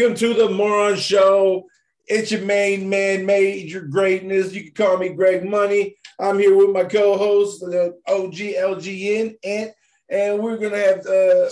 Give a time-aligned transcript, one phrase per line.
[0.00, 1.66] welcome to the Moron Show.
[2.06, 4.54] It's your main man, Major Greatness.
[4.54, 5.96] You can call me Greg Money.
[6.18, 9.72] I'm here with my co-host, the OG LGN, Ant,
[10.08, 11.50] and we're gonna have uh,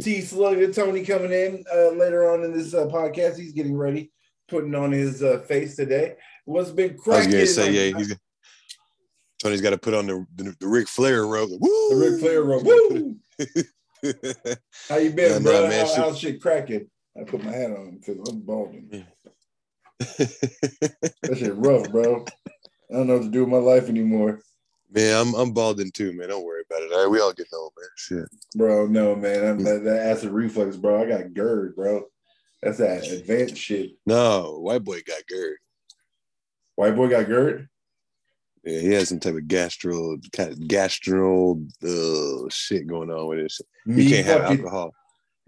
[0.00, 3.36] T Slugger Tony coming in uh, later on in this uh, podcast.
[3.36, 4.10] He's getting ready,
[4.48, 6.16] putting on his uh, face today.
[6.46, 7.34] What's been cracking?
[7.34, 8.16] I was gonna say, yeah, he's,
[9.42, 11.50] Tony's got to put on the the, the Ric Flair robe.
[11.50, 11.88] Woo!
[11.90, 12.64] The Ric Flair robe.
[12.64, 13.16] Woo!
[14.88, 15.68] How you been, bro?
[15.68, 16.88] man, How, how's shit cracking?
[17.18, 19.04] I put my hat on because I'm balding.
[19.98, 22.24] that shit rough, bro.
[22.90, 24.40] I don't know what to do with my life anymore.
[24.92, 26.28] Man, I'm I'm balding too, man.
[26.28, 26.92] Don't worry about it.
[26.92, 27.88] All right, we all get old, man.
[27.96, 28.86] Shit, bro.
[28.86, 29.44] No, man.
[29.44, 31.02] I'm, that, that acid reflux, bro.
[31.02, 32.04] I got GERD, bro.
[32.62, 33.92] That's that advanced shit.
[34.06, 35.58] No, white boy got GERD.
[36.74, 37.68] White boy got GERD.
[38.64, 43.38] Yeah, he has some type of gastro kind of gastro uh, shit going on with
[43.38, 43.60] this.
[43.86, 44.92] He can't have alcohol.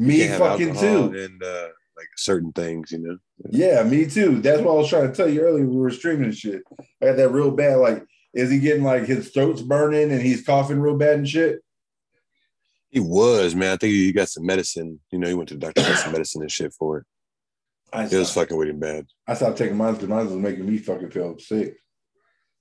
[0.07, 1.13] Me fucking too.
[1.17, 3.19] And uh, like certain things, you know.
[3.51, 4.41] Yeah, me too.
[4.41, 5.67] That's what I was trying to tell you earlier.
[5.67, 6.63] We were streaming shit.
[7.01, 7.77] I got that real bad.
[7.77, 8.05] Like,
[8.35, 11.61] is he getting like his throat's burning and he's coughing real bad and shit?
[12.91, 13.73] He was, man.
[13.73, 15.01] I think he got some medicine.
[15.11, 17.07] You know, he went to the doctor, got some medicine and shit for it.
[17.93, 19.07] I it was fucking with him bad.
[19.27, 21.77] I stopped taking mine because mine was making me fucking feel sick.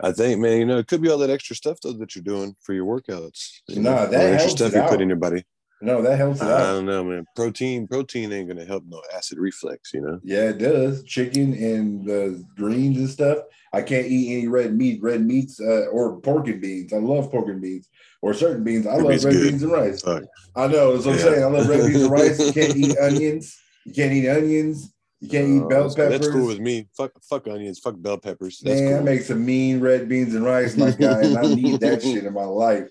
[0.04, 2.24] I think, man, you know, it could be all that extra stuff though that you're
[2.24, 3.62] doing for your workouts.
[3.68, 5.44] You nah, know, that extra stuff you put in your body.
[5.82, 6.42] No, that helps.
[6.42, 7.26] I don't know, man.
[7.36, 10.20] Protein, protein ain't gonna help no acid reflux, you know.
[10.24, 11.04] Yeah, it does.
[11.04, 13.40] Chicken and the greens and stuff.
[13.74, 16.94] I can't eat any red meat, red meats, uh, or pork and beans.
[16.94, 17.90] I love pork and beans,
[18.22, 18.86] or certain beans.
[18.86, 19.50] I love red good.
[19.50, 20.02] beans and rice.
[20.02, 20.24] Fuck.
[20.56, 20.94] I know.
[20.94, 21.26] That's what yeah.
[21.26, 21.44] I'm saying.
[21.44, 22.40] I love red beans and rice.
[22.40, 23.60] You can't eat onions.
[23.86, 24.94] You can't eat onions.
[25.22, 26.20] You can't eat bell peppers.
[26.20, 26.88] That's cool with me.
[26.98, 27.80] Fuck, fuck onions.
[27.80, 28.60] Fuck bell peppers.
[28.60, 29.00] That's Man, cool.
[29.00, 32.26] I make some mean red beans and rice, my guy, and I need that shit
[32.26, 32.90] in my life.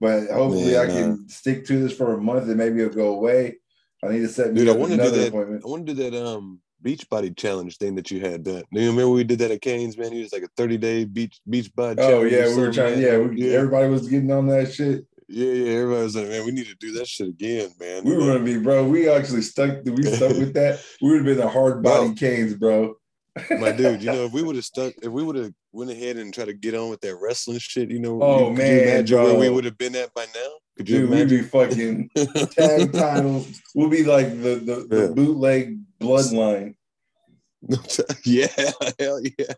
[0.00, 2.94] But hopefully, Man, I can uh, stick to this for a month, and maybe it'll
[2.94, 3.58] go away.
[4.02, 4.68] I need to set dude.
[4.68, 5.28] I want to do that.
[5.28, 5.62] Appointment.
[5.64, 6.26] I want to do that.
[6.26, 8.62] Um, beach body challenge thing that you had done.
[8.72, 10.12] Do you remember we did that at Canes, man?
[10.12, 12.00] It was like a 30 day beach beach body.
[12.00, 13.00] Oh yeah, we were trying.
[13.00, 15.06] Yeah, we, yeah, everybody was getting on that shit.
[15.28, 15.72] Yeah, yeah.
[15.74, 18.04] Everybody was like, man, we need to do that shit again, man.
[18.04, 18.88] We were gonna be, bro.
[18.88, 19.84] We actually stuck.
[19.84, 20.80] We stuck with that.
[21.02, 22.94] We would have been the hard body bro, canes, bro.
[23.58, 26.16] my dude, you know, if we would have stuck, if we would have went ahead
[26.16, 28.82] and tried to get on with that wrestling shit, you know, oh you, man, you
[28.82, 29.24] imagine bro.
[29.26, 30.50] where we would have been at by now?
[30.76, 32.10] Could you dude, we'd be fucking
[32.56, 33.60] tag titles.
[33.74, 35.14] We'll be like the the, the yeah.
[35.14, 36.74] bootleg bloodline.
[38.24, 38.46] yeah,
[38.98, 39.52] hell yeah.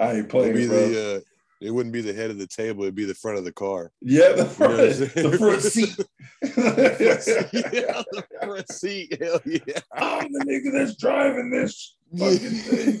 [0.00, 0.88] I ain't playing, be bro.
[0.88, 1.20] The, uh,
[1.60, 3.92] it wouldn't be the head of the table; it'd be the front of the car.
[4.00, 5.96] Yeah, the front, you know the front seat.
[6.42, 9.16] yeah, the front seat.
[9.20, 9.80] Hell yeah!
[9.92, 13.00] I'm the nigga that's driving this fucking thing.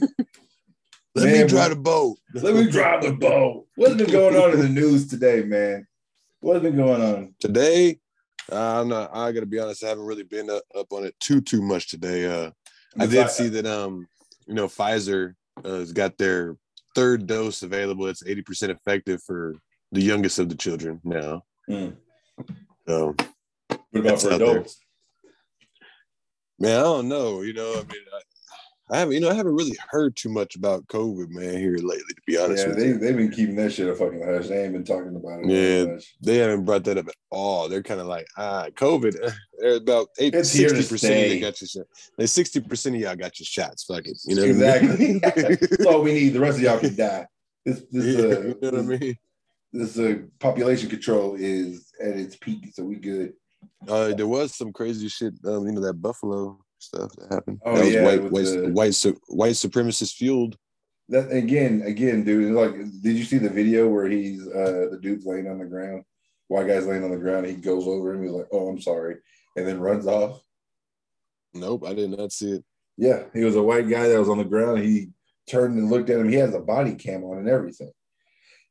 [1.14, 2.18] Let man, me drive the boat.
[2.34, 3.66] Let me drive the boat.
[3.76, 5.86] What's been going on in the news today, man?
[6.40, 8.00] What's been going on today?
[8.50, 9.10] Uh, I'm not.
[9.14, 9.84] I gotta be honest.
[9.84, 12.26] I haven't really been up, up on it too too much today.
[12.26, 12.50] Uh,
[12.98, 13.64] I did see that.
[13.64, 14.08] Um,
[14.46, 15.34] you know, Pfizer
[15.64, 16.56] uh, has got their
[16.94, 18.06] third dose available.
[18.06, 19.54] It's 80% effective for
[19.92, 21.44] the youngest of the children now.
[21.70, 21.96] Mm.
[22.86, 23.14] So,
[23.68, 24.80] what about for adults?
[26.58, 26.70] There.
[26.70, 27.42] Man, I don't know.
[27.42, 28.02] You know, I mean,
[28.90, 31.76] I, I haven't, you know, I haven't really heard too much about COVID, man, here
[31.76, 32.14] lately.
[32.14, 32.98] To be honest, yeah, they you.
[32.98, 34.48] they've been keeping that shit a fucking hush.
[34.48, 35.48] They ain't been talking about it.
[35.48, 37.68] Yeah, they haven't brought that up at all.
[37.68, 39.32] They're kind of like, ah, COVID.
[39.58, 41.86] They're about eight, 60 percent of got your shot.
[42.18, 43.84] Like sixty percent of y'all got your shots.
[43.84, 44.42] Fuck it, you know.
[44.42, 45.18] Exactly.
[45.22, 46.30] That's all we need.
[46.30, 47.26] The rest of y'all can die.
[47.64, 49.18] This, this, yeah, uh, you know what I mean.
[49.72, 53.32] This uh, population control is at its peak, so we good.
[53.88, 55.34] Uh, there was some crazy shit.
[55.44, 57.60] Um, you know that Buffalo stuff that happened.
[57.64, 58.94] Oh that yeah, white white, the, white
[59.28, 60.56] white supremacist fueled.
[61.08, 62.54] That again, again, dude.
[62.54, 66.04] Like, did you see the video where he's uh the dude's laying on the ground,
[66.48, 67.46] white guy's laying on the ground.
[67.46, 68.22] He goes over him.
[68.22, 69.16] He's like, "Oh, I'm sorry,"
[69.56, 70.42] and then runs off.
[71.52, 72.64] Nope, I did not see it.
[72.96, 74.78] Yeah, he was a white guy that was on the ground.
[74.82, 75.10] He
[75.48, 76.28] turned and looked at him.
[76.28, 77.92] He has a body cam on and everything.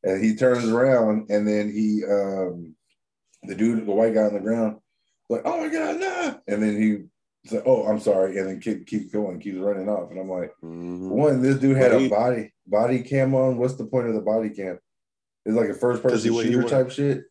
[0.04, 2.76] And he turns around and then he, um,
[3.44, 4.78] the dude, the white guy on the ground,
[5.30, 6.38] like, oh my God, nah.
[6.48, 7.04] And then he
[7.44, 10.30] it's like, oh, I'm sorry, and then keep keep going, keeps running off, and I'm
[10.30, 11.10] like, mm-hmm.
[11.10, 13.58] one, this dude had a body body cam on.
[13.58, 14.80] What's the point of the body cam?
[15.46, 17.24] It's like a first person shooter wanted, type shit.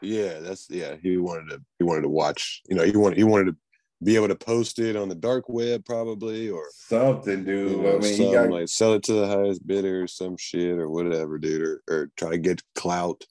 [0.00, 0.94] Yeah, that's yeah.
[1.02, 2.62] He wanted to he wanted to watch.
[2.68, 3.56] You know, he wanted he wanted to
[4.02, 7.72] be able to post it on the dark web probably or something, dude.
[7.72, 10.36] You know, I mean, he got like sell it to the highest bidder or some
[10.36, 13.24] shit or whatever, dude, or, or try to get clout.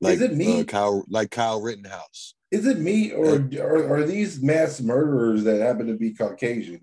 [0.00, 0.60] Like Is it me?
[0.60, 2.34] Uh, Kyle, like Kyle Rittenhouse.
[2.50, 6.80] Is it me or are, are these mass murderers that happen to be Caucasian?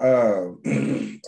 [0.00, 0.04] Uh,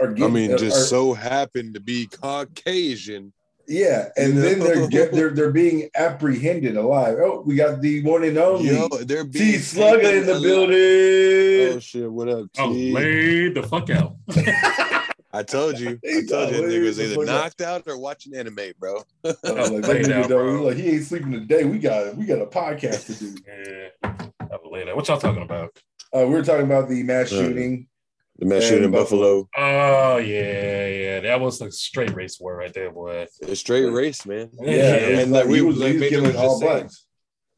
[0.00, 3.32] are getting, I mean, just are, so happen to be Caucasian.
[3.66, 7.16] Yeah, and You then they're get, they're they're being apprehended alive.
[7.18, 10.42] Oh, we got the one and only Yo, they're T Slugger in the alive.
[10.42, 11.76] building.
[11.76, 12.12] Oh shit!
[12.12, 12.92] What up, Oh, T?
[12.92, 14.16] laid the fuck out.
[15.34, 15.98] I told you.
[16.04, 19.02] I told you, got that nigga was either knocked out or watching anime, bro.
[19.24, 19.42] I was like,
[19.82, 20.62] that Laid nigga out, don't- bro.
[20.62, 21.64] like, he ain't sleeping today.
[21.64, 23.34] We got we got a podcast to do.
[23.46, 23.88] Yeah,
[24.40, 24.96] I was laid out.
[24.96, 25.76] What y'all talking about?
[26.16, 27.88] Uh, we are talking about the mass Uh, shooting.
[28.38, 29.48] The mass shooting in Buffalo.
[29.54, 30.14] Buffalo.
[30.14, 31.20] Oh yeah, yeah.
[31.20, 33.26] That was a straight race war right there, boy.
[33.40, 34.50] It's straight race, man.
[34.60, 36.48] Yeah, Yeah, and like like we he was, like he was Major killing was all
[36.48, 37.06] just saying, blacks.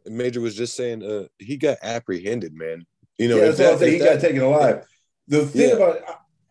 [0.06, 2.87] Major was just saying, uh, he got apprehended, man.
[3.19, 3.94] You know, yeah, if that's what I'm saying.
[3.94, 4.87] if He got taken alive.
[5.28, 5.76] The thing Yeah.
[5.76, 5.99] about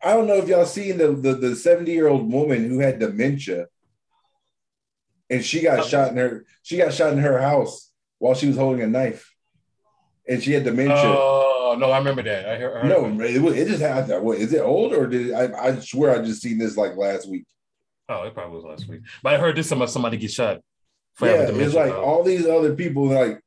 [0.05, 2.99] I, don't know if y'all seen the the the 70 year old woman who had
[2.99, 3.67] dementia,
[5.29, 5.83] and she got Oh.
[5.83, 9.33] shot in her she got shot in her house while she was holding a knife,
[10.27, 10.95] and she had dementia.
[10.97, 12.47] Oh no, I remember that.
[12.47, 12.77] I heard.
[12.77, 13.35] I heard no, it.
[13.35, 14.23] it, was- it just happened.
[14.23, 15.67] What is it old or did it, I?
[15.69, 17.45] I swear I just seen this like last week.
[18.07, 19.01] Oh, it probably was last week.
[19.23, 20.61] But I heard this about somebody get shot.
[21.15, 22.03] for yeah, it's like though.
[22.03, 23.41] all these other people like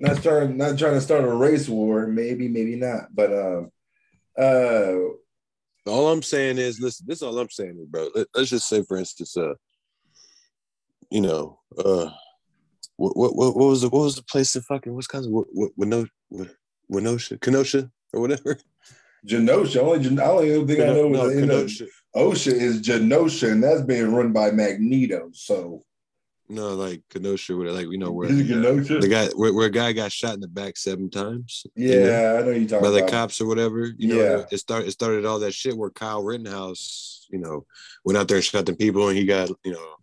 [0.00, 2.06] not trying not trying to start a race war.
[2.08, 3.70] Maybe maybe not, but um,
[4.36, 4.94] uh,
[5.86, 8.10] all I'm saying is, listen, this is all I'm saying, is, bro.
[8.14, 9.54] Let, us just say, for instance, uh,
[11.10, 12.10] you know, uh,
[12.96, 15.32] what what what, what was the what was the place in fucking Wisconsin?
[15.32, 16.08] What what Wino,
[16.90, 18.58] Winosha, Kenosha, or whatever.
[19.26, 19.76] Genosha.
[19.76, 21.86] Only I don't I know no, end Kenosha.
[22.16, 25.30] OSHA is Genosha, and that's being run by Magneto.
[25.32, 25.82] So
[26.48, 28.32] No, like Kenosha, where like you know where it
[29.00, 31.66] the, guy where, where a guy got shot in the back seven times.
[31.74, 32.82] you know, yeah, I know you're talking about.
[32.82, 33.10] by the about.
[33.10, 33.90] cops or whatever.
[33.98, 34.44] You know, Yeah.
[34.52, 37.66] it started it started all that shit where Kyle Rittenhouse, you know,
[38.04, 39.94] went out there and shot the people and he got, you know,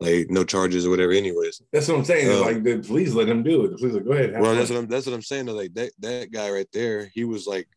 [0.00, 1.62] like no charges or whatever anyways.
[1.72, 2.30] That's what I'm saying.
[2.30, 3.70] Um, like the police let him do it.
[3.72, 4.38] The police like, go ahead.
[4.40, 5.46] Well, that's what I'm that's what I'm saying.
[5.46, 7.68] though, Like that that guy right there, he was like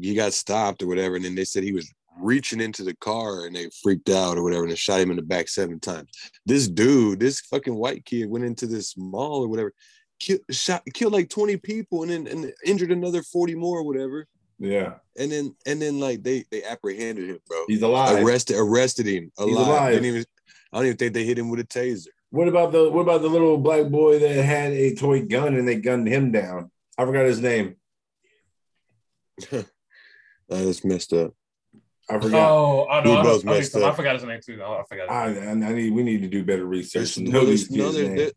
[0.00, 3.46] he got stopped or whatever, and then they said he was reaching into the car
[3.46, 6.08] and they freaked out or whatever and they shot him in the back seven times.
[6.46, 9.72] This dude, this fucking white kid went into this mall or whatever,
[10.18, 14.26] killed shot killed like 20 people and then and injured another 40 more or whatever.
[14.58, 17.64] yeah, And then and then like they they apprehended him, bro.
[17.68, 18.22] he's alive.
[18.22, 19.66] Arrested arrested him alive.
[19.66, 19.92] alive.
[19.94, 20.24] Didn't even
[20.72, 22.08] I don't even think they hit him with a taser.
[22.30, 25.66] What about the what about the little black boy that had a toy gun and
[25.66, 26.70] they gunned him down?
[26.98, 27.76] I forgot his name.
[30.48, 31.34] That's messed up.
[32.10, 32.50] I forgot.
[32.50, 33.10] Oh, oh I know.
[33.12, 33.96] We I, both I, messed I up.
[33.96, 34.60] forgot his name too.
[34.62, 35.28] Oh, I forgot.
[35.28, 35.62] His I, name.
[35.62, 37.14] I, I need we need to do better research.
[37.16, 38.30] There's, no, there's, no, kids' there, there-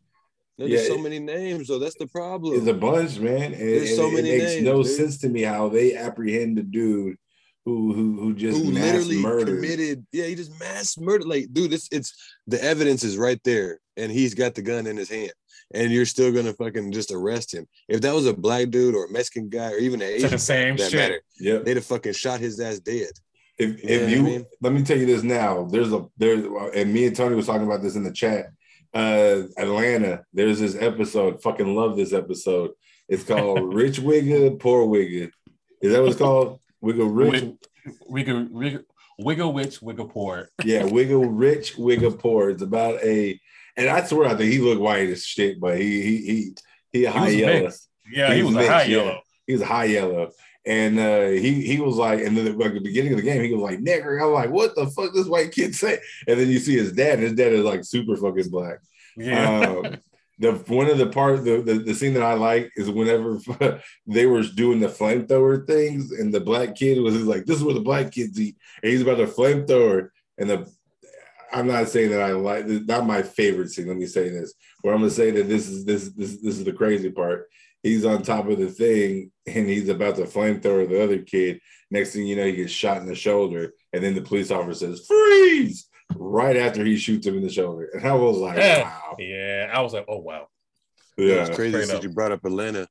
[0.58, 1.80] there's Yeah, so it- many names, though.
[1.80, 2.56] That's the problem.
[2.58, 3.54] It's a bunch, man.
[3.54, 4.92] And, There's so it, many it makes names, no dude.
[4.92, 7.18] sense to me how they apprehend the dude
[7.66, 9.46] who who who just who mass literally murdered.
[9.48, 12.14] committed yeah he just mass murder like dude it's it's
[12.46, 15.32] the evidence is right there and he's got the gun in his hand
[15.74, 19.06] and you're still gonna fucking just arrest him if that was a black dude or
[19.06, 21.00] a mexican guy or even an asian the same that shit.
[21.00, 21.64] matter Yep.
[21.64, 23.12] they'd have fucking shot his ass dead
[23.64, 24.46] If You if what I mean?
[24.62, 27.66] let me tell you this now, there's a there's and me and Tony was talking
[27.68, 28.48] about this in the chat.
[28.94, 31.42] Uh Atlanta, there's this episode.
[31.42, 32.72] Fucking love this episode.
[33.10, 35.30] It's called Rich Wigga, Poor Wigga.
[35.82, 36.60] Is that what it's called?
[36.82, 37.42] Wiggle Rich.
[37.44, 37.58] Wig-
[38.08, 38.48] Wiggle,
[39.20, 40.50] wiggle, wiggle, poor.
[40.64, 42.50] Yeah, Wiggle Rich, Wiggle Poor.
[42.50, 43.40] It's about a
[43.76, 46.56] and I swear I think he looked white as shit, but he he he
[46.94, 47.62] he a He high was yellow.
[47.64, 47.90] mixed.
[48.12, 48.98] Yeah, He he, was was, a high mixed, yeah.
[48.98, 49.22] yellow.
[49.48, 50.32] He was a high yellow.
[50.66, 53.54] And uh, he he was like, and then like the beginning of the game, he
[53.54, 54.22] was like, nigger.
[54.22, 56.00] I'm like, what the fuck this white kid say?
[56.28, 58.80] And then you see his dad, and his dad is like super fucking black.
[59.18, 59.60] Yeah.
[59.60, 59.98] Um,
[60.40, 63.40] the one of the part the, the the scene that I like is whenever
[64.08, 67.76] they were doing the flamethrower things, and the black kid was like, "This is where
[67.76, 70.72] the black kids eat," and he's about to flamethrower, and the
[71.54, 73.88] I'm not saying that I like not my favorite scene.
[73.88, 76.64] Let me say this, where I'm gonna say that this is this this this is
[76.64, 77.50] the crazy part.
[77.84, 81.60] He's on top of the thing, and he's about to flamethrower the other kid.
[81.92, 84.88] Next thing you know, he gets shot in the shoulder, and then the police officer
[84.96, 88.84] says, "Freeze!" right after he shoots him in the shoulder, and I was like, Yeah.
[88.84, 90.48] "Wow." yeah, I was like, oh wow.
[91.18, 91.46] Yeah.
[91.46, 92.88] it's crazy straight since you brought up atlanta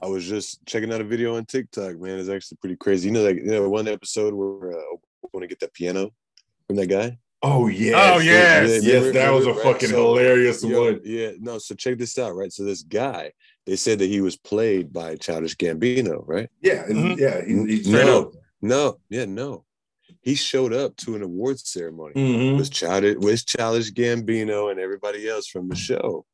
[0.00, 3.12] i was just checking out a video on tiktok man it's actually pretty crazy you
[3.14, 6.12] know like you know one episode where uh, i want to get that piano
[6.68, 8.14] from that guy Oh yeah!
[8.14, 8.82] Oh, yes.
[8.84, 11.00] Yes, that was a Right, fucking so- hilarious Yo, one.
[11.04, 11.58] Yeah, no.
[11.58, 12.50] So check this out, right?
[12.52, 13.30] So this guy,
[13.66, 16.48] they said that he was played by Childish Gambino, right?
[16.62, 17.18] Yeah, and- Mhm.
[17.18, 17.44] yeah.
[17.44, 18.32] He, he Straight no, up.
[18.62, 19.64] no, yeah, no.
[20.22, 22.58] He showed up to an awards ceremony Mhm.
[22.58, 26.24] with Childish, with Childish Gambino and everybody else from the show.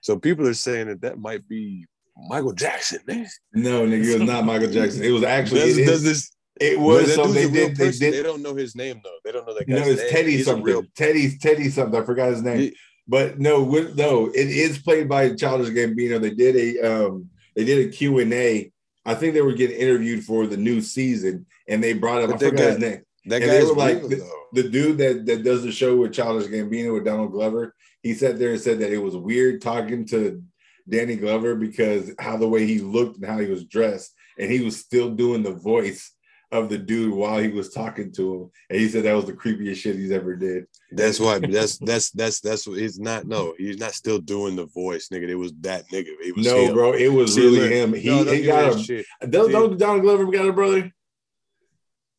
[0.00, 1.84] So people are saying that that might be
[2.28, 3.26] Michael Jackson, man.
[3.52, 5.02] No, nigga, it was not Michael Jackson.
[5.04, 6.30] It was actually Does, it, does this?
[6.60, 8.10] it was that so they did they person.
[8.10, 9.18] They don't know his name though.
[9.24, 10.10] They don't know that no, it's name.
[10.10, 10.64] Teddy He's something.
[10.64, 12.00] real- Teddy Teddy something.
[12.00, 12.58] I forgot his name.
[12.58, 12.76] He-
[13.08, 16.20] But no, with, no, it is played by Childish Gambino.
[16.20, 18.70] They did a um they did a Q and A.
[19.06, 22.42] I think they were getting interviewed for the new season, and they brought up But
[22.42, 23.00] I forgot his name.
[23.24, 25.96] That And they guy's were like, real, the- The dude that, that does the show
[25.96, 29.60] with Childish Gambino with Donald Glover, he sat there and said that it was weird
[29.62, 30.42] talking to
[30.88, 34.60] Danny Glover because how the way he looked and how he was dressed, and he
[34.60, 36.12] was still doing the voice
[36.50, 38.50] of the dude while he was talking to him.
[38.70, 40.66] And he said that was the creepiest shit he's ever did.
[40.92, 41.38] That's why.
[41.42, 43.26] That's that's that's that's what he's not.
[43.26, 45.28] No, he's not still doing the voice, nigga.
[45.28, 46.06] It was that nigga.
[46.20, 46.72] It was No, him.
[46.74, 47.92] bro, it was See, really look, him.
[47.92, 49.06] He, no, he got me a shit.
[49.28, 50.90] don't, don't Donald Glover got a brother?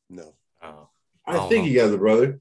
[0.09, 0.33] No,
[0.63, 0.89] Oh.
[1.25, 1.69] I, I think know.
[1.69, 2.39] he got a brother.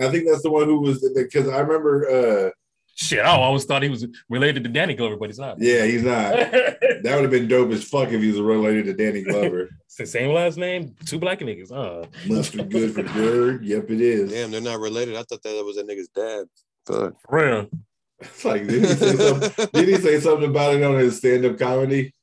[0.00, 2.08] I think that's the one who was because I remember.
[2.48, 2.50] uh
[2.94, 5.56] Shit, I always thought he was related to Danny Glover, but he's not.
[5.60, 6.34] Yeah, he's not.
[7.02, 9.70] That would have been dope as fuck if he was related to Danny Glover.
[9.98, 11.72] the same last name, two black niggas.
[11.72, 13.64] Uh, Must be good for Bird.
[13.64, 14.30] Yep, it is.
[14.30, 15.16] damn, they're not related.
[15.16, 16.46] I thought that was that nigga's dad.
[16.86, 17.14] Fuck.
[17.28, 17.68] for real.
[18.20, 19.68] It's like did he say something?
[19.72, 22.14] Did he say something about it on his stand-up comedy?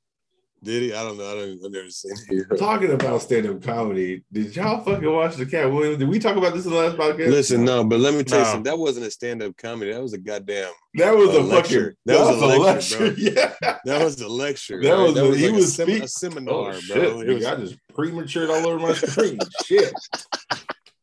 [0.62, 0.94] Did he?
[0.94, 1.24] I don't know.
[1.32, 1.66] I don't.
[1.66, 2.58] I've never seen it.
[2.60, 6.00] Talking about stand-up comedy, did y'all fucking watch the Katt Williams?
[6.00, 7.30] Did we talk about this in the last podcast?
[7.30, 8.50] Listen, no, but let me tell you No.
[8.52, 8.64] something.
[8.64, 9.94] That wasn't a stand-up comedy.
[9.94, 10.72] That was a goddamn.
[10.96, 11.96] that was a a, lecture.
[11.96, 12.98] fucking that, was, a lecture.
[12.98, 13.16] bro.
[13.18, 13.76] Yeah.
[13.86, 14.82] Yeah, was a lecture.
[14.82, 15.00] That right?
[15.02, 16.80] was a- he like a, was sem- a seminar, Oh, bro.
[16.82, 17.30] shit.
[17.30, 19.40] It was- I just prematured all over my screen.
[19.66, 19.94] shit.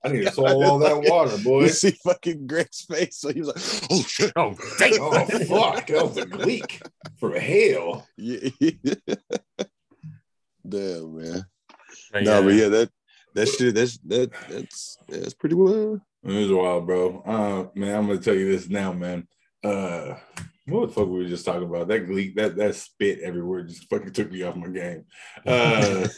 [0.04, 1.62] I need to swallow all that water, boy.
[1.62, 3.18] you see fucking Greg's face.
[3.18, 4.92] So he was like, "Oh shit, Oh, damn.
[5.00, 5.24] Oh
[5.72, 6.80] fuck, that was a leak
[7.18, 8.06] from hell.
[8.16, 8.50] yeah."
[10.68, 11.44] Damn, man.
[12.12, 12.90] But No, but yeah, that
[13.34, 13.74] that shit.
[13.74, 16.00] That's that that's that's pretty well.
[16.24, 17.22] It was wild, bro.
[17.24, 19.28] Uh, man, I'm gonna tell you this now, man.
[19.62, 20.14] Uh,
[20.68, 21.88] what the fuck were we were just talking about?
[21.88, 25.04] That leak, that that spit everywhere just fucking took me off my game.
[25.46, 26.08] Uh,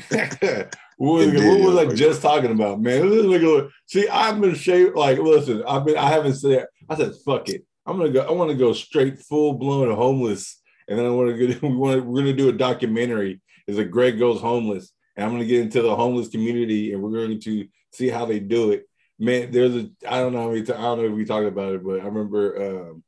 [0.98, 1.94] what was, what was I yeah.
[1.94, 3.04] just talking about, man?
[3.08, 4.96] Look- See, I've been shaved.
[4.96, 5.96] Like, listen, I've been.
[5.96, 6.66] I haven't said.
[6.88, 7.64] I said, fuck it.
[7.86, 8.20] I'm gonna go.
[8.20, 11.68] I want to go straight full blown homeless, and then I want to go.
[11.68, 12.04] We want.
[12.04, 13.40] We're gonna do a documentary.
[13.66, 17.10] Is that Greg goes homeless, and I'm gonna get into the homeless community, and we're
[17.10, 18.86] going to see how they do it.
[19.18, 19.90] Man, there's a.
[20.06, 20.42] I don't know.
[20.42, 23.02] how many I don't know if we talked about it, but I remember um,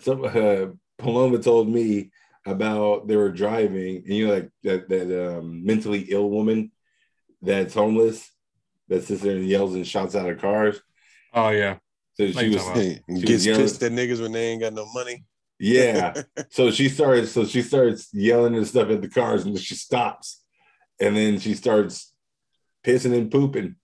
[0.00, 0.66] some uh,
[0.98, 2.10] Paloma told me
[2.46, 6.70] about they were driving, and you know, like that that um, mentally ill woman
[7.42, 8.30] that's homeless
[8.88, 10.80] that sits there and yells and shouts out of cars.
[11.32, 11.78] Oh yeah.
[12.14, 14.60] So she was, talking Hey, She gets was yelling- pissed at niggas when they ain't
[14.60, 15.24] got no money.
[15.58, 16.12] yeah.
[16.50, 19.74] so she starts, so she starts yelling and stuff at the cars, and then she
[19.74, 20.42] stops,
[21.00, 22.12] and then she starts
[22.84, 23.74] pissing and pooping.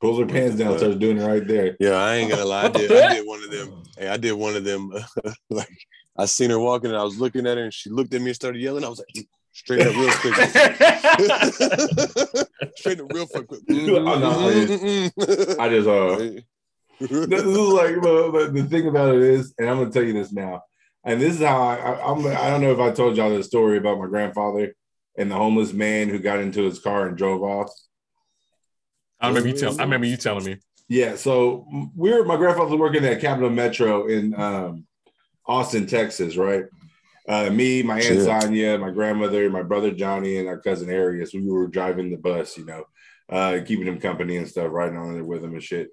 [0.00, 1.76] Pulls her pants down, starts doing it right there.
[1.80, 2.64] Yeah, I ain't gonna lie.
[2.64, 2.90] I did.
[2.92, 3.82] I did one of them.
[3.96, 4.92] Hey, I did one of them.
[5.50, 5.86] like
[6.16, 8.28] I seen her walking, and I was looking at her, and she looked at me
[8.28, 8.84] and started yelling.
[8.84, 10.34] I was like, mm, straight up, real quick.
[12.76, 13.46] straight up, real quick.
[13.68, 15.58] I'm not Mm-mm-mm-mm.
[15.58, 16.40] I just uh
[17.00, 20.14] this is like but, but the thing about it is, and I'm gonna tell you
[20.14, 20.62] this now,
[21.04, 23.42] and this is how I, I I'm I don't know if I told y'all the
[23.42, 24.74] story about my grandfather
[25.18, 27.70] and the homeless man who got into his car and drove off.
[29.20, 29.80] I remember you telling.
[29.80, 30.22] I remember you mm-hmm.
[30.22, 30.56] telling me.
[30.88, 31.66] Yeah, so
[31.96, 34.86] we're my grandfather was working at Capital Metro in um,
[35.46, 36.64] Austin, Texas, right?
[37.28, 38.42] Uh, me, my aunt.
[38.42, 41.34] Sonia, my grandmother, my brother Johnny, and our cousin Arius.
[41.34, 42.84] We were driving the bus, you know,
[43.28, 45.88] uh, keeping him company and stuff, riding on there with him and shit.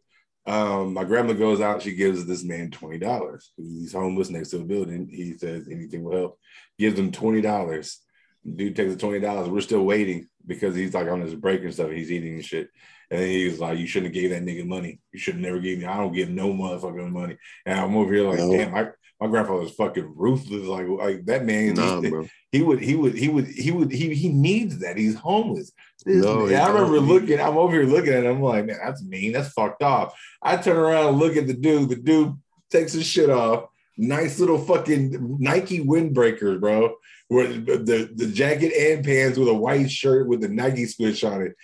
[0.45, 3.51] Um, my grandma goes out, she gives this man twenty dollars.
[3.57, 5.07] He's homeless next to a building.
[5.09, 6.39] He says anything will help.
[6.77, 7.99] Gives him twenty dollars.
[8.45, 9.49] Dude takes the twenty dollars.
[9.49, 11.91] We're still waiting because he's like on his break and stuff.
[11.91, 12.69] He's eating and shit.
[13.13, 14.99] And he was like, "You shouldn't have gave that nigga money.
[15.11, 15.85] You should have never gave me.
[15.85, 18.51] I don't give no motherfucking money." And I'm over here like, No.
[18.51, 18.89] "Damn, my,
[19.21, 20.65] my grandfather's fucking ruthless.
[20.65, 21.75] Like, like that man.
[21.75, 22.09] Nah, he,
[22.51, 24.97] he would, he would, he would, he would, he he needs that.
[24.97, 25.71] He's homeless.
[26.05, 27.39] No, I remember looking.
[27.39, 28.37] I'm over here looking at him.
[28.37, 29.31] I'm like, man, that's mean.
[29.31, 30.13] That's fucked off.
[30.41, 31.89] I turn around and look at the dude.
[31.89, 32.37] The dude
[32.69, 33.69] takes his shit off.
[33.95, 36.95] Nice little fucking Nike windbreakers, bro.
[37.29, 41.23] Where the, the, the jacket and pants with a white shirt with the Nike switch
[41.23, 41.55] on it.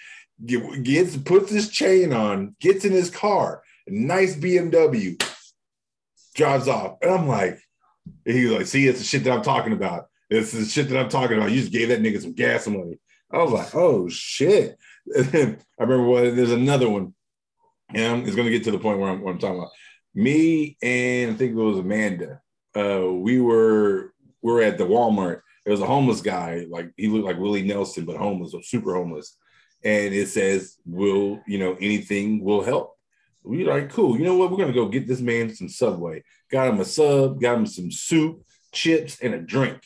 [0.46, 5.22] Get- Gets puts his chain on, gets in his car, nice BMW,
[6.36, 6.98] drives off.
[7.02, 7.60] And I'm like,
[8.26, 10.08] and he's like, see, it's the shit that I'm talking about.
[10.30, 11.52] It's the shit that I'm talking about.
[11.52, 13.00] You just gave that nigga some gas money.
[13.32, 14.78] I was like, oh shit.
[15.16, 17.14] I remember what there's another one.
[17.94, 19.72] And it's gonna get to the point where I'm, I'm talking about.
[20.14, 22.42] Me and I think it was Amanda.
[22.76, 25.42] Uh, we were we were at the Walmart.
[25.66, 29.38] There was a homeless guy, like he looked like Willie Nelson, but homeless super homeless.
[29.84, 32.96] And it says, Will, you know, anything will help.
[33.44, 34.18] We like, cool.
[34.18, 34.52] You know what?
[34.52, 36.24] We're gonna go get this man some subway.
[36.52, 39.82] Got him a sub, got him some soup, chips, and a drink.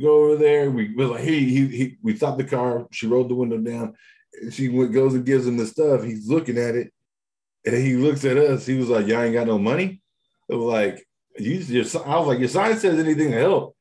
[0.00, 0.70] Go over there.
[0.70, 2.86] We was like, he, he, he we stopped the car.
[2.92, 3.94] She rolled the window down.
[4.50, 6.02] She went, goes and gives him the stuff.
[6.02, 6.92] He's looking at it,
[7.64, 8.66] and he looks at us.
[8.66, 10.02] He was like, "Y'all ain't got no money."
[10.48, 11.06] It was like,
[11.38, 13.76] "You, your, I was like, "Your sign says anything to help."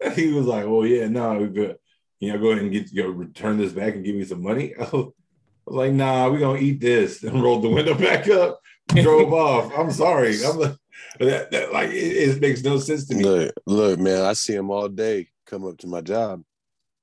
[0.14, 1.76] He was like, "Oh yeah, no, we good.
[2.20, 4.74] You know, go ahead and get go return this back and give me some money."
[4.78, 4.84] Oh,
[5.66, 9.32] I was like, nah, we're gonna eat this, and rolled the window back up, drove
[9.32, 9.72] off.
[9.76, 10.36] I'm sorry.
[10.44, 10.76] I'm like,
[11.20, 13.24] that, that like it, it makes no sense to me.
[13.24, 16.42] Look, look, man, I see them all day come up to my job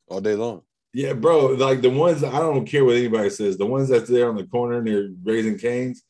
[0.08, 0.62] all day long.
[0.94, 1.48] Yeah, bro.
[1.48, 3.58] Like the ones I don't care what anybody says.
[3.58, 6.04] The ones that's there on the corner and they're Raising Cane's.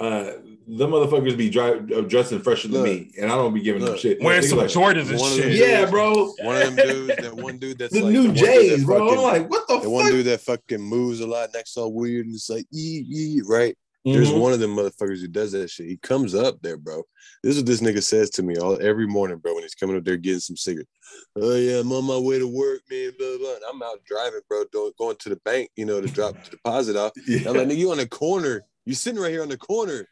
[0.00, 0.32] Uh,
[0.68, 3.96] the motherfuckers be dry, uh, dressing fresher than me, and I don't be giving them
[3.98, 4.20] shit.
[4.22, 5.56] Wearing They some like, Jordans and one of them shit.
[5.56, 6.32] Yeah, bro.
[6.42, 8.98] One of them dudes, that one dude that's The like new one Jays, bro.
[8.98, 11.92] fucking- I'm like, what the the one dude that fucking moves a lot, next all
[11.92, 13.76] weird, and it's like, ee, ee, right?
[14.04, 14.38] There's Mhm.
[14.40, 15.86] one of them motherfuckers who does that shit.
[15.86, 17.02] He comes up there, bro.
[17.42, 19.96] This is what this nigga says to me all every morning, bro, when he's coming
[19.96, 20.88] up there getting some cigarettes.
[21.36, 23.10] Oh yeah, I'm on my way to work, man.
[23.18, 23.54] Blah blah.
[23.56, 26.50] And I'm out driving, bro, doing, going to the bank, you know, to drop the
[26.50, 27.12] deposit off.
[27.26, 27.38] Yeah.
[27.38, 28.62] And I'm like, nigga, you on the corner.
[28.88, 30.08] You sitting right here on the corner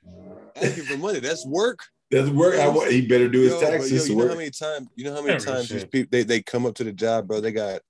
[0.54, 1.18] asking for money.
[1.18, 1.78] That's work.
[2.10, 2.56] That's work.
[2.56, 3.90] I, he better do his Yo, but taxes.
[3.90, 4.32] yo, you know work.
[4.32, 4.88] how many times?
[4.96, 7.26] You know how many Every times these people they, they come up to the job,
[7.26, 7.40] bro?
[7.40, 7.80] They got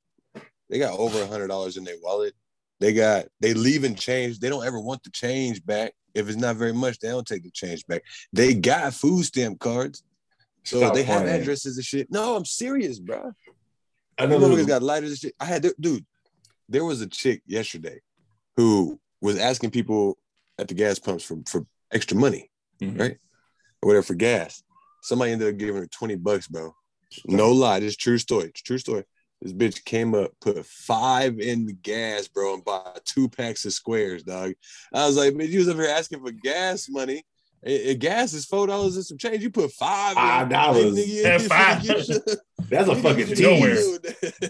[0.70, 2.34] they got over a hundred dollars in their wallet.
[2.78, 4.38] They got they leaving change.
[4.38, 5.92] They don't ever want the change back.
[6.14, 8.04] If it's not very much, they don't take the change back.
[8.32, 10.04] They got food stamp cards,
[10.62, 12.12] so Stop they have addresses and shit.
[12.12, 13.32] No, I'm serious, bro.
[14.16, 15.34] I know Motherfuckers there's- got lighters and shit.
[15.40, 16.06] I had dude.
[16.68, 17.98] There was a chick yesterday
[18.56, 20.16] who was asking people
[20.58, 22.50] at the gas pumps for for extra money
[22.82, 22.98] Mhm.
[22.98, 23.16] right?
[23.82, 24.62] or whatever for gas.
[25.02, 26.74] Somebody ended up giving her 20 bucks, bro.
[27.26, 28.46] No lie, this is true story.
[28.48, 29.04] It's true story.
[29.40, 33.72] This bitch came up, put five in the gas, bro, and bought two packs of
[33.74, 34.54] squares, dog.
[34.92, 37.22] I was like, man, you was up here asking for gas money.
[37.64, 39.42] Eh, eh, gas is four dollars and some change.
[39.42, 40.14] You put five.
[40.14, 40.94] Five dollars.
[40.94, 41.84] Like, nigga, you Yeah, ain't five.
[42.70, 43.98] That's a fucking tease.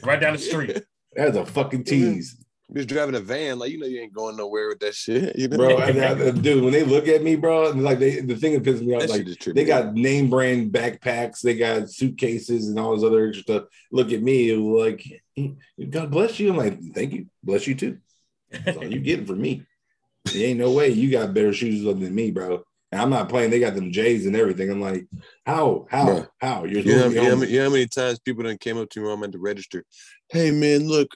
[0.04, 0.82] Right down the street.
[1.14, 2.36] That's a fucking tease,
[2.72, 5.46] Bitch driving a van, like you know you ain't going nowhere with that shit, you
[5.48, 5.56] know?
[5.56, 5.78] bro.
[5.78, 8.64] And I- dude, when they look at me, bro, and like they, the thing that
[8.64, 9.24] pisses me off, like
[9.54, 13.62] they got name brand backpacks, they got suitcases and all this other extra stuff.
[13.92, 15.22] Look at me, like,
[15.90, 16.50] God bless you.
[16.50, 17.98] I'm like, thank you, bless you too.
[18.50, 19.62] That's all you getting from me.
[20.24, 22.64] There ain't no way you got better shoes than me, bro.
[22.90, 23.50] And I'm not playing.
[23.50, 24.70] They got them J's and everything.
[24.70, 25.06] I'm like,
[25.44, 26.26] how, how, Bro.
[26.40, 26.64] how?
[26.64, 28.58] You're You know, supposed you, know, how many- you know how many times people done
[28.58, 29.84] came up to me when I'm at the register?
[30.28, 31.08] Hey man, look,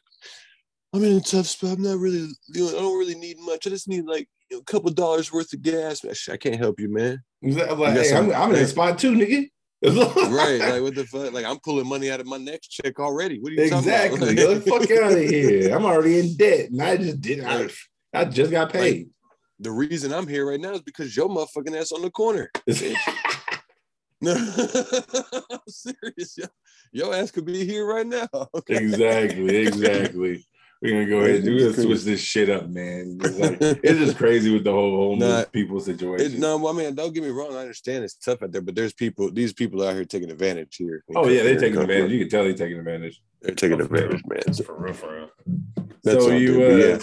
[0.93, 1.77] I'm in a tough spot.
[1.77, 3.67] I'm not really, you know, I don't really need much.
[3.67, 6.05] I just need like you know, a couple dollars worth of gas.
[6.29, 7.23] I, can't help you, man.
[7.45, 9.47] I'm like, You hey, I'm, I'm in a spot too, nigga.
[9.83, 10.61] right?
[10.71, 11.33] Like what the fuck?
[11.33, 13.39] Like I'm pulling money out of my next check already.
[13.39, 14.19] What are you exactly.
[14.19, 14.65] talking Get about?
[14.65, 15.75] the fuck out of here.
[15.75, 17.45] I'm already in debt, and I just did.
[17.45, 17.69] I,
[18.13, 19.11] I just got paid.
[19.61, 22.51] the reason I'm here right now is because your motherfucking ass on the corner.
[24.23, 24.33] No,
[25.51, 26.37] I'm serious.
[26.37, 26.45] Yo.
[26.93, 28.29] Your ass could be here right now.
[28.55, 28.77] Okay?
[28.77, 30.45] exactly, exactly.
[30.83, 31.83] We're gonna go ahead and do this.
[31.83, 33.19] Switch this shit up, man.
[33.23, 36.41] It's, like, it's just crazy with the whole homeless Nah, people It, situation.
[36.41, 37.55] no, I mean, don't get me wrong.
[37.55, 39.31] I understand it's tough out there, but there's people.
[39.31, 41.05] These people out here taking advantage here.
[41.15, 42.13] oh yeah, they're taking come- advantage.
[42.13, 43.21] You can tell they're taking advantage.
[43.43, 44.53] They're taking advantage, man.
[44.55, 45.31] So For real, for real.
[46.03, 46.83] that's so all, you, dude.
[46.85, 46.99] uh, yeah.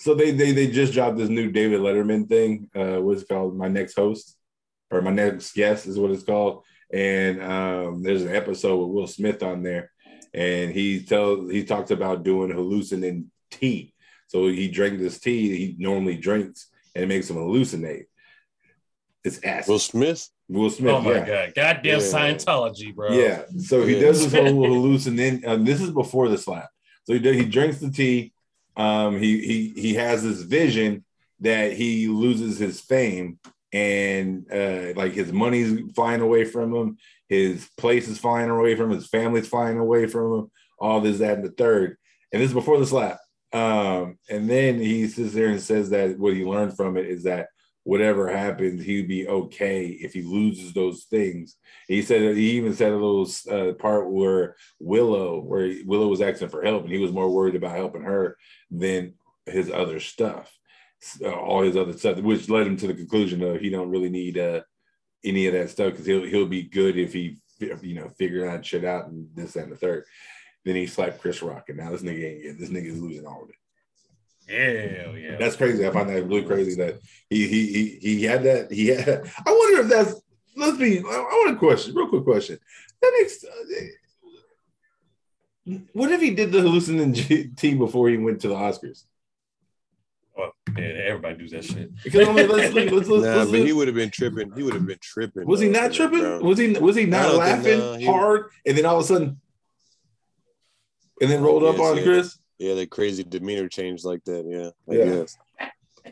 [0.00, 2.68] so they they they just dropped this new David Letterman thing.
[2.74, 3.56] Uh, what's called?
[3.56, 4.36] My next host
[4.90, 6.64] or my next guest is what it's called.
[6.92, 9.90] And um, there's an episode with Will Smith on there,
[10.34, 13.94] and he tells he talks about doing hallucinating tea.
[14.28, 18.06] So he drank this tea he normally drinks, and it makes him hallucinate.
[19.24, 19.70] It's acid.
[19.70, 20.28] Will Smith.
[20.48, 20.78] Will, Smith.
[20.78, 20.94] Smith.
[20.94, 21.26] Oh my yeah.
[21.46, 21.54] god.
[21.54, 22.06] Goddamn Yeah.
[22.06, 23.12] Scientology, bro.
[23.12, 23.42] Yeah.
[23.58, 24.00] So he Yeah.
[24.00, 25.46] does this whole hallucinate.
[25.46, 26.68] Um, this is before the slap.
[27.04, 28.32] So he does, he drinks the tea.
[28.76, 31.04] Um, he he he has this vision
[31.40, 33.38] that he loses his fame
[33.72, 36.98] and uh, like his money's flying away from him,
[37.32, 41.18] his place is flying away from him, his family's flying away from him, all this,
[41.18, 41.96] that, and the third.
[42.30, 43.18] And this is before the slap.
[43.54, 47.22] Um, and then he sits there and says that what he learned from it is
[47.22, 47.48] that
[47.84, 51.56] whatever happens, he'd be okay if he loses those things.
[51.88, 56.50] He said he even said a little uh, part where Willow, where Willow was asking
[56.50, 58.36] for help, and he was more worried about helping her
[58.70, 59.14] than
[59.46, 60.52] his other stuff,
[61.24, 64.36] all his other stuff, which led him to the conclusion of he don't really need
[64.38, 64.60] uh,
[65.24, 68.66] any of that stuff because he'll he'll be good if he you know figure that
[68.66, 70.04] shit out and this that, and the third.
[70.64, 73.42] Then he slapped Chris Rock, and now this nigga ain't get this nigga's losing all
[73.42, 73.56] of it.
[74.48, 75.36] Hell yeah.
[75.36, 75.86] That's crazy.
[75.86, 78.70] I find that really crazy that he he he he had that.
[78.70, 79.08] He had.
[79.46, 80.20] I wonder if that's.
[80.56, 80.98] Let's be.
[80.98, 81.94] I, want a question.
[81.94, 82.58] Real quick question.
[83.00, 83.44] That makes.
[83.44, 83.48] Uh,
[85.92, 89.04] what if he did the hallucinating tea before he went to the Oscars?
[90.38, 91.90] Oh, yeah, everybody do that shit.
[92.02, 94.52] Because I mean, let's, let's, let's, let's, Nah, let's but he would have been tripping.
[94.56, 95.46] He would have been tripping.
[95.46, 96.20] was he not tripping?
[96.20, 96.40] bro.
[96.40, 99.04] Was he was he not don't think, laughing no, he- hard and then all of
[99.04, 99.40] a sudden
[101.20, 102.02] and then rolled up Yes, on yeah.
[102.04, 102.38] Chris?
[102.58, 104.44] Yeah, that crazy demeanor change like that.
[104.46, 105.04] Yeah, I Yeah.
[105.20, 105.36] guess.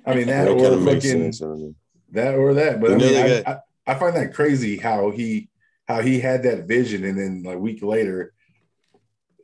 [0.07, 1.43] I mean that, That or fucking sense.
[1.43, 1.77] I don't
[2.13, 2.81] that or that.
[2.81, 3.57] But I mean, I, they I,
[3.87, 5.49] I find that crazy how he
[5.89, 8.33] how he had that vision and then like a week later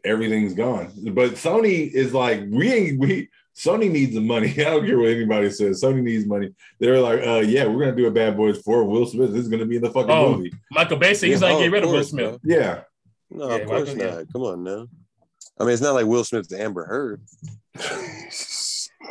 [0.04, 0.92] everything's gone.
[1.12, 4.50] But Sony is like we ain't we Sony needs the money.
[4.58, 5.82] I don't care what anybody says.
[5.82, 6.52] Sony needs money.
[6.78, 9.32] They're like, uh, yeah, we're gonna do a Bad Boys for Will Smith.
[9.32, 10.36] This is gonna be in the fucking Oh.
[10.36, 10.52] movie.
[10.70, 12.40] Michael Bay said he's Yeah, like oh, get rid of Will Smith.
[12.42, 12.56] bro.
[12.56, 12.80] Yeah,
[13.30, 14.18] No, Yeah, of course Michael- not.
[14.18, 14.22] yeah.
[14.32, 14.86] Come on now.
[15.58, 17.22] I mean, it's not like Will Smith's Amber Heard.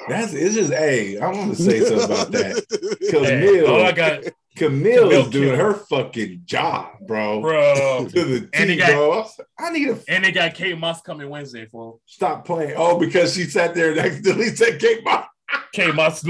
[0.08, 0.72] that's it's just.
[0.74, 2.66] Hey, I want to say something about that.
[3.02, 4.24] Hey, Camille, all I got,
[4.56, 7.42] Camille Camille is doing killed her fucking job, bro.
[7.42, 8.08] bro.
[8.14, 9.26] To the And he T, got- bro.
[9.60, 12.02] I need to And they got Kate Moss coming Wednesday, fool.
[12.06, 12.74] stop playing.
[12.78, 15.26] Oh, because she sat there and accidentally said Kate Moss.
[15.74, 16.24] Kate Moss,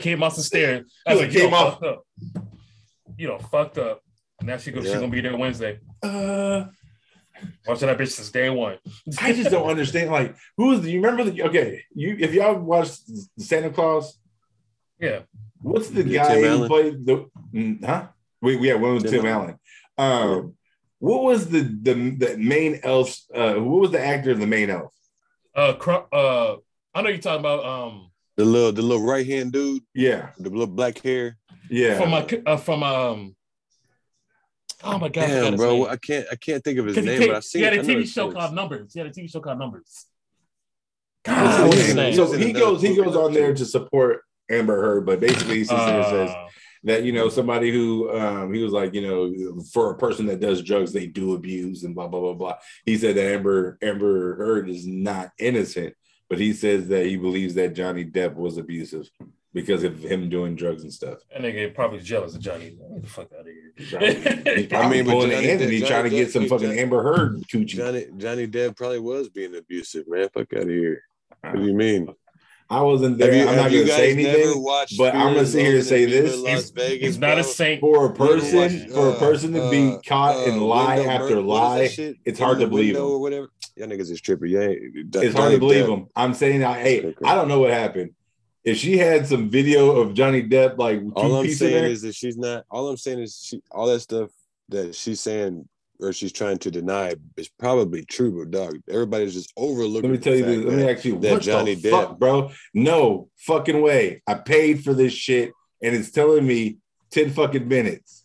[0.00, 0.84] Kate Moss is staring.
[1.06, 2.04] I was Look, like, you Kate Moss- up.
[3.18, 4.00] You know, fucked up.
[4.42, 5.00] Now she gonna, she Yeah.
[5.00, 5.78] gonna be there Wednesday.
[6.02, 6.64] Uh,
[7.66, 8.78] Watching that bitch since day one.
[9.20, 10.10] I just don't understand.
[10.12, 10.80] Like, who is?
[10.80, 11.42] Do you remember the?
[11.42, 13.00] Okay, you if y'all watched
[13.38, 14.16] Santa Clause,
[15.00, 15.20] Yeah.
[15.60, 16.68] what's the Yeah, guy Tim who Allen.
[16.68, 17.26] played the?
[17.52, 18.08] Mm, Huh?
[18.40, 19.58] We we had one was Tim Tim Allen.
[19.98, 20.54] Um,
[20.98, 23.16] what was the the the main elf?
[23.34, 24.92] Uh, what was the actor of the main elf?
[25.54, 26.56] Uh, Cru- uh,
[26.94, 30.50] I know you're talking about um The little, the little right hand dude, Yeah, the
[30.50, 31.36] little black hair.
[31.70, 31.98] yeah.
[31.98, 33.36] from my uh, from um.
[34.84, 35.28] Oh my god!
[35.28, 35.86] Damn, his bro, name.
[35.90, 37.60] I can't, I can't think of his name, take- but I've seen.
[37.60, 38.34] he had I a know TV show face.
[38.38, 38.92] called Numbers.
[38.92, 40.06] He had a TV show called Numbers.
[41.24, 42.14] God, what's his name?
[42.14, 45.06] So He was in he another goes he goes on there to support Amber Heard,
[45.06, 46.48] but basically he sits there and says Uh,
[46.84, 50.40] that you know somebody who um, he was like you know for a person that
[50.40, 52.54] does drugs they do abuse and blah blah blah blah.
[52.86, 55.94] He said that Amber Amber Heard is not innocent,
[56.28, 59.08] but he says that he believes that Johnny Depp was abusive
[59.54, 61.18] because of him doing drugs and stuff.
[61.30, 62.70] that nigga probably jealous of Johnny.
[62.70, 63.72] Get the fuck out of here.
[63.90, 64.14] probably,
[64.56, 66.68] he's probably I mean, but pulling Johnny the Anthony Depp- trying to get some fucking
[66.68, 67.66] Johnny- Amber Heard coochie.
[67.66, 70.28] Johnny, Johnny Depp probably was being abusive, man.
[70.32, 71.02] Fuck out of here.
[71.42, 72.08] What do you mean?
[72.72, 73.34] I wasn't there.
[73.34, 74.64] you, I'm not gonna say anything.
[74.96, 76.36] but I'm gonna sit here and and say this.
[76.38, 77.40] Las He's- Vegas, He's not bro?
[77.40, 77.80] a saint.
[77.80, 80.58] For a You ever person, watch, for a uh, person to be uh, caught and
[80.60, 83.20] uh, lie window after bur- what is that lie, it's hard to Window believe or
[83.20, 83.50] whatever.
[83.76, 84.50] Y'all niggas is tripping.
[84.50, 86.06] Yeah, it's hard to believe him.
[86.16, 88.12] I'm saying, I, hey, I don't know what happened.
[88.64, 92.02] If she had some video of Johnny Depp, like two All I'm saying there, is
[92.02, 92.64] that she's not.
[92.70, 93.60] All I'm saying is she.
[93.70, 94.30] All that stuff
[94.68, 95.68] that she's saying
[96.02, 100.10] or she's trying to deny is probably true, but dog, everybody's just overlooking.
[100.10, 100.56] let me tell you this.
[100.56, 102.50] fact Let me that- ask you, that what Johnny the fuck, Depp- bro?
[102.74, 104.22] No fucking way.
[104.26, 106.78] I paid for this shit, and it's telling me
[107.10, 108.24] ten fucking minutes.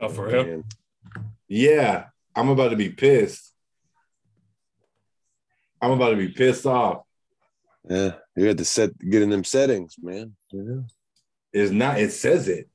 [0.00, 0.44] Oh, for oh, real?
[0.44, 0.64] Man,
[1.48, 3.52] Yeah, I'm about to be pissed.
[5.82, 7.02] I'm about to be pissed off.
[7.88, 10.36] Yeah, you had to set get in them settings, man.
[10.52, 10.84] You know?
[11.52, 11.98] It's not.
[11.98, 12.68] It says it.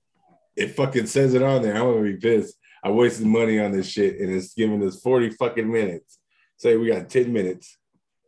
[0.55, 1.75] It fucking says it on there.
[1.75, 2.55] I'm gonna be pissed.
[2.85, 6.19] I wasted money on this shit, and it's giving us 40 fucking minutes.
[6.57, 7.77] Say we got 10 minutes.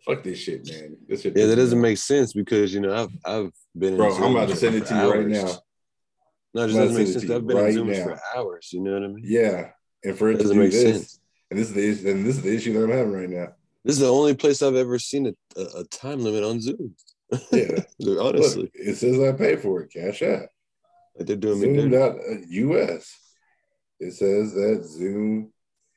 [0.04, 0.98] Fuck this shit, man.
[1.08, 1.38] This shit.
[1.38, 4.50] Yeah, that doesn't make sense because you know I've I've been in Bro, I'm about
[4.50, 5.60] to send it to you right now.
[6.56, 7.30] No, it just doesn't make sense.
[7.30, 8.04] I've been right in Zooms now.
[8.04, 8.70] for hours.
[8.74, 9.22] You know what I mean?
[9.24, 9.70] Yeah,
[10.04, 11.20] and for it to Doesn't do make this, sense.
[11.52, 13.48] and this is the issue, and this is the issue that I'm having right now.
[13.86, 16.96] This is the only place I've ever seen a, a, a time limit on Zoom.
[17.52, 17.82] Yeah,
[18.20, 19.92] honestly, look, it says I pay for it.
[19.94, 20.48] Cash out.
[21.16, 21.96] like they're doing me Zoom dirty.
[21.96, 23.14] dot uh, US.
[24.00, 25.52] It says that Zoom,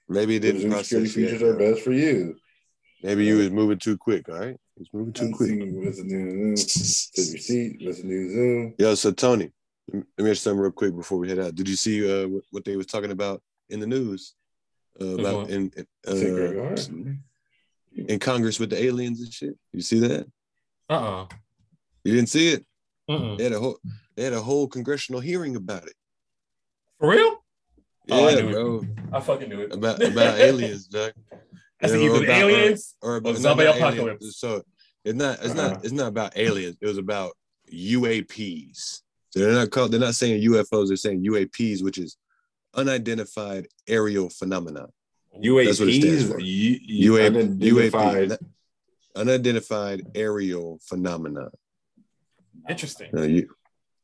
[0.09, 1.73] Maybe it didn't Zoom process security yet, features are bro.
[1.73, 2.37] best for you.
[3.03, 4.29] Maybe you was moving too quick.
[4.29, 5.51] All right, he's moving too quick.
[5.51, 6.57] Unseen, What's the new Zoom?
[6.57, 7.81] Says receipt.
[7.83, 8.75] What's the new Zoom?
[8.79, 9.51] Yo, so Tony,
[9.93, 11.55] let me ask you something real quick before we head out.
[11.55, 14.35] Did you see uh, what, what they was talking about in the news
[15.01, 15.71] uh, about in
[16.07, 16.15] uh,
[17.97, 19.57] in Congress with the aliens and shit?
[19.73, 20.27] You see that?
[20.89, 21.27] Uh-uh.
[22.05, 22.67] You didn't see it?
[23.09, 23.39] Mm-mm.
[23.39, 23.79] They had a whole
[24.17, 25.95] they had a whole congressional hearing about it.
[26.99, 27.43] For real?
[28.11, 28.89] Oh, I Yeah, knew it.
[29.13, 29.73] I fucking knew it.
[29.73, 31.13] About about aliens, Doug.
[31.83, 34.23] I said You either about- aliens or or about zombie not about apocalypse.
[34.23, 34.37] aliens.
[34.39, 34.63] So
[35.05, 35.69] it's not it's Uh-huh.
[35.71, 36.77] not it's not about aliens.
[36.81, 37.33] It was about
[37.73, 39.03] UAPs.
[39.31, 42.17] So they're not called they're not saying UFOs, they're saying UAPs, which is
[42.75, 44.87] unidentified aerial phenomena.
[45.33, 46.41] That's UAPs.
[46.45, 48.39] U- UAP, unidentified.
[49.17, 51.51] unidentified aerial phenomena.
[52.69, 53.11] Interesting.
[53.17, 53.49] Uh, you,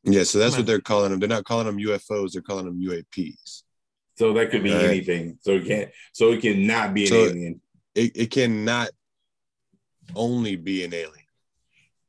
[0.03, 1.19] yeah, so that's what they're calling them.
[1.19, 3.63] They're not calling them UFOs, they're calling them UAPs.
[4.17, 4.85] So that could be Right.
[4.85, 5.37] anything.
[5.41, 5.91] So it can't.
[6.13, 7.61] So it cannot be an So- alien.
[7.95, 8.89] It, it cannot
[10.15, 11.25] only be an alien.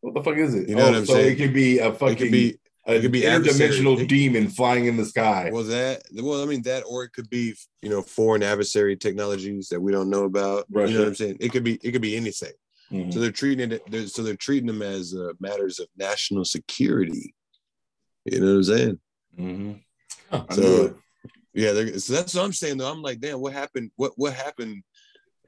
[0.00, 0.68] What the fuck is it?
[0.68, 1.32] You know oh, what I'm so saying?
[1.32, 4.06] it could be a fucking It could be a it could be interdimensional adversary.
[4.06, 5.50] Demon flying in the sky.
[5.52, 9.68] well that well, I mean that, or it could be you know foreign adversary technologies
[9.70, 10.66] that we don't know about.
[10.70, 10.92] Russia.
[10.92, 11.36] You know what I'm saying?
[11.40, 12.52] It could be it could be anything.
[12.92, 13.12] Mhm.
[13.12, 13.82] So they're treating it.
[13.90, 17.34] They're, so they're treating them as uh, matters of national security.
[18.24, 19.00] You know what I'm saying?
[19.38, 19.80] Mhm.
[20.30, 20.44] Huh.
[20.52, 20.96] So- knew it.
[21.54, 22.78] Yeah, they're- so that's what I'm saying.
[22.78, 23.90] Though I'm like, damn, what happened?
[23.96, 24.82] What what happened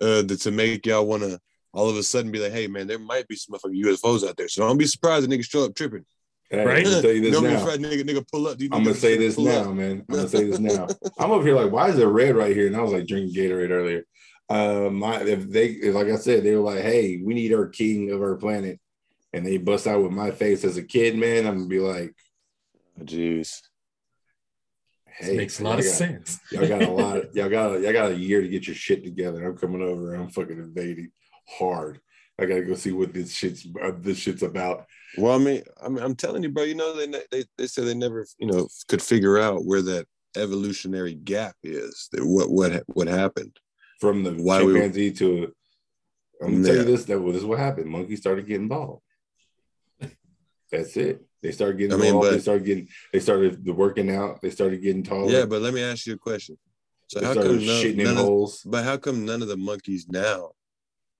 [0.00, 1.38] uh, that to make y'all want to
[1.72, 4.36] all of a sudden be like, hey man, there might be some motherfucking UFOs out
[4.36, 4.48] there.
[4.48, 6.04] So don't be surprised if niggas show up tripping.
[6.50, 6.78] Hey, Right?
[6.78, 7.58] I'm gonna tell you this don't be now.
[7.58, 8.58] surprised nigga nigga pull up.
[8.72, 9.74] I'm gonna say this now, up.
[9.74, 10.04] man.
[10.08, 10.88] I'm gonna say this now.
[11.18, 12.66] I'm over here like, why is it red right here?
[12.66, 14.04] And I was like drinking Gatorade earlier.
[14.48, 17.68] uh, my if they if, like I said, they were like, "Hey, we need our
[17.68, 18.80] king of our planet,"
[19.32, 22.16] and they bust out with my face as a kid, man, I'm gonna be like,
[23.00, 23.60] Jeez.
[25.20, 26.38] "Hey, makes a lot of got- sense.
[26.50, 27.22] Y'all got a lot.
[27.35, 29.44] Y'all got y'all got a year to get your shit together.
[29.44, 30.14] I'm coming over.
[30.14, 31.11] I'm fucking invading
[31.48, 32.00] hard.
[32.38, 34.87] I gotta go see what this shit's uh, this shit's about.
[35.18, 36.62] Well, I mean, I mean, I'm telling you, bro.
[36.64, 40.06] You know, they they they said they never, you know, could figure out where that
[40.37, 42.09] evolutionary gap is.
[42.12, 43.56] That what what what happened.
[44.00, 45.52] From the Why we- chimpanzee to,
[46.42, 47.04] I'm gonna tell you this.
[47.04, 47.90] That well, this is what happened.
[47.90, 49.02] Monkeys started getting bald.
[50.72, 51.26] That's it.
[51.42, 52.88] They started getting I mean, but- they started getting.
[53.12, 54.40] They started the working out.
[54.42, 55.31] They started getting taller.
[55.31, 56.59] Yeah, but let me ask you a question.
[57.07, 59.57] So they how come none, shitting in none of, but how come none of the
[59.57, 60.50] monkeys now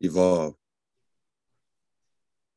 [0.01, 0.55] evolve?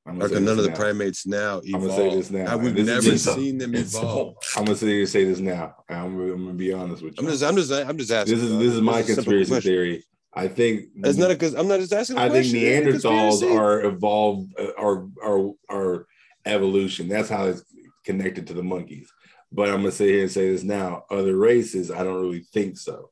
[0.06, 1.84] I'm How gonna, say come none of this the primates now evolve?
[1.88, 4.36] gonna say this now, we've and this is never seen them evolve.
[4.58, 5.76] I'm gonna say, say this now.
[5.89, 7.26] I'm, I'm gonna be honest with you.
[7.26, 8.36] I'm just, I'm just, I'm just asking.
[8.36, 10.06] this is this is my It's a simple conspiracy theory.
[10.36, 12.17] I think It's not because I'm not just asking.
[12.17, 16.08] a I think Neanderthals are evolved, uh, are are are
[16.45, 17.08] evolution.
[17.08, 17.63] That's how it's
[18.03, 19.12] connected to the monkeys.
[19.51, 21.06] But I'm gonna sit here and say this now.
[21.10, 23.12] Other races, I don't really think so.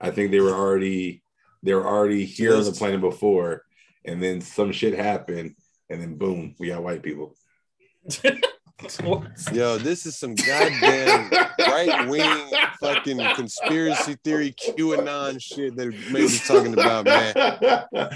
[0.00, 1.22] I think they were already
[1.62, 3.64] they were already here on the planet before,
[4.04, 5.54] and then some shit happened,
[5.88, 7.36] and then boom, we got white people.
[9.52, 16.46] Yo, this is some goddamn right wing fucking conspiracy theory QAnon shit that made us
[16.46, 17.34] talking about, man.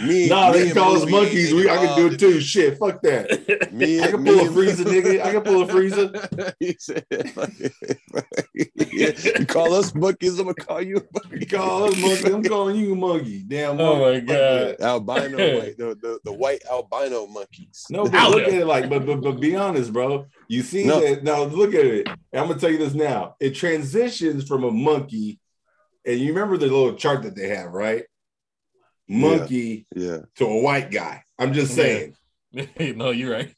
[0.07, 1.53] Me- nah, me they and call us monkeys.
[1.53, 2.41] We, I can do it too.
[2.41, 3.73] Shit, fuck that.
[3.73, 5.23] Me, I can me pull a freezer, nigga.
[5.23, 6.11] I can pull a freezer.
[6.59, 7.05] he said,
[8.93, 11.47] yeah, you call us monkeys, I'm gonna call you a You monkey.
[11.47, 12.33] call us monkey.
[12.33, 13.45] I'm calling you a monkey.
[13.47, 13.81] Damn.
[13.81, 14.27] Oh monkey.
[14.27, 14.77] my God.
[14.81, 17.85] Albino, the, the, the white albino monkeys.
[17.91, 20.27] No, but look at it like, but, but but be honest, bro.
[20.55, 21.01] You see No.
[21.01, 21.43] that now?
[21.45, 22.07] Look at it.
[22.09, 23.35] I'm gonna tell you this now.
[23.41, 25.41] It transitions from a monkey,
[26.07, 28.05] and you remember the little chart that they have, right?
[29.09, 30.19] Monkey yeah.
[30.37, 31.25] to a white guy.
[31.39, 31.85] I'm just Yeah.
[32.53, 32.97] saying.
[32.97, 33.55] no, you're right.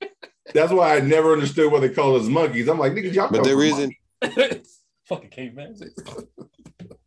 [0.55, 2.69] That's why I never understood why they call us monkeys.
[2.69, 3.29] I'm like, nigga, y'all.
[3.29, 4.81] But come the from reason, monkeys.
[5.05, 5.77] Fucking caveman.
[5.79, 5.85] I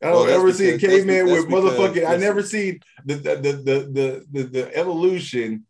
[0.06, 1.64] don't Well, that's ever see a because- that's caveman with that's because-
[1.96, 2.08] motherfucking.
[2.08, 5.66] I never seen the the the the the, the, the evolution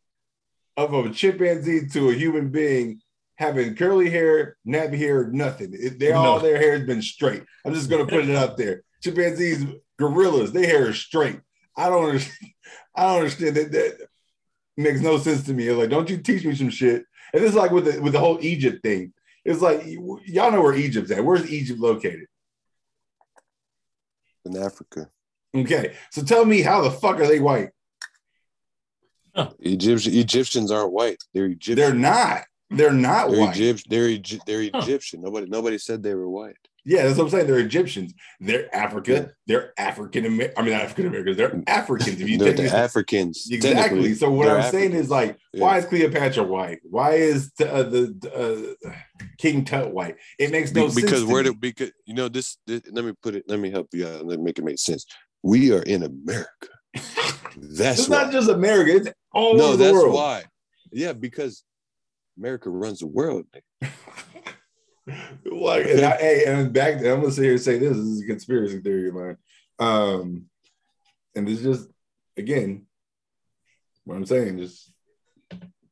[0.77, 3.01] of a chimpanzee to a human being
[3.39, 5.71] having curly hair, nappy hair, nothing.
[5.73, 6.39] It, they all No.
[6.39, 7.41] their hair has been straight.
[7.65, 8.84] I'm just gonna put it out there.
[9.02, 9.65] Chimpanzees,
[9.97, 11.39] gorillas, their hair is straight.
[11.78, 12.52] I don't understand.
[12.95, 13.71] I don't understand that.
[13.71, 14.08] That
[14.75, 15.67] makes no sense to me.
[15.67, 17.06] It's like, don't you teach me some shit?
[17.34, 19.13] And this is like with the with the whole Egypt thing.
[19.45, 21.23] It's like y'all know where Egypt's at.
[21.23, 22.25] Where's Egypt located?
[24.45, 25.10] in Africa,
[25.56, 27.69] Okay, so tell me how the fuck are they white?
[29.60, 31.23] Egyptian, Egyptians aren't white.
[31.34, 31.75] They're Egyptian.
[31.75, 32.43] They're not.
[32.69, 33.55] They're not They're, white.
[33.58, 34.82] Egypt, they're, Egy- they're Huh.
[34.84, 35.21] Egyptian.
[35.21, 36.55] Nobody nobody said they were white.
[36.86, 37.47] Yeah, that's what I'm saying.
[37.47, 38.13] They're Egyptians.
[38.39, 39.12] They're Africa.
[39.12, 39.25] Yeah.
[39.47, 40.58] They're African American.
[40.58, 41.38] I mean, not African Americans.
[41.38, 42.21] They're Africans.
[42.21, 43.47] If you They're take the Africans.
[43.51, 44.13] exactly.
[44.15, 45.62] So what I'm saying is like, Yeah.
[45.63, 46.79] why is Cleopatra white?
[46.84, 48.91] Why is uh, the uh,
[49.38, 50.15] King Tut white?
[50.39, 51.01] It makes no Be- sense.
[51.01, 51.49] because to where me.
[51.49, 54.21] do because you know this, this let me put it let me help you out
[54.21, 55.05] and let me make it make sense
[55.43, 56.67] we are in america
[57.58, 58.23] that's it's why.
[58.23, 58.95] not just America.
[58.95, 60.13] It's all no over the that's world.
[60.15, 60.43] why
[60.91, 61.63] yeah because
[62.39, 63.45] america runs the world
[65.45, 68.21] like, and I, hey, and back, I'm gonna sit here and say this, this is
[68.23, 69.38] a conspiracy theory of mine.
[69.80, 70.45] Um,
[71.36, 71.89] and this is just
[72.38, 72.86] again,
[74.04, 74.91] what I'm saying, just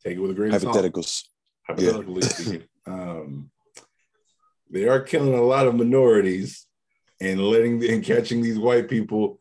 [0.03, 0.75] take it with a grain of salt.
[0.77, 1.23] hypotheticals
[1.67, 3.49] Hypothetically speaking, um,
[4.69, 6.65] they are killing a lot of minorities
[7.19, 9.39] and letting and catching these white people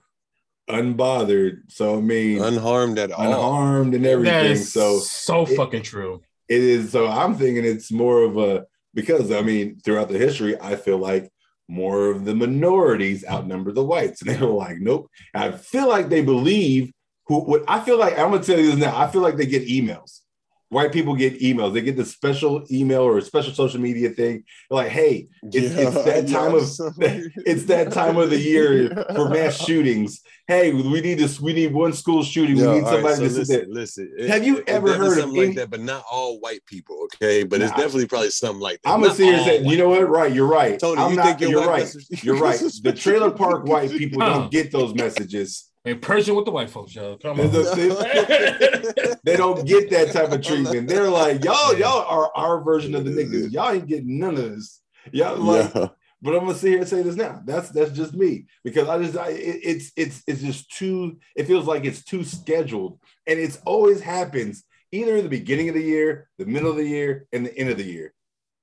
[0.70, 1.70] unbothered.
[1.70, 4.52] So I mean, unharmed at all unharmed and everything.
[4.52, 6.22] is So so it- fucking true.
[6.48, 10.60] It is so i'm thinking it's more of a because i mean throughout the history
[10.60, 11.30] i feel like
[11.68, 14.22] more of the minorities outnumber the whites.
[14.26, 15.10] And they were like nope.
[15.34, 16.92] I feel like they believe
[17.26, 19.46] who what i feel like i'm gonna tell you this now i feel like they
[19.46, 20.20] get emails
[20.68, 24.42] white people get emails they get the special email or a special social media thing
[24.68, 26.62] They're like hey it's, it's that time of
[27.46, 31.72] it's that time of the year for mass shootings hey we need this we need
[31.72, 34.28] one school shooting Yo, we need all right, somebody so to sit listen, listen.
[34.28, 35.70] Have you ever definitely heard of something like that?
[35.70, 37.42] But not all white people, okay?
[37.44, 38.90] But it's definitely probably something like that.
[38.90, 40.08] I'm gonna Not sit here say, you know what?
[40.08, 40.78] Right, you're right.
[40.78, 41.26] Tony, I'm you not.
[41.26, 41.80] think your you're right.
[41.80, 42.60] message- You're right.
[42.82, 45.70] The trailer park white people don't get those messages.
[45.86, 47.16] In person with the white folks, yo.
[47.16, 47.50] Come on.
[47.52, 50.88] the- They don't get that type of treatment.
[50.88, 53.52] They're like, y'all, y'all are our version of the niggas.
[53.52, 54.80] Y'all ain't getting none of this.
[55.12, 55.88] Y'all like, Yeah.
[56.20, 57.40] but I'm gonna sit here and say this now.
[57.44, 61.18] That's that's just me because I just I, it, it's it's it's just too.
[61.36, 65.74] It feels like it's too scheduled, and it's always happens either in the beginning of
[65.76, 68.12] the year, the middle of the year, and the end of the year,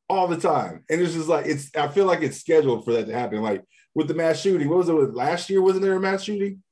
[0.09, 0.83] all the time.
[0.89, 1.73] And it's just like it's.
[1.75, 3.41] I feel like it's scheduled for that to happen.
[3.41, 3.63] Like
[3.95, 4.93] with the mass shooting, what was it?
[4.95, 6.62] With last year, wasn't there a mass shooting?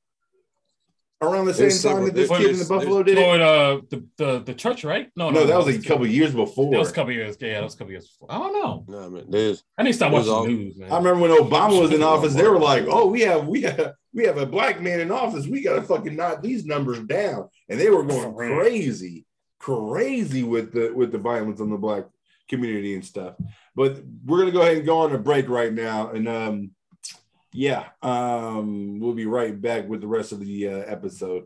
[1.22, 3.20] Around the same There's time that this kid in the Buffalo did it?
[3.20, 5.10] Going uh the, the the church, right?
[5.16, 6.70] No, No, that was a couple years before.
[6.72, 7.36] That was a couple years.
[7.40, 8.30] Yeah, that was a couple years before.
[8.30, 8.84] I don't know.
[8.88, 10.92] No, man, there's I need to stop watching all- the news, man.
[10.92, 13.94] I remember when Obama was in office, they were like, "Oh, we have we have
[14.12, 15.46] we have a black man in office.
[15.46, 19.26] We got to fucking knock these numbers down." And they were going crazy,
[19.58, 22.04] crazy with the with the violence on the black
[22.48, 23.34] community and stuff.
[23.74, 26.70] But we're gonna go ahead and go on a break right now, and um,
[27.52, 31.44] yeah, um, we'll be right back with the rest of the uh, episode.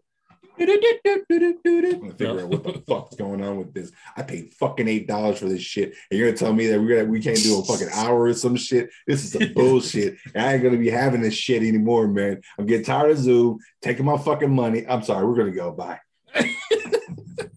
[1.92, 3.92] I'm gonna figure out what the fuck's going on with this.
[4.16, 7.04] I paid fucking eight dollars for this shit, and you're gonna tell me that we're
[7.04, 8.90] we can't do a fucking hour or some shit.
[9.06, 10.16] This is some bullshit.
[10.34, 12.40] And I ain't gonna be having this shit anymore, man.
[12.58, 14.86] I'm getting tired of Zoom, taking my fucking money.
[14.86, 15.72] I'm sorry, we're gonna go.
[15.72, 16.00] Bye.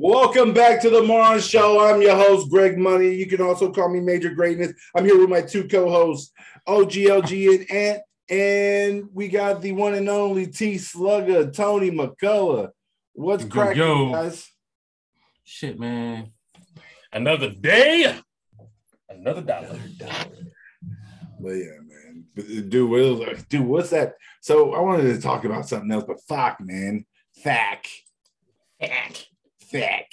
[0.00, 1.84] Welcome back to the Moron Show.
[1.84, 3.12] I'm your host, Greg Money.
[3.16, 4.72] You can also call me Major Greatness.
[4.94, 6.32] I'm here with my two co-hosts,
[6.68, 12.70] OGLG and Ant, and we got the one and only T Slugger, Tony McCullough.
[13.14, 14.12] What's Yo, cracking, yo.
[14.12, 14.48] guys?
[15.42, 16.30] Shit, man.
[17.12, 18.16] Another day,
[19.08, 19.80] another dollar.
[21.40, 24.14] But yeah, man, dude, what is, dude, what's that?
[24.42, 27.04] So I wanted to talk about something else, but fuck, man,
[27.42, 27.88] fack,
[28.80, 29.26] fack,
[29.70, 30.10] fack.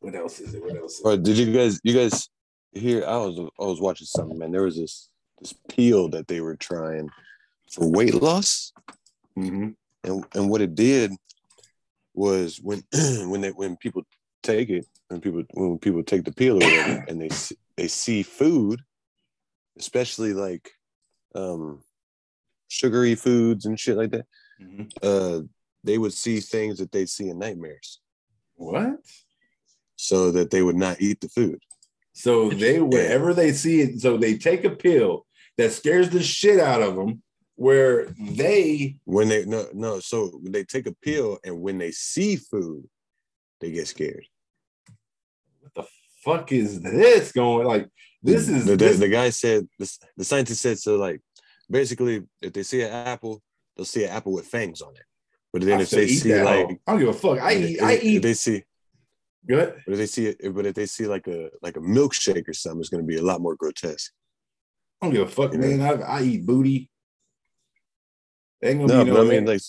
[0.00, 0.62] What else is it?
[0.62, 0.94] What else?
[0.94, 1.02] Is it?
[1.02, 2.28] Bro, did you guys you guys
[2.72, 4.52] hear I was I was watching something, man.
[4.52, 5.08] There was this
[5.40, 7.08] this peel that they were trying
[7.72, 8.72] for weight loss.
[9.38, 9.74] Mhm.
[10.04, 11.12] And and what it did
[12.14, 12.82] was when
[13.30, 14.02] when they when people
[14.42, 18.22] take it, when people when people take the peel whatever, and they see, they see
[18.22, 18.80] food,
[19.78, 20.70] especially like
[21.34, 21.82] um
[22.68, 24.26] sugary foods and shit like that,
[24.60, 24.90] Mhm.
[25.02, 25.42] uh
[25.84, 28.00] they would see things that they see in nightmares
[28.56, 28.96] What?
[29.98, 31.58] so that they would not eat the food.
[32.12, 35.26] So they wherever they see it, so they take a pill
[35.58, 37.22] that scares the shit out of them,
[37.56, 42.36] where they when they no no so they take a pill and when they see
[42.36, 42.84] food
[43.60, 44.26] they get scared
[45.60, 45.84] what the
[46.22, 47.66] fuck is this going?
[47.66, 47.88] Like
[48.22, 51.20] this is the, the, this- the guy said the, the scientist said so like
[51.70, 53.42] basically if they see an apple
[53.76, 55.02] they'll see an apple with fangs on it
[55.58, 56.78] but then I if they see like.
[56.86, 57.38] I don't give a fuck.
[57.40, 57.76] I eat.
[57.78, 58.18] if, I if eat.
[58.18, 58.62] they see
[59.48, 59.80] Good.
[59.86, 62.52] but if they see it but if they see like a like a milkshake or
[62.52, 64.12] something it's going to be a lot more grotesque
[65.00, 65.80] I don't give a fuck, You man.
[65.80, 66.90] I, I eat booty.
[68.62, 69.26] Ain't gonna no but no.
[69.26, 69.60] i mean like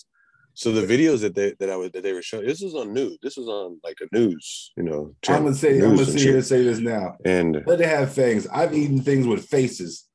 [0.53, 2.91] so the videos that they that i was that they were showing this was on
[2.93, 5.75] news this was on like a news you know I'm channel, gonna say.
[5.79, 7.15] I'm gonna sit here and say this now.
[7.23, 8.45] and Let it have fangs.
[8.47, 10.05] I've eaten things with faces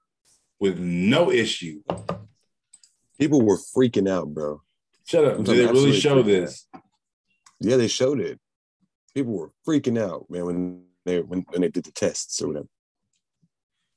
[0.61, 1.81] with no issue.
[3.19, 4.61] people were freaking out bro
[5.07, 5.39] Shut up.
[5.39, 6.67] I'm they really absolutely show freaking this?
[7.61, 8.39] Yeah, they showed it.
[9.15, 12.69] People were freaking out, man, when they when, when they did the tests or whatever.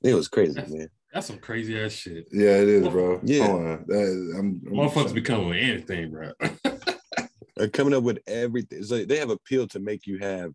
[0.03, 0.89] It was crazy, man.
[1.13, 2.27] That's some crazy ass shit.
[2.31, 3.21] Yeah, it is, bro.
[3.23, 3.47] Yeah.
[3.47, 3.85] Hold on.
[3.87, 6.31] That- I'm, I'm Motherfuckers be coming with anything, bro.
[7.55, 8.79] They're coming up with everything.
[8.79, 10.51] It's like they have a pill to make you have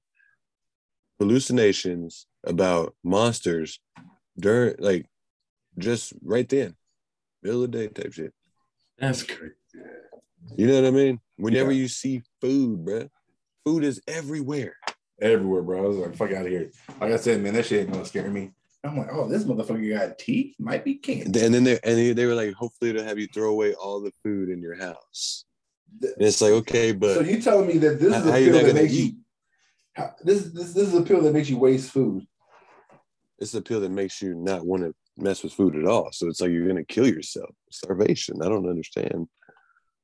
[1.19, 3.81] hallucinations about monsters
[4.39, 5.07] during like
[5.79, 6.77] just right then.
[7.43, 8.35] Middle of the day type shit.
[8.99, 9.55] That's crazy.
[10.57, 11.21] You know what I mean?
[11.37, 11.79] Whenever Yeah.
[11.83, 13.09] you see food, bro,
[13.65, 14.77] food is everywhere.
[15.21, 15.85] everywhere, bro.
[15.85, 16.71] I was like, fuck out of here.
[17.01, 18.53] Like I said, man, that shit ain't gonna scare me.
[18.83, 20.55] I'm like, oh, this motherfucker got teeth.
[20.59, 21.45] Might be cancer.
[21.45, 24.01] and then they and they, they were like, hopefully to have you throw away all
[24.01, 25.45] the food in your house.
[26.03, 28.75] And it's like, okay, but so you telling me that this is a pill that
[28.75, 29.15] makes eat?
[29.15, 29.21] you
[29.93, 32.27] how, this, this this is a pill that makes you waste food.
[33.39, 36.11] it's a pill that makes you not want to mess with food at all.
[36.13, 37.51] So it's like you're gonna kill yourself.
[37.71, 38.41] Starvation.
[38.43, 39.29] I don't understand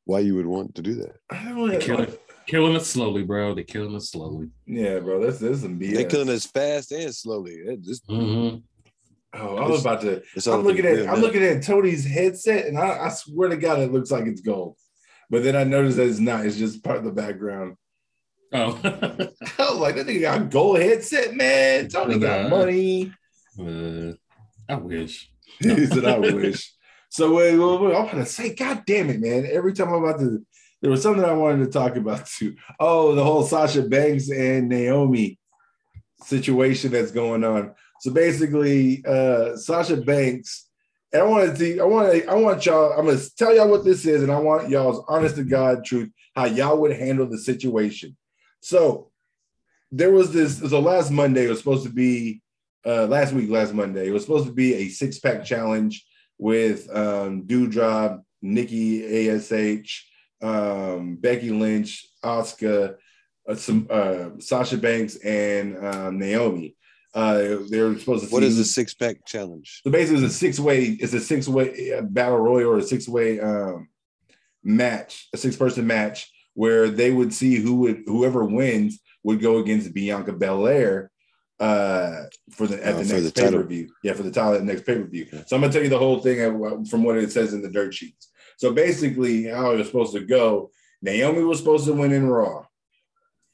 [0.07, 1.17] why you would want to do that.
[1.31, 1.85] I don't They know.
[1.85, 2.13] killing,
[2.47, 3.55] killing it slowly, bro.
[3.55, 4.49] They're killing it slowly.
[4.67, 5.21] Yeah, bro.
[5.23, 5.95] That's this is some BS.
[5.95, 7.53] They're killing us fast and slowly.
[7.53, 8.59] It just Mm-hmm.
[9.39, 10.23] Oh, I was about to.
[10.35, 13.57] it's I'm looking real at I'm looking at Tony's headset, and I, I swear to
[13.59, 14.77] God, it looks like it's gold.
[15.29, 16.47] But then I noticed that it's not.
[16.47, 17.77] It's just part of the background.
[18.53, 21.89] Oh, I was like, that nigga got a gold headset, man.
[21.89, 22.49] Tony got Nah.
[22.57, 23.13] money.
[23.61, 24.13] uh,
[24.69, 25.31] I wish.
[25.59, 26.73] he said, I wish.
[27.09, 29.47] So wait, I'm gonna say, God damn it, man.
[29.51, 30.45] Every time I'm about to,
[30.83, 32.57] there was something I wanted to talk about too.
[32.79, 35.39] Oh, the whole Sasha Banks and Naomi
[36.23, 37.75] situation that's going on.
[38.01, 40.69] So basically, uh Sasha Banks,
[41.13, 43.85] and I want to, I want to, I want y'all, I'm gonna tell y'all what
[43.85, 47.39] this is, and I want y'all's honest to God truth, how y'all would handle the
[47.39, 48.17] situation.
[48.61, 49.11] So
[49.93, 52.43] there was this, so last Monday, it was supposed to be
[52.85, 54.09] uh, last week, last Monday.
[54.09, 56.05] It was supposed to be a six pack challenge
[56.39, 60.07] with um, Doudrop, Nikki Ash,
[60.43, 62.97] um, Becky Lynch, Asuka,
[63.49, 66.77] uh, some uh, Sasha Banks, and um, Naomi.
[67.15, 68.31] Uh, they're supposed to.
[68.31, 69.81] what see- is the six pack challenge?
[69.85, 70.85] So basically, it's a six way.
[70.85, 73.89] It's a six way battle royal or a six way um,
[74.63, 79.59] match, a six person match, where they would see who would whoever wins would go
[79.59, 81.11] against Bianca Belair
[81.59, 83.89] uh for the at Uh, the next the pay per view.
[84.03, 85.27] Yeah, for the title at the next pay per view.
[85.47, 86.39] So I'm gonna tell you the whole thing
[86.87, 88.31] from what it says in the dirt sheets.
[88.59, 90.71] So basically, how it was supposed to go:
[91.03, 92.67] Naomi was supposed to win in Raw.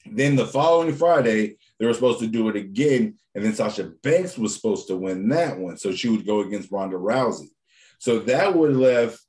[0.05, 4.36] Then the following Friday, they were supposed to do it again, and then Sasha Banks
[4.36, 7.50] was supposed to win that one, so she would go against Ronda Rousey.
[7.98, 9.20] So that would have left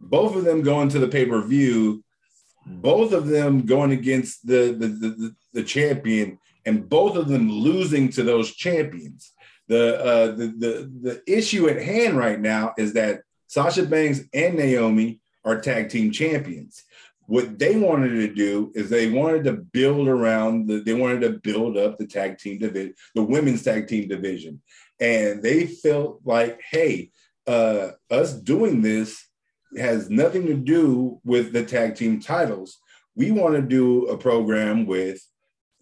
[0.00, 2.02] both of them going to the pay per view,
[2.66, 8.10] both of them going against the, the the the champion, and both of them losing
[8.10, 9.32] to those champions.
[9.68, 14.56] The uh, the the the issue at hand right now is that Sasha Banks and
[14.56, 16.82] Naomi are tag team champions.
[17.26, 21.40] What they wanted to do is they wanted to build around the they wanted to
[21.40, 24.60] build up the tag team division, the women's tag team division,
[25.00, 27.10] and they felt like, hey,
[27.46, 29.26] uh, us doing this
[29.76, 32.78] has nothing to do with the tag team titles.
[33.16, 35.20] We want to do a program with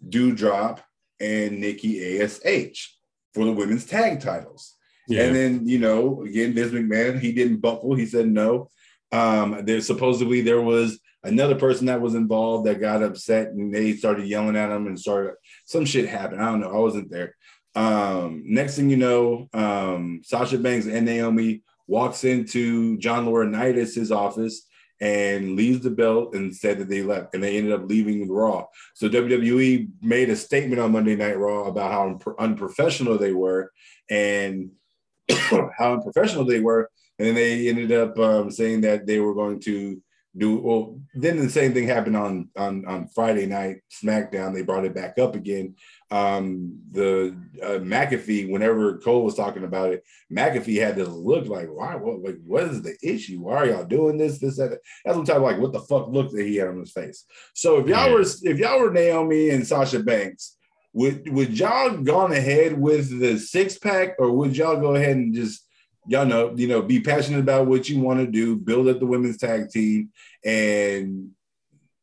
[0.08, 0.80] Doudrop
[1.20, 2.96] and Nikki ASH
[3.32, 4.74] for the women's tag titles.
[5.08, 5.24] Yeah.
[5.24, 7.94] And then, you know, again, Vince McMahon, he didn't buckle.
[7.94, 8.70] He said no.
[9.12, 13.94] Um, there supposedly there was another person that was involved that got upset and they
[13.94, 15.34] started yelling at him and started
[15.66, 16.42] some shit happened.
[16.42, 16.74] I don't know.
[16.74, 17.36] I wasn't there.
[17.74, 24.66] Um, next thing you know, um, Sasha Banks and Naomi walks into John Laurinaitis' office
[25.04, 28.64] and leaves the belt and said that they left and they ended up leaving Raw.
[28.94, 33.70] So WWE made a statement on Monday Night Raw about how unpro- unprofessional they were
[34.08, 34.70] and
[35.28, 36.90] how unprofessional they were.
[37.18, 40.02] And then they ended up um, saying that they were going to
[40.36, 41.00] do well.
[41.14, 44.52] Then the same thing happened on on on Friday night SmackDown.
[44.52, 45.76] They brought it back up again.
[46.10, 51.68] Um, the uh, McAfee, whenever Cole was talking about it, McAfee had this look like,
[51.68, 51.94] why?
[51.94, 52.20] What?
[52.20, 53.40] Like, what is the issue?
[53.40, 54.38] Why are y'all doing this?
[54.38, 54.78] This that.
[55.04, 57.24] That's what type of like what the fuck look that he had on his face.
[57.54, 58.14] So if y'all Yeah.
[58.14, 60.56] were if y'all were Naomi and Sasha Banks,
[60.92, 65.34] would would y'all gone ahead with the six pack, or would y'all go ahead and
[65.34, 65.64] just
[66.06, 69.06] y'all know, you know, be passionate about what you want to do, build up the
[69.06, 70.10] women's tag team,
[70.44, 71.30] and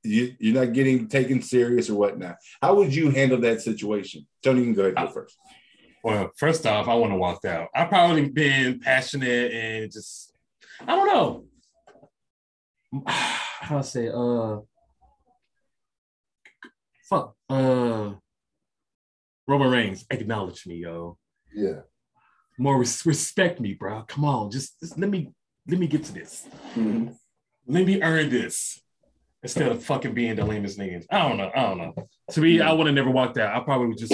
[0.03, 2.37] you, you're not getting taken serious or whatnot.
[2.61, 4.27] How would you handle that situation?
[4.43, 5.37] Tony, you can go ahead and go first.
[6.03, 7.69] Well, first off, I want to walk out.
[7.75, 10.33] I've probably been passionate and just
[10.79, 11.45] I don't know.
[13.07, 14.57] How I say, uh
[17.07, 17.35] fuck.
[17.47, 18.13] Uh
[19.47, 21.17] Roman Reigns, acknowledge me, yo.
[21.53, 21.81] Yeah.
[22.61, 24.03] More res- respect me, bro.
[24.07, 25.31] Come on, just, just let me
[25.67, 26.47] let me get to this.
[26.75, 28.79] Let me earn this.
[29.41, 31.05] Instead of fucking being the lamest niggas.
[31.09, 31.49] I don't know.
[31.55, 31.93] I don't know.
[32.33, 33.55] To me, I would have never walked out.
[33.55, 34.13] I probably would just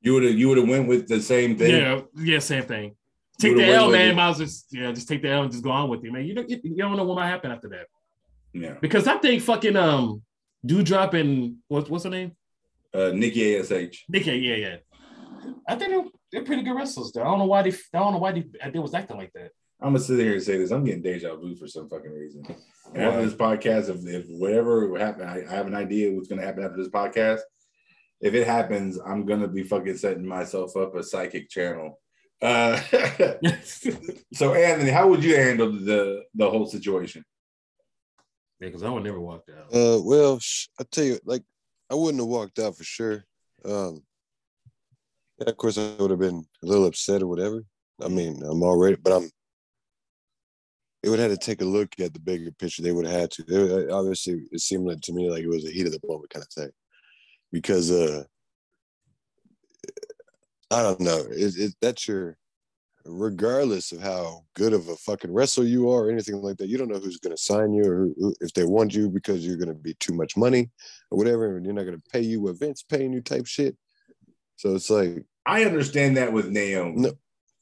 [0.00, 1.70] You would have you would have went with the same thing.
[1.72, 2.96] Yeah, yeah, same thing.
[3.38, 4.12] Take the L, man.
[4.12, 4.14] it.
[4.14, 6.10] Might as well just yeah, just take the L and just go on with it,
[6.10, 6.24] man.
[6.24, 7.86] You don't you, you don't know what might happen after that
[8.54, 8.76] Yeah.
[8.80, 10.22] because I think fucking um
[10.66, 12.32] Doudrop and what's what's her name?
[12.94, 14.04] Uh, Nikki Ash.
[14.08, 14.76] Nikki, yeah, yeah.
[15.68, 17.12] I think they're, they're pretty good wrestlers.
[17.12, 17.22] Though.
[17.22, 19.50] I don't know why they I don't know why they, they was acting like that.
[19.80, 20.70] I'm gonna sit here and say this.
[20.70, 22.44] I'm getting deja vu for some fucking reason.
[22.94, 26.42] And after this podcast, if, if whatever happened, I, I have an idea what's gonna
[26.42, 27.40] happen after this podcast.
[28.20, 32.00] If it happens, I'm gonna be fucking setting myself up a psychic channel.
[32.40, 32.80] Uh,
[34.32, 37.24] so Anthony, how would you handle the the whole situation?
[38.60, 39.74] Yeah, because I would never walk out.
[39.74, 41.42] Uh, well, sh- I tell you, like,
[41.90, 43.24] I wouldn't have walked out for sure.
[43.64, 44.02] Um,
[45.38, 47.62] yeah, of course, I would have been a little upset or whatever.
[48.02, 49.30] I mean, I'm already, but I'm.
[51.02, 52.82] It would have had to take a look at the bigger picture.
[52.82, 53.42] They would have had to.
[53.42, 56.30] They, obviously, it seemed like to me like it was a heat of the moment
[56.30, 56.70] kind of thing,
[57.52, 58.24] because uh,
[60.70, 61.24] I don't know.
[61.30, 62.36] It, it that's your,
[63.04, 66.78] regardless of how good of a fucking wrestler you are or anything like that, you
[66.78, 69.46] don't know who's going to sign you or who, who- if they want you because
[69.46, 70.70] you're going to be too much money
[71.10, 73.76] or whatever, and you're not going to pay you what Vince paying you type shit.
[74.56, 77.00] So it's like, I understand that with Naomi.
[77.00, 77.12] No.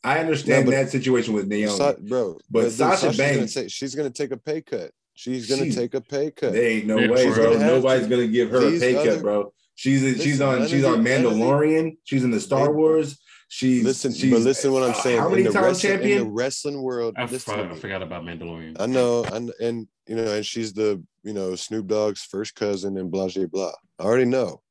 [0.05, 1.77] I understand No, but- that situation with Naomi.
[1.77, 4.61] Sa- bro, But dude, Sasha Sasha's gonna Banks- take, she's going to take a pay
[4.61, 4.91] cut.
[5.15, 6.53] She's going to take a pay cut.
[6.53, 7.53] There ain't no Yeah, way, bro.
[7.53, 9.53] gonna Nobody's gonna give her These a pay cut, bro.
[9.75, 11.97] She's she's on she's on the- none Mandalorian.
[12.05, 13.19] She's in the Star They- Wars.
[13.49, 15.19] She's listen, she's, but listen what I'm uh, saying.
[15.19, 18.25] How in many the times wrestling- In the wrestling world, I, listen I forgot about
[18.25, 18.77] Mandalorian.
[18.81, 22.97] I know, and and you know, and she's the you know Snoop Dogg's first cousin
[22.97, 23.73] and blah blah blah.
[23.99, 24.63] I already know,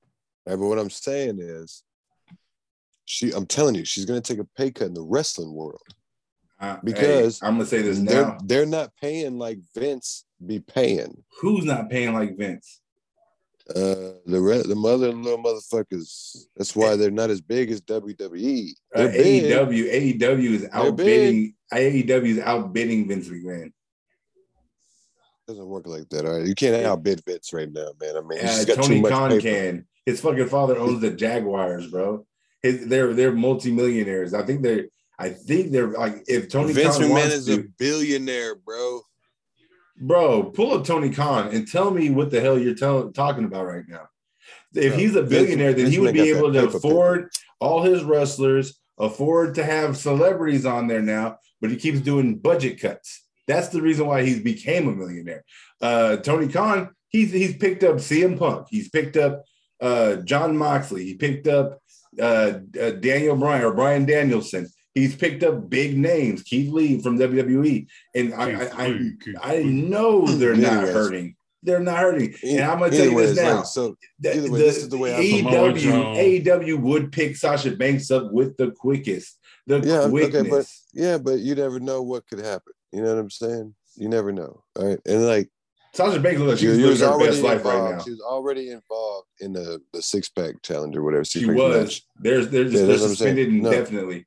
[0.47, 0.55] right?
[0.55, 1.83] But what I'm saying is,
[3.05, 3.31] she.
[3.31, 5.81] I'm telling you, she's gonna take a pay cut in the wrestling world
[6.59, 8.37] Uh, because hey, I'm gonna say this they're now.
[8.45, 11.23] they're not paying like Vince be paying.
[11.41, 12.79] Who's not paying like Vince?
[13.69, 16.45] Uh, the re- the mother-in-law motherfuckers.
[16.57, 18.71] That's why they're not as big as WWE.
[18.93, 19.43] Uh, big.
[19.43, 23.71] AEW AEW is outbidding AEW is outbidding Vince McMahon.
[25.47, 26.25] doesn't work like that.
[26.25, 28.15] All right, you can't outbid Vince right now, man.
[28.17, 29.41] I mean, he's Uh, Tony much Khan paper.
[29.41, 29.87] can.
[30.05, 32.25] His fucking father owns the Jaguars, bro.
[32.63, 34.33] His, they're they're multimillionaires.
[34.33, 34.85] I think they're.
[35.19, 39.01] I think they're like if Tony Vince Khan McMahon is to, a billionaire, bro.
[39.99, 43.67] bro, pull up Tony Khan and tell me what the hell you're tell, talking about
[43.67, 44.07] right now.
[44.73, 47.29] If Bro, he's a Vince- billionaire, then Vince he would be able to paper, afford
[47.59, 52.79] all his wrestlers, afford to have celebrities on there now, but he keeps doing budget
[52.79, 53.25] cuts.
[53.47, 55.43] That's the reason why he's became a millionaire.
[55.81, 59.43] Uh, Tony Khan, he's he's picked up CM Punk, he's picked up
[59.81, 61.79] uh, Jon Moxley, he picked up
[62.19, 64.67] uh, uh, Daniel Bryan or Bryan Danielson.
[64.93, 69.09] He's picked up big names, Keith Lee from WWE, and I I, I,
[69.41, 70.93] I know they're not Anyways.
[70.93, 71.35] hurting.
[71.63, 73.55] They're not hurting, and I'm gonna tell you Anyways, this now.
[73.57, 76.59] like, so The, Either way, the this is the way I promote AEW, Joe.
[76.59, 79.37] AEW would pick Sasha Banks up with the quickest,
[79.67, 82.73] the Yeah, okay, but- yeah, but you never know what could happen.
[82.91, 83.75] You know what I'm saying?
[83.95, 84.63] You never know.
[84.75, 85.49] All right, and like
[85.93, 87.85] Sasha Banks looks like she, she's she was living her already best life involved.
[87.85, 88.03] right now.
[88.03, 91.25] She was already involved in the the six pack challenge or whatever.
[91.25, 91.83] She was.
[91.83, 92.01] match.
[92.19, 93.71] There's they're just Yeah, they're that's what suspended No.
[93.71, 94.25] indefinitely.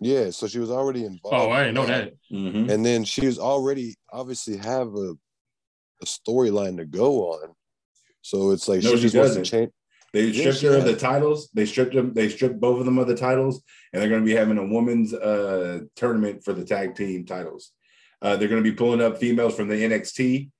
[0.00, 1.48] Yeah, so she was already involved.
[1.48, 2.12] Oh, I didn't know that.
[2.30, 2.70] Mhm.
[2.70, 5.14] And then she was already obviously have a
[6.00, 7.54] a storyline to go on.
[8.22, 9.44] So it's like No, she she just wants to doesn't.
[9.58, 9.72] change.
[10.12, 11.50] They Yeah, stripped she her of the titles.
[11.54, 12.12] They stripped them.
[12.14, 14.64] They stripped both of them of the titles, and they're going to be having a
[14.66, 17.72] women's uh, tournament for the tag team titles.
[18.22, 20.50] Uh, they're going to be pulling up females from the NXT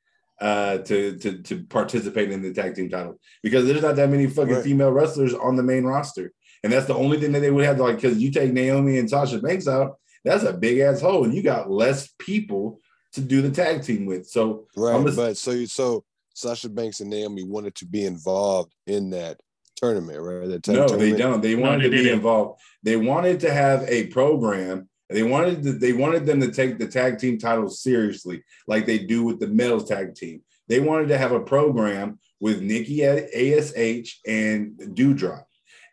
[0.41, 4.26] uh, to, to to participate in the tag team title because there's not that many
[4.26, 4.64] fucking Right.
[4.64, 6.32] female wrestlers on the main roster,
[6.62, 7.80] and that's the only thing that they would have.
[7.80, 11.34] Like, because you take Naomi and Sasha Banks out, that's a big ass hole, and
[11.34, 12.78] you got less people
[13.12, 14.26] to do the tag team with.
[14.26, 18.05] So Right, I'm a- but so you so Sasha Banks and Naomi wanted to be
[18.05, 19.41] involved in that
[19.74, 20.49] tournament, right?
[20.49, 21.01] That no, tournament.
[21.01, 21.41] they don't.
[21.43, 22.14] They No, wanted they to be didn't.
[22.18, 22.61] involved.
[22.84, 24.88] They wanted to have a program.
[25.11, 28.98] They wanted to, they wanted them to take the tag team titles seriously, like they
[28.98, 30.42] do with the males tag team.
[30.68, 35.44] They wanted to have a program with Nikki Ash and Doudrop,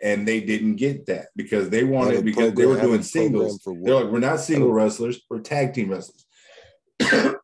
[0.02, 3.62] and they didn't get that because they wanted because they were doing singles.
[3.66, 6.26] They're like, we're not single wrestlers, we're tag team wrestlers.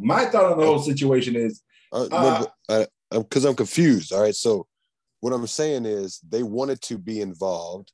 [0.00, 2.06] My thought on the whole situation is Uh,
[2.68, 4.12] Uh, no, because I'm confused.
[4.12, 4.66] All right, so
[5.20, 7.92] what I'm saying is they wanted to be involved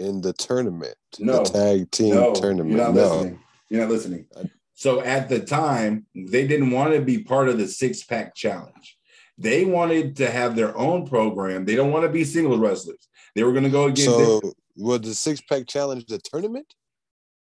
[0.00, 1.44] in the tournament, No.
[1.44, 2.70] the tag team no, tournament.
[2.70, 3.40] You're not no, listening.
[3.68, 4.26] You're not listening.
[4.74, 8.96] So at the time, they didn't want to be part of the six pack challenge.
[9.38, 11.64] They wanted to have their own program.
[11.64, 13.08] They don't want to be single wrestlers.
[13.34, 14.04] They were going to go against.
[14.04, 14.40] so
[14.76, 16.74] was the six pack challenge the tournament?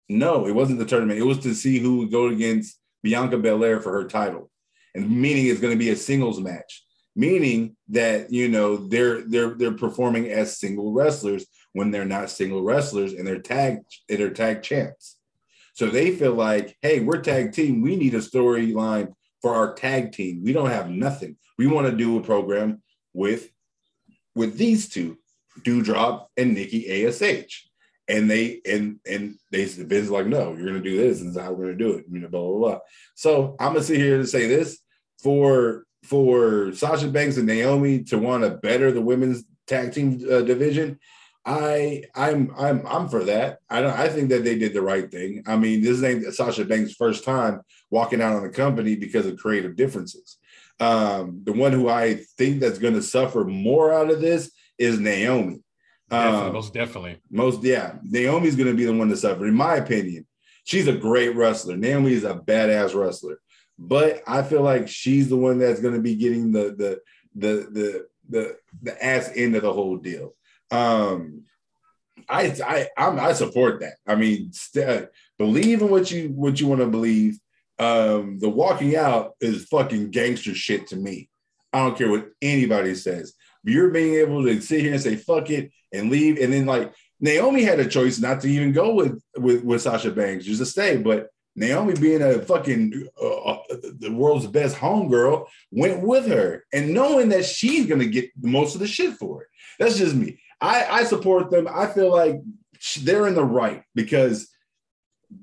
[0.08, 1.18] no, it wasn't the tournament.
[1.18, 4.50] It was to see who would go against Bianca Belair for her title,
[4.94, 6.84] and meaning it's going to be a singles match.
[7.14, 12.62] Meaning that you know they're they're they're performing as single wrestlers when they're not single
[12.62, 15.16] wrestlers and they're tag and they're tag champs.
[15.74, 17.80] So they feel like, hey, we're tag team.
[17.80, 20.42] We need a storyline for our tag team.
[20.44, 21.36] We don't have nothing.
[21.58, 22.82] We want to do a program
[23.14, 23.48] with
[24.34, 25.18] with these two,
[25.60, 27.68] Doudrop and Nikki Ash.
[28.08, 31.66] And they and and they Vince like, no, you're gonna do this, and how we're
[31.66, 32.04] gonna do it.
[32.10, 32.78] You know, blah blah blah.
[33.14, 34.78] So I'm gonna sit here and say this
[35.22, 40.40] for for Sasha Banks and Naomi to want to better the women's tag team uh,
[40.40, 40.98] division.
[41.44, 43.58] I I'm I'm I'm for that.
[43.68, 45.42] I don't I think that they did the right thing.
[45.46, 49.38] I mean, this ain't Sasha Banks' first time walking out on the company because of
[49.38, 50.38] creative differences.
[50.78, 54.98] Um, the one who I think that's going to suffer more out of this is
[54.98, 55.62] Naomi.
[56.10, 57.16] Definitely, Um, most definitely.
[57.30, 60.26] most, yeah, Naomi's going to be the one to suffer, in my opinion.
[60.64, 61.76] She's a great wrestler.
[61.76, 63.40] Naomi is a badass wrestler,
[63.78, 67.00] but I feel like she's the one that's going to be getting the the
[67.34, 70.34] the the the the ass end of the whole deal.
[70.72, 71.44] Um,
[72.28, 73.94] I I I'm, I support that.
[74.06, 75.08] I mean, st-
[75.38, 77.38] believe in what you what you want to believe.
[77.78, 81.28] Um, the walking out is fucking gangster shit to me.
[81.72, 83.34] I don't care what anybody says.
[83.64, 86.92] You're being able to sit here and say fuck it and leave, and then like
[87.20, 90.66] Naomi had a choice not to even go with with, with Sasha Banks, just to
[90.66, 90.96] stay.
[90.96, 93.56] But Naomi, being a fucking uh,
[93.98, 98.80] the world's best homegirl, went with her, and knowing that she's gonna get most of
[98.80, 99.48] the shit for it.
[99.78, 100.38] That's just me.
[100.62, 101.68] I I support them.
[101.70, 102.36] I feel like
[103.02, 104.48] they're in the right because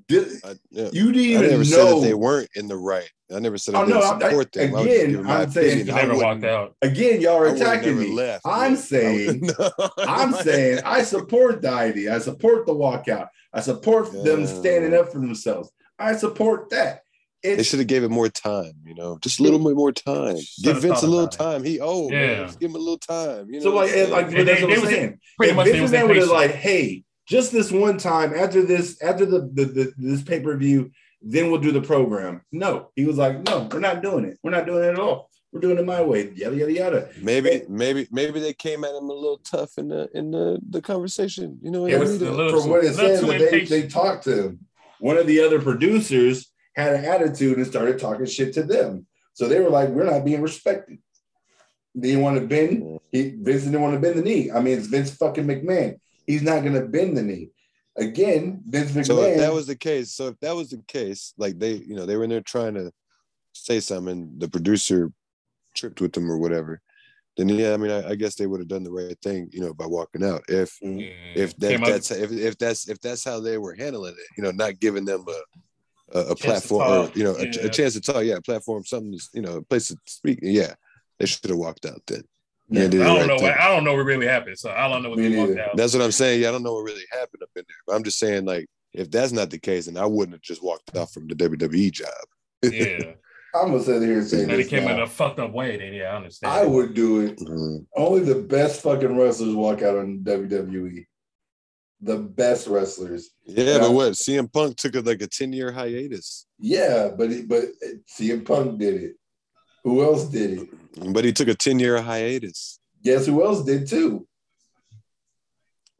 [0.08, 0.88] thi- I, yeah.
[0.92, 2.00] you didn't I even never said know.
[2.00, 3.08] that they weren't in the right.
[3.34, 4.70] I never said I Oh, didn't I'm- I- support them.
[4.74, 5.96] I was just again, giving I'm saying- opinion.
[6.08, 6.76] Never walked out.
[6.82, 8.12] Again, y'all are attacking me.
[8.12, 8.42] left.
[8.46, 8.78] I'm Yeah.
[8.78, 9.70] saying No.
[9.98, 12.14] I'm saying I support the idea.
[12.14, 13.28] I support the walkout.
[13.52, 15.70] I support them standing up for themselves.
[15.98, 17.02] I support that.
[17.42, 20.36] They should have gave it more time, you know, just a little bit more time.
[20.62, 21.38] Give Vince a little about it.
[21.38, 21.64] time.
[21.64, 22.18] He old, Yeah.
[22.44, 22.46] man.
[22.60, 23.48] Give him a little time.
[23.48, 25.18] You know so like, I'm like And that's they- what they I'm was- saying.
[25.38, 28.34] Pretty if much, Vince they was McMahon would have like, hey, just this one time
[28.34, 30.90] after this, after the, the, the this pay per view,
[31.22, 32.42] then we'll do the program.
[32.52, 34.38] No, he was like, no, we're not doing it.
[34.42, 35.30] We're not doing it at all.
[35.52, 36.30] We're doing it my way.
[36.34, 37.08] Yada yada yada.
[37.20, 40.80] Maybe, maybe, maybe they came at him a little tough in the in the, the
[40.80, 41.58] conversation.
[41.62, 44.24] You know, It was, a little from what it too- says, that they, they talked
[44.24, 44.60] to him.
[45.00, 46.49] One of the other producers
[46.80, 49.06] had an attitude and started talking shit to them.
[49.34, 50.98] So they were like, we're not being respected.
[51.94, 53.00] They didn't want to bend.
[53.10, 54.50] He, Vince didn't want to bend the knee.
[54.50, 55.98] I mean, it's Vince fucking McMahon.
[56.26, 57.50] He's not going to bend the knee.
[57.96, 59.06] Again, Vince McMahon.
[59.06, 61.94] So if that was the case, so if that was the case, like they, you
[61.94, 62.92] know, they were in there trying to
[63.52, 65.10] say something, the producer
[65.74, 66.80] tripped with them or whatever,
[67.36, 69.60] then yeah, I mean, I, I guess they would have done the right thing, you
[69.60, 70.42] know, by walking out.
[70.48, 71.10] If Mhm.
[71.34, 74.50] if that, that's if, if that's if that's how they were handling it, you know,
[74.50, 75.40] not giving them a
[76.12, 77.62] a, a platform or you know a, yeah.
[77.62, 80.38] a chance to talk, yeah, a platform, something, to, you know, a place to speak.
[80.42, 80.74] Yeah,
[81.18, 82.22] they should have walked out then.
[82.68, 83.38] Yeah, Yeah, I don't right know.
[83.38, 83.48] thing.
[83.48, 84.58] What, I don't know what really happened.
[84.58, 85.76] So I don't know what Me they walked out.
[85.76, 86.42] That's what I'm saying.
[86.42, 87.76] Yeah, I don't know what really happened up in there.
[87.86, 90.62] But I'm just saying, like, if that's not the case, then I wouldn't have just
[90.62, 92.08] walked out from the WWE job.
[92.62, 93.12] yeah,
[93.54, 95.76] I'm gonna sit here and say and it this came in a fucked up way.
[95.76, 96.52] Then yeah, I understand.
[96.52, 97.38] I would do it.
[97.38, 97.86] Mhm.
[97.96, 101.04] Only the best fucking wrestlers walk out on WWE.
[102.02, 103.30] The best wrestlers.
[103.44, 103.78] Yeah, Yeah.
[103.78, 104.12] but what?
[104.12, 107.64] CM Punk took a, like a 10 year hiatus, Yeah, but it, but
[108.18, 109.16] CM Punk did it.
[109.84, 111.12] Who else did it?
[111.12, 112.78] but he took a 10 year hiatus.
[113.02, 114.26] Guess who else did too?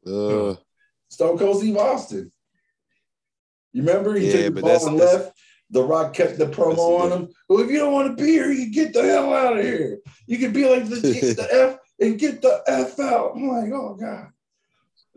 [0.06, 0.54] Uh,
[1.08, 2.32] Stone Cold Steve Austin.
[3.72, 5.36] You remember he Yeah, took the ball that's- and that's- left.
[5.72, 7.28] The Rock kept the promo on him.
[7.48, 9.64] Well, if you don't want to be here, you can get the hell out of
[9.64, 10.00] here.
[10.26, 10.96] You can be like the,
[11.36, 13.36] the F and get the F out.
[13.36, 14.30] I'm like, oh god.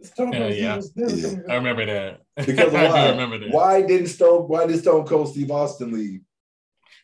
[0.03, 1.05] Stone Yeah, Cold Steve yeah.
[1.05, 1.39] was Yeah.
[1.49, 2.21] I remember that.
[2.45, 2.87] Because of why?
[3.07, 3.49] do remember that.
[3.51, 4.43] Why didn't Stone?
[4.43, 6.21] Why did Stone Cold Steve Austin leave?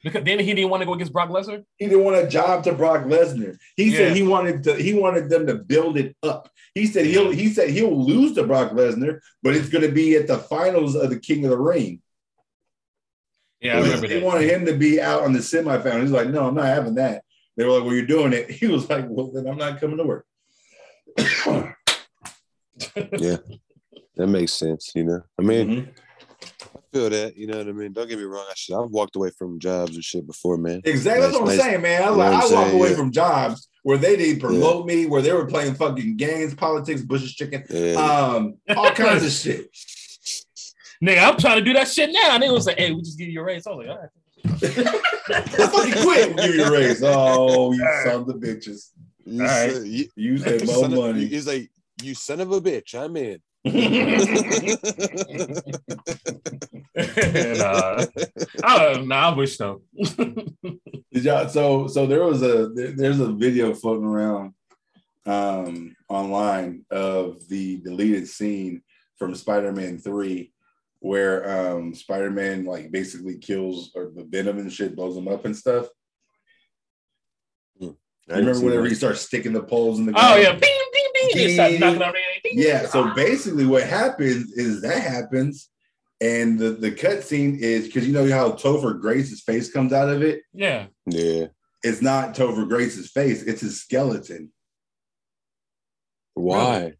[0.04, 1.64] Because then he didn't want to go against Brock Lesnar.
[1.78, 3.58] He didn't want a job to Brock Lesnar.
[3.76, 4.76] He said he wanted to.
[4.76, 6.50] He wanted them to build it up.
[6.74, 7.32] He said he'll.
[7.32, 10.96] He said he'll lose to Brock Lesnar, but it's going to be at the finals
[10.96, 12.02] of the King of the Ring.
[13.60, 14.26] Yeah, I remember they that.
[14.26, 16.02] wanted him to be out on the semifinal.
[16.02, 17.24] He's like, no, I'm not having that.
[17.58, 18.50] They were like, well, you're doing it.
[18.60, 20.26] He was like, well, then I'm not coming to work.
[23.18, 23.38] yeah,
[24.16, 24.92] that makes sense.
[24.96, 25.88] You know, I mean, Mhm.
[26.76, 27.36] I feel that.
[27.38, 27.94] You know what I mean?
[27.94, 28.46] Don't get me wrong.
[28.50, 30.82] I should, I've walked away from jobs and shit before, man.
[30.86, 31.22] Exactly.
[31.22, 31.66] That's Nice, what I'm nice.
[31.66, 32.04] saying, man.
[32.04, 32.76] I, like, what I I'm walk saying?
[32.80, 32.96] away Yeah.
[32.96, 37.34] from jobs where they didn't promote me, where they were playing fucking games, politics, Bush's
[37.36, 37.94] chicken, Yeah.
[37.94, 39.70] um, all kinds of shit.
[41.04, 42.32] Nigga, I'm trying to do that shit now.
[42.34, 43.66] And they was like, hey, we just give you a raise.
[43.68, 44.10] I was like, all right.
[45.72, 46.38] fucking quit.
[46.38, 47.02] Give you a raise.
[47.04, 48.90] Oh, you son of the bitches.
[49.26, 49.72] you all right.
[49.74, 51.26] son- you- You said more money.
[51.26, 51.70] he's like,
[52.02, 52.96] you son of a bitch.
[52.96, 53.40] I'm in.
[56.96, 58.06] and, uh,
[58.64, 59.12] I don't.
[59.12, 59.82] I wish so.
[61.14, 64.54] Did y'all, so so there was a there- there's a video floating around
[65.26, 68.82] um online of the deleted scene
[69.18, 70.52] from Spider-Man 3
[71.02, 75.56] where um Spider-Man like basically kills or the venom and shit blows him up and
[75.56, 75.88] stuff.
[78.30, 78.90] I You remember whenever that.
[78.90, 80.42] he starts sticking the poles in the oh, ground?
[80.42, 80.52] yeah.
[80.52, 81.30] Bing, bing, bing.
[81.34, 82.54] They start knocking out everything.
[82.54, 85.70] Yeah, so basically what happens is that happens
[86.22, 90.10] and the the cut scene is because you know how Topher Grace's face comes out
[90.10, 90.42] of it.
[90.54, 90.88] Yeah.
[91.06, 91.48] Yeah.
[91.82, 94.52] It's not Topher Grace's face; it's his skeleton.
[96.34, 96.94] Why?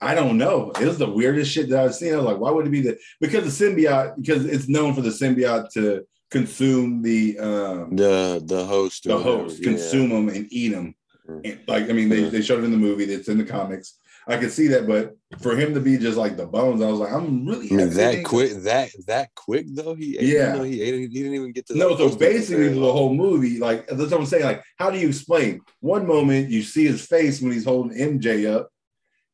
[0.00, 0.72] I don't know.
[0.80, 2.12] It was the weirdest shit that I've seen.
[2.12, 5.02] I was like, why would it be the because the symbiote because it's known for
[5.02, 6.06] the symbiote to
[6.38, 9.04] consume the um The the host.
[9.04, 9.68] the whatever, host, yeah.
[9.70, 10.94] consume them and eat them.
[11.28, 11.42] Mm.
[11.72, 13.04] like I mean, they, they showed it in the movie.
[13.04, 13.88] It's in the comics.
[14.26, 15.04] I could see that, but
[15.44, 17.90] for him to be just like the bones, I was like, I'm really I mean,
[17.90, 19.94] that quick, that that quick though.
[19.94, 20.52] He ate, Yeah.
[20.52, 20.94] You know, he ate.
[20.94, 21.10] it.
[21.14, 21.76] He didn't even get to.
[21.76, 24.44] No, so basically the whole movie, like that's what I'm saying.
[24.50, 25.60] Like, how do you explain?
[25.80, 28.64] One moment you see his face when he's holding MJ up,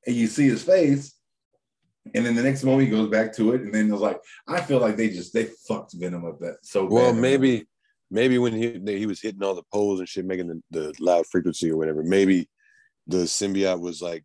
[0.06, 1.04] and you see his face,
[2.14, 4.60] and then the next moment he goes back to it, and then it's like, I
[4.60, 6.92] feel like they just they fucked Venom up that so bad.
[6.92, 7.66] Well, maybe,
[8.10, 11.26] maybe when he he was hitting all the poles and shit, making the, the loud
[11.26, 12.02] frequency or whatever.
[12.02, 12.48] Maybe
[13.06, 14.24] the symbiote was like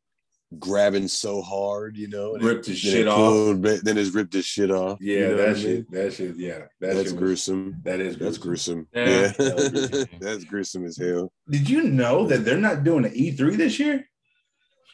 [0.60, 3.62] grabbing so hard, you know, ripped his then shit it off.
[3.84, 5.00] Then it's ripped his shit off.
[5.02, 6.04] Yeah, you know that what I shit, mean?
[6.04, 7.82] that shit, yeah, that That's shit was- gruesome.
[7.84, 8.88] That is That's gruesome.
[8.94, 9.12] gruesome.
[9.12, 9.28] Yeah, Yeah,
[9.60, 11.32] that that's gruesome as hell.
[11.50, 14.08] Did you know that they're not doing an E3 this year?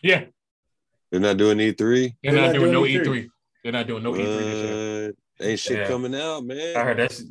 [0.01, 0.25] Yeah.
[1.11, 2.15] They're not doing E three.
[2.23, 3.29] They're, They're not, not doing, no doing E3.
[3.63, 5.13] They're not doing no E3 this year.
[5.41, 5.87] Ain't shit Yeah.
[5.87, 6.77] coming out, man.
[6.77, 7.25] I heard that shit,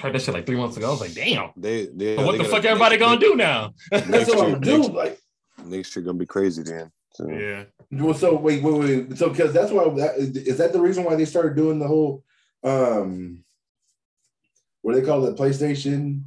[0.00, 0.88] heard that shit like three months ago.
[0.88, 1.50] I was like, damn.
[1.56, 3.74] They, they, So what they the fuck everybody next- gonna do now?
[3.90, 4.80] That's Next what year, I'm doing.
[4.80, 5.18] next- Like,
[5.66, 6.90] Next year gonna be crazy then.
[7.14, 7.64] So, yeah.
[7.90, 9.18] well, so wait, wait, wait.
[9.18, 12.22] So because that's why that is that the reason why they started doing the whole
[12.62, 13.42] um,
[14.82, 16.22] what do they call it, PlayStation?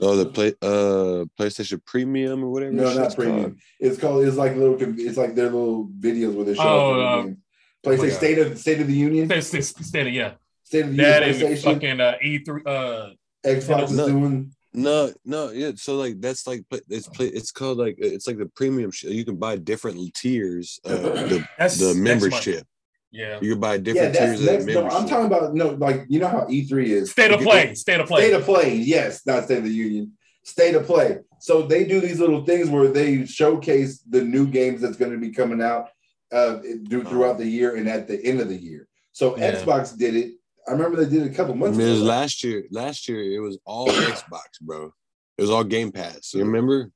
[0.00, 2.72] Oh, the play uh PlayStation Premium or whatever.
[2.72, 3.42] No, not premium.
[3.42, 3.58] called.
[3.80, 4.24] It's called.
[4.26, 4.76] It's like little.
[4.80, 6.62] It's like their little videos where they show.
[6.62, 7.38] Oh, off uh, the games.
[7.84, 8.16] PlayStation my God.
[8.16, 9.26] State of State of the Union.
[9.28, 10.32] Stay, stay, stay, yeah.
[10.64, 11.74] State State of the That Union is PlayStation.
[11.74, 12.66] fucking uh, E3.
[12.66, 13.10] Uh,
[13.46, 14.08] Xbox is No.
[14.08, 14.52] doing.
[14.76, 15.70] No, no, yeah.
[15.76, 17.26] So like that's like it's play.
[17.26, 18.90] It's called like it's like the premium.
[18.90, 22.02] Sh- you can buy different tiers of the that's the next month.
[22.22, 22.66] membership.
[23.14, 23.38] Yeah.
[23.40, 24.64] You can buy different that's tiers of next.
[24.66, 24.88] the No.
[24.88, 27.10] I'm talking about no, like you know how E3 is.
[27.12, 27.68] State of play.
[27.68, 28.22] get- State of play.
[28.22, 30.12] State of play, yes, not state of the union.
[30.42, 31.18] State of play.
[31.38, 35.18] So they do these little things where they showcase the new games that's going to
[35.18, 35.88] be coming out
[36.32, 36.56] uh,
[36.88, 38.88] do- throughout the year and at the end of the year.
[39.12, 39.52] So Yeah.
[39.52, 40.32] Xbox did it.
[40.66, 41.76] I remember they did it a couple months.
[41.76, 42.64] I months mean, it was last year.
[42.72, 44.92] Last year it was all Xbox, bro.
[45.38, 46.32] It was all Game Pass.
[46.34, 46.90] You remember?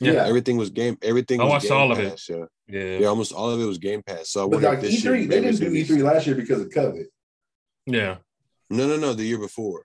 [0.00, 0.26] Yeah.
[0.26, 0.96] Everything was game.
[1.02, 1.40] Everything.
[1.40, 2.20] I was watched Game all of it.
[2.28, 2.36] Yeah.
[2.68, 2.98] yeah.
[3.00, 4.30] yeah, almost all of it was Game Pass.
[4.30, 6.36] So I But wonder like if this year E3, they didn't do E3 last year
[6.36, 7.04] because of COVID.
[7.86, 8.16] Yeah.
[8.70, 9.12] No, no, no.
[9.14, 9.84] The year before.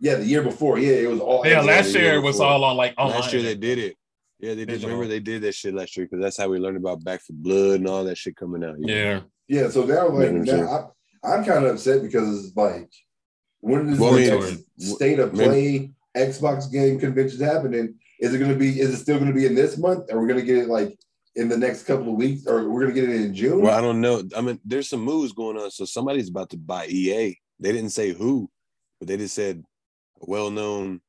[0.00, 0.78] Yeah, the year before.
[0.78, 1.44] Yeah, it was all.
[1.46, 1.62] Yeah.
[1.62, 2.46] Last year year it was before.
[2.52, 3.20] all on like online.
[3.20, 3.96] last year they did it.
[4.38, 4.68] Yeah, they did.
[4.68, 4.90] Digital.
[4.90, 7.34] Remember they did that shit last year because that's how we learned about Back 4
[7.36, 8.78] Blood and all that shit coming out.
[8.78, 8.94] you know?
[8.94, 9.20] Yeah.
[9.48, 10.92] Yeah, so now like Yeah, now
[11.24, 12.88] I, I'm kind of upset because it's like
[13.60, 14.40] when is Well, the I mean,
[14.78, 15.48] next state of maybe-
[16.14, 17.94] play Xbox game convention happening?
[18.20, 18.80] Is it going to be?
[18.80, 20.10] Is it still going to be in this month?
[20.12, 20.98] Are we going to get it like
[21.36, 23.62] in the next couple of weeks, or we're going to get it in June?
[23.62, 24.22] Well, I don't know.
[24.36, 25.70] I mean, there's some moves going on.
[25.70, 27.38] So somebody's about to buy EA.
[27.60, 28.50] They didn't say who,
[28.98, 29.62] but they just said
[30.20, 31.00] a well-known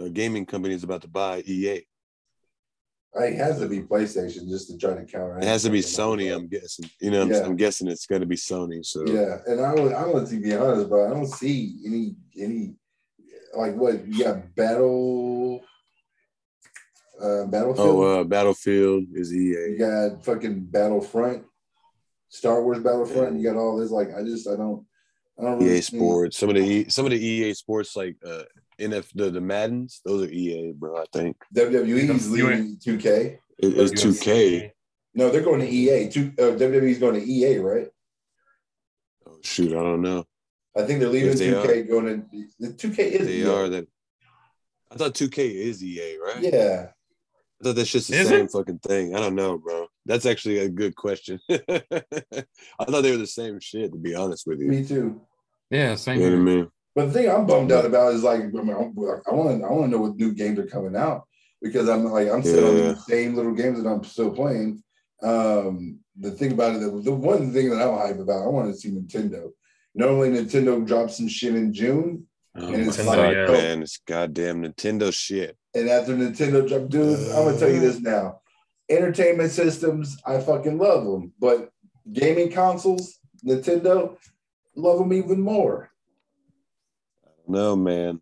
[0.00, 1.82] uh, gaming company is about to buy EA.
[3.14, 5.38] it has to be PlayStation just to try to counter.
[5.38, 6.34] It has to be Sony.
[6.34, 6.88] I'm guessing.
[7.00, 7.44] You know, I'm, Yeah.
[7.44, 8.84] I'm guessing it's going to be Sony.
[8.84, 9.94] So Yeah, and I don't.
[9.94, 11.06] I don't to be honest, bro.
[11.10, 12.74] I don't see any any
[13.56, 15.60] like what you got battle.
[17.20, 17.88] Uh, Battlefield.
[17.88, 19.78] oh, uh, Battlefield is E You EA.
[19.78, 21.44] got fucking Battlefront,
[22.28, 23.36] Star Wars Battlefront.
[23.38, 23.90] You got all this.
[23.90, 24.84] Like, I just, I don't,
[25.38, 26.36] I don't really EA see- Sports.
[26.38, 28.42] Some of the e, some of the EA Sports like uh,
[28.78, 30.00] NF the the Maddens.
[30.04, 30.96] Those are EA, bro.
[30.98, 33.06] I think WWE's You leaving 2K.
[33.06, 34.72] it, it's two K.
[35.14, 36.10] No, they're going to EA.
[36.10, 37.88] Two, uh, WWE's going to EA, right?
[39.26, 40.24] Oh shoot, I don't know.
[40.76, 43.46] I think they're leaving they 2K, going to the 2K is They EA.
[43.48, 43.86] are that.
[44.90, 46.42] I thought two K is EA, right?
[46.42, 46.90] Yeah,
[47.60, 48.50] I thought that's just the Is same it?
[48.50, 49.14] fucking thing.
[49.14, 49.86] I don't know, bro.
[50.04, 51.40] That's actually a good question.
[51.50, 51.58] I
[52.84, 54.68] thought they were the same shit, to be honest with you.
[54.68, 55.20] me too.
[55.70, 55.94] Yeah.
[55.94, 56.20] Same.
[56.20, 56.68] You know what I mean?
[56.94, 59.88] But the thing I'm bummed out about is like, I want to, I want to
[59.88, 61.24] know what new games are coming out
[61.62, 62.92] because I'm like, I'm still on Yeah.
[62.92, 64.82] the same little games that I'm still playing.
[65.22, 68.72] Um, the thing about it, the, the one thing that I'm hype about, I want
[68.72, 69.50] to see Nintendo.
[69.94, 72.26] Normally, Nintendo drops some shit in June,
[72.58, 73.46] Oh And it's fuck, like, yeah.
[73.46, 75.56] man, it's goddamn Nintendo shit.
[75.76, 78.40] And after Nintendo drop, dude, I'm gonna tell you this now:
[78.88, 81.70] entertainment systems, I fucking love them, but
[82.12, 84.16] gaming consoles, Nintendo,
[84.74, 85.90] love them even more.
[87.46, 88.20] No, man.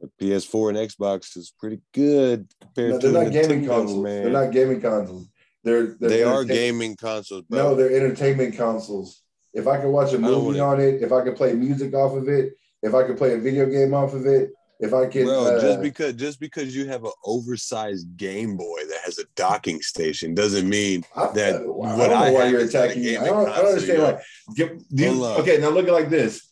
[0.00, 4.04] The PS4 and Xbox is pretty good compared No, to they're not gaming Nintendo, consoles.
[4.04, 4.22] man.
[4.22, 5.28] They're not gaming consoles.
[5.64, 7.58] They're, they're they are gaming consoles, bro.
[7.58, 9.22] No, they're entertainment consoles.
[9.54, 12.28] If I could watch a movie on it, if I could play music off of
[12.28, 14.50] it, if I could play a video game off of it,
[14.82, 18.80] if I could, Bro, uh, just because just because you have an oversized Game Boy
[18.88, 22.46] that has a docking station doesn't mean I, that I what don't know I why
[22.48, 23.16] you're is not a attacking me.
[23.16, 24.22] I don't, I don't understand you why.
[24.56, 26.50] Give- do you- okay, now look at like this.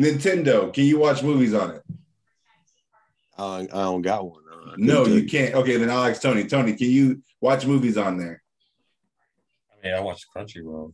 [0.00, 1.82] Nintendo, can you watch movies on it?
[3.36, 4.42] I, I don't got one.
[4.52, 5.54] Uh, No, you can't.
[5.54, 6.44] Okay, then I'll ask Tony.
[6.44, 8.42] Tony, can you watch movies on there?
[9.72, 10.92] I mean, I watched Crunchyroll.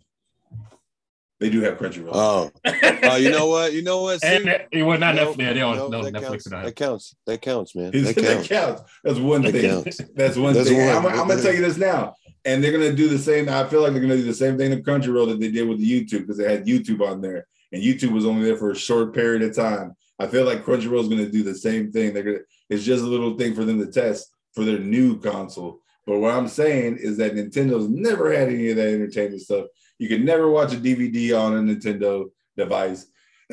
[1.40, 2.10] They do have Crunchyroll.
[2.12, 2.50] Oh,
[3.04, 3.72] oh, you know what?
[3.72, 4.20] You know what?
[4.20, 4.28] See?
[4.28, 5.36] and it was not No, Netflix.
[5.36, 6.28] They don't no, no, that Netflix.
[6.28, 6.46] counts.
[6.46, 6.64] or not.
[6.64, 7.16] That counts.
[7.26, 7.90] That counts, man.
[7.90, 8.48] that, That counts.
[8.48, 8.82] counts.
[9.02, 9.70] That's one That thing.
[9.70, 10.00] counts.
[10.14, 10.78] That's one That's thing.
[10.86, 10.96] one.
[10.96, 12.14] I'm, I'm gonna tell you this now,
[12.44, 13.48] and they're gonna do the same.
[13.48, 15.80] I feel like they're gonna do the same thing to Crunchyroll that they did with
[15.80, 19.12] YouTube because they had YouTube on there, and YouTube was only there for a short
[19.12, 19.96] period of time.
[20.20, 22.14] I feel like Crunchyroll is gonna do the same thing.
[22.14, 22.38] They're gonna.
[22.70, 25.80] It's just a little thing for them to test for their new console.
[26.06, 29.66] But what I'm saying is that Nintendo's never had any of that entertainment stuff.
[29.98, 33.06] You can never watch a DVD on a Nintendo device.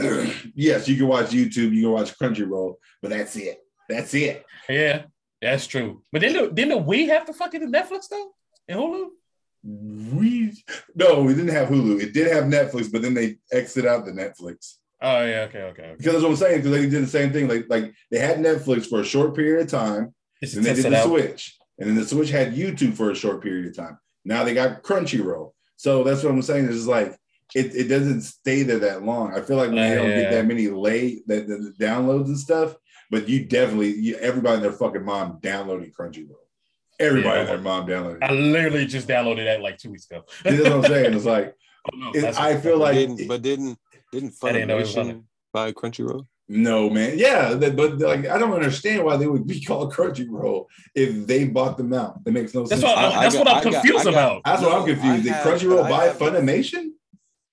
[0.55, 3.59] yes, you can watch YouTube, you can watch Crunchyroll, but that's it.
[3.89, 4.45] That's it.
[4.69, 5.03] Yeah,
[5.41, 6.01] that's true.
[6.11, 8.31] But then the, didn't the Wii have to fucking Netflix though?
[8.67, 9.07] And Hulu?
[9.63, 10.63] We
[10.95, 12.01] no, we didn't have Hulu.
[12.01, 14.77] It did have Netflix, but then they exited out the Netflix.
[15.01, 15.81] Oh yeah, okay, okay.
[15.83, 15.95] okay.
[15.97, 16.57] Because that's what I'm saying.
[16.57, 17.47] Because they did the same thing.
[17.47, 20.85] Like like they had Netflix for a short period of time, Just and they did
[20.85, 21.07] the out.
[21.07, 23.99] Switch, and then the Switch had YouTube for a short period of time.
[24.23, 25.51] Now they got Crunchyroll.
[25.81, 26.65] So that's what I'm saying.
[26.65, 27.17] Is like
[27.55, 29.33] it, it doesn't stay there that long.
[29.33, 30.21] I feel like when they don't Yeah.
[30.21, 32.75] get that many late the, the, the downloads and stuff,
[33.09, 36.35] but you definitely you, everybody and their fucking mom downloaded Crunchyroll.
[36.99, 38.19] Everybody and their mom downloaded.
[38.21, 40.23] I literally just downloaded that like two weeks ago.
[40.45, 41.15] You know what I'm saying?
[41.15, 41.55] It's like
[41.91, 43.79] Oh, no, it, I feel But like didn't but didn't
[44.11, 46.27] didn't I it was Funimation buy Crunchyroll?
[46.53, 47.17] No, man.
[47.17, 51.45] Yeah, that- but like I don't understand why they would be called Crunchyroll if they
[51.45, 52.19] bought them out.
[52.25, 52.81] It makes no sense.
[52.81, 52.95] That's sense.
[52.95, 54.41] what, I, that's I got, what I'm I got- confused got- about.
[54.43, 55.23] That's what I'm No, confused.
[55.23, 56.89] Did I have- Crunchyroll I buy have- Funimation?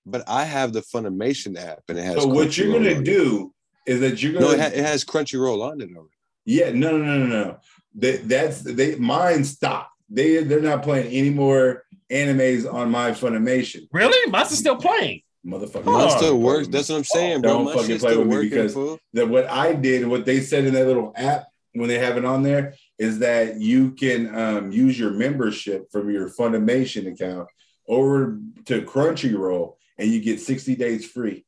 [0.05, 2.17] but I have the Funimation app, and it has.
[2.17, 3.55] So what you're Crunchyroll gonna do
[3.87, 6.11] is that you're gonna it, ha- it has Crunchyroll on it already.
[6.45, 7.59] Yeah, no, no, no, no, no.
[7.97, 9.93] That that's they mine stopped.
[10.11, 13.87] They they're not playing any more animes on my Funimation.
[13.93, 14.31] Really?
[14.31, 15.21] Mine's is still playing.
[15.47, 15.83] Motherfucker.
[15.87, 16.69] Oh, Mine still works.
[16.69, 17.53] That's what I'm saying, bro.
[17.53, 18.99] Don't My fucking play with me because- fool.
[19.13, 22.25] That what I did, what they said in that little app when they have it
[22.25, 27.49] on there, is that you can um, use your membership from your Funimation account
[27.87, 31.45] over to Crunchyroll, and you get 60 days free.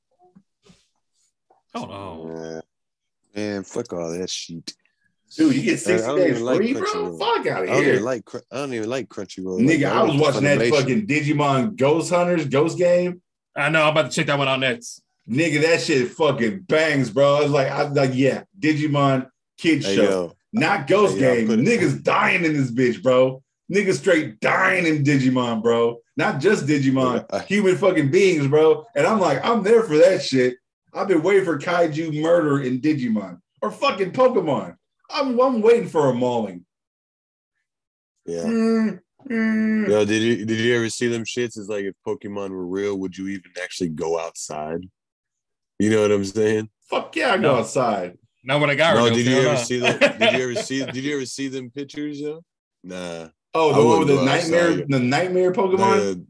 [1.74, 2.30] Oh no.
[2.34, 2.61] Yeah.
[3.34, 4.72] Man, fuck all that shit.
[5.36, 6.82] Dude, you get 60 days like free, bro.
[6.82, 7.18] Crunchyroll.
[7.18, 7.76] Fuck out of here.
[7.76, 8.24] I don't even like.
[8.24, 9.61] Cr- I don't even like Crunchyroll.
[9.61, 13.22] Nigga, Like, I was like watching that fucking Digimon Ghost Hunters Ghost Game.
[13.57, 13.82] I know.
[13.82, 15.03] I'm about to check that one out next.
[15.28, 17.36] Nigga, that shit fucking bangs, bro.
[17.36, 19.28] I was like, I was like, yeah, Digimon
[19.59, 21.46] Kid Hey, Show, yo, not Ghost Hey, yo, Game.
[21.46, 23.42] put it- Niggas dying in this bitch, bro.
[23.72, 25.98] Niggas straight dying in Digimon, bro.
[26.16, 27.42] Not just Digimon, Yeah.
[27.42, 28.84] human fucking beings, bro.
[28.96, 30.57] And I'm like, I'm there for that shit.
[30.92, 34.76] I've been waiting for kaiju murder in Digimon or fucking Pokemon.
[35.09, 36.64] I'm, I'm waiting for a mauling.
[38.26, 38.42] yeah.
[38.42, 39.88] Mm, mm.
[39.88, 41.58] Yo, did you did you ever see them shits?
[41.58, 44.80] It's like if Pokemon were real, would you even actually go outside?
[45.78, 46.68] You know what I'm saying?
[46.88, 47.56] Fuck yeah, I go No.
[47.60, 48.18] outside.
[48.44, 48.94] Not what I got.
[48.96, 49.56] No, right did you ever huh?
[49.56, 49.98] see them?
[50.18, 50.84] Did you ever see?
[50.84, 52.42] Did you ever see them pictures, yo?
[52.82, 53.28] Nah.
[53.52, 54.86] Oh, the one with the nightmare, outside.
[54.88, 55.78] the nightmare Pokemon.
[55.78, 56.26] The,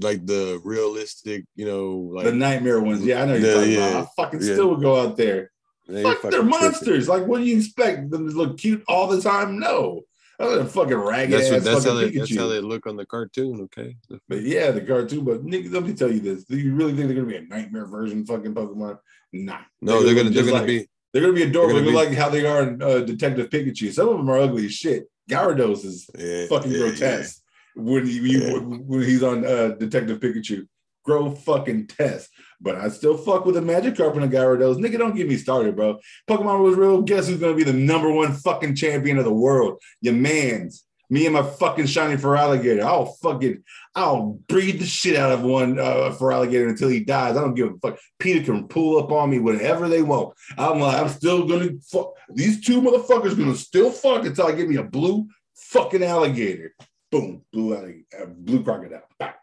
[0.00, 3.04] like the realistic, you know, like the nightmare ones.
[3.04, 4.06] Yeah, I know you're Yeah, talking yeah, about.
[4.06, 4.52] I fucking yeah.
[4.54, 5.50] still would go out there.
[5.86, 6.60] they Fuck, fucking they're tripping.
[6.60, 7.08] monsters.
[7.08, 9.58] Like, what do you expect them to look cute all the time?
[9.58, 10.02] No.
[10.40, 11.64] Other than fucking ragged That's ass.
[11.64, 12.18] That's how fucking they.
[12.18, 13.60] That's how they look on the cartoon.
[13.62, 13.96] Okay.
[14.28, 15.24] but yeah, the cartoon.
[15.24, 17.42] But nigga, let me tell you this: Do you really think they're gonna be a
[17.42, 18.98] nightmare version fucking Pokemon?
[19.32, 19.58] Nah.
[19.80, 20.30] No, they're gonna.
[20.30, 20.88] look They're gonna like- be.
[21.12, 21.74] They're gonna be adorable.
[21.74, 23.92] they're They're gonna like how they are in uh, Detective Pikachu.
[23.92, 25.04] Some of them are ugly as shit.
[25.30, 27.40] Gyarados is Yeah, fucking yeah, grotesque
[27.76, 28.58] when he, Yeah.
[28.58, 30.66] when he's on uh, Detective Pikachu.
[31.04, 32.30] Grow fucking test.
[32.60, 34.76] But I still fuck with the Magikarp and the Gyarados.
[34.76, 35.98] Nigga, don't get me started, bro.
[36.28, 37.02] Pokemon was real.
[37.02, 39.80] Guess who's gonna be the number one fucking champion of the world?
[40.00, 40.84] Your man's.
[41.10, 42.82] Me and my fucking shiny Feraligatr.
[42.82, 43.62] I'll fucking,
[43.94, 47.36] I'll breed the shit out of one uh, Feraligatr until he dies.
[47.36, 47.98] I don't give a fuck.
[48.18, 50.34] PETA can pull up on me whenever they want.
[50.56, 52.14] I'm like, I'm still gonna fuck.
[52.32, 56.74] These two motherfuckers gonna still fuck until I get me a blue fucking alligator.
[57.10, 59.02] Boom, blue alligator, uh, blue crocodile.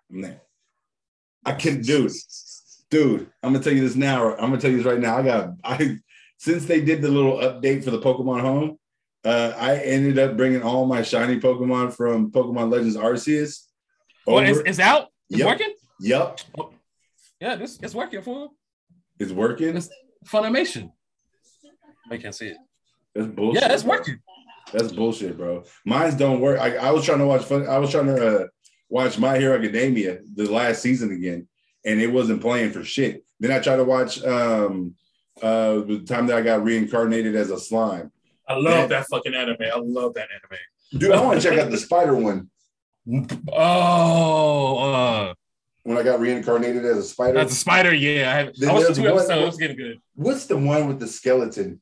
[0.09, 0.41] There.
[1.45, 2.13] I can do it
[2.91, 4.31] dude, I'm gonna tell you this now.
[4.35, 5.17] I'm gonna tell you this right now.
[5.17, 5.97] I got I
[6.37, 8.77] since they did the little update for the Pokemon Home,
[9.25, 13.65] uh, I ended up bringing all my shiny Pokemon from Pokemon Legends Arceus.
[14.27, 14.45] Well, over.
[14.47, 15.07] it's, it's out.
[15.29, 15.47] It's Yep.
[15.47, 15.73] working.
[15.99, 16.39] yep,
[17.39, 18.49] Yeah, this it's working for him.
[19.19, 19.75] it's working.
[19.77, 19.89] It's
[20.25, 20.91] Funimation.
[22.11, 22.57] I can't see it.
[23.15, 23.63] That's bullshit.
[23.63, 24.19] Yeah, it's working.
[24.73, 25.63] That's bullshit, bro.
[25.85, 26.59] Mine's don't work.
[26.59, 27.43] I, I was trying to watch.
[27.43, 28.47] Fun, I was trying to uh,
[28.89, 31.47] watch My Hero Academia the last season again,
[31.85, 33.23] and it wasn't playing for shit.
[33.39, 34.95] Then I tried to watch um
[35.41, 38.11] uh the time that I got reincarnated as a slime.
[38.47, 39.57] I love that fucking anime.
[39.61, 40.59] I love that anime.
[40.99, 42.49] Dude, I want to check out the spider one.
[43.51, 45.33] Oh, uh,
[45.83, 47.33] When I got reincarnated as a spider.
[47.33, 47.93] that's a spider.
[47.93, 49.31] Yeah, I, have, I watched the two episodes.
[49.31, 49.97] It was getting good.
[50.15, 51.81] What's the one with the skeleton?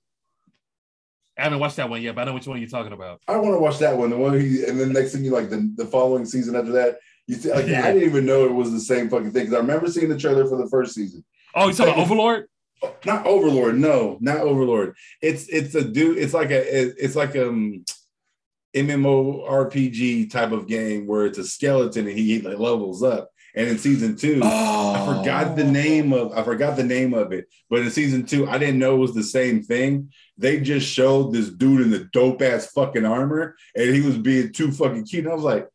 [1.37, 3.21] I haven't watched that one yet, but I know which one you're talking about.
[3.27, 4.09] I want to watch that one.
[4.09, 6.99] The one he, and then next thing you like the, the following season after that,
[7.29, 7.85] you see, like, Yeah.
[7.85, 10.17] I didn't even know it was the same fucking thing because I remember seeing the
[10.17, 11.23] trailer for the first season.
[11.53, 12.47] Oh, you talking about Overlord?
[13.05, 14.95] Not Overlord, no, not Overlord.
[15.21, 16.17] It's it's a dude.
[16.17, 17.85] It's like a it's like um
[18.75, 23.29] MMORPG type of game where it's a skeleton and he like, levels up.
[23.55, 27.45] And in season two, I forgot the name of I forgot the name of it,
[27.69, 30.11] but in season two, I didn't know it was the same thing.
[30.37, 34.51] They just showed this dude in the dope ass fucking armor, and he was being
[34.51, 35.25] too fucking cute.
[35.25, 35.67] And I was like,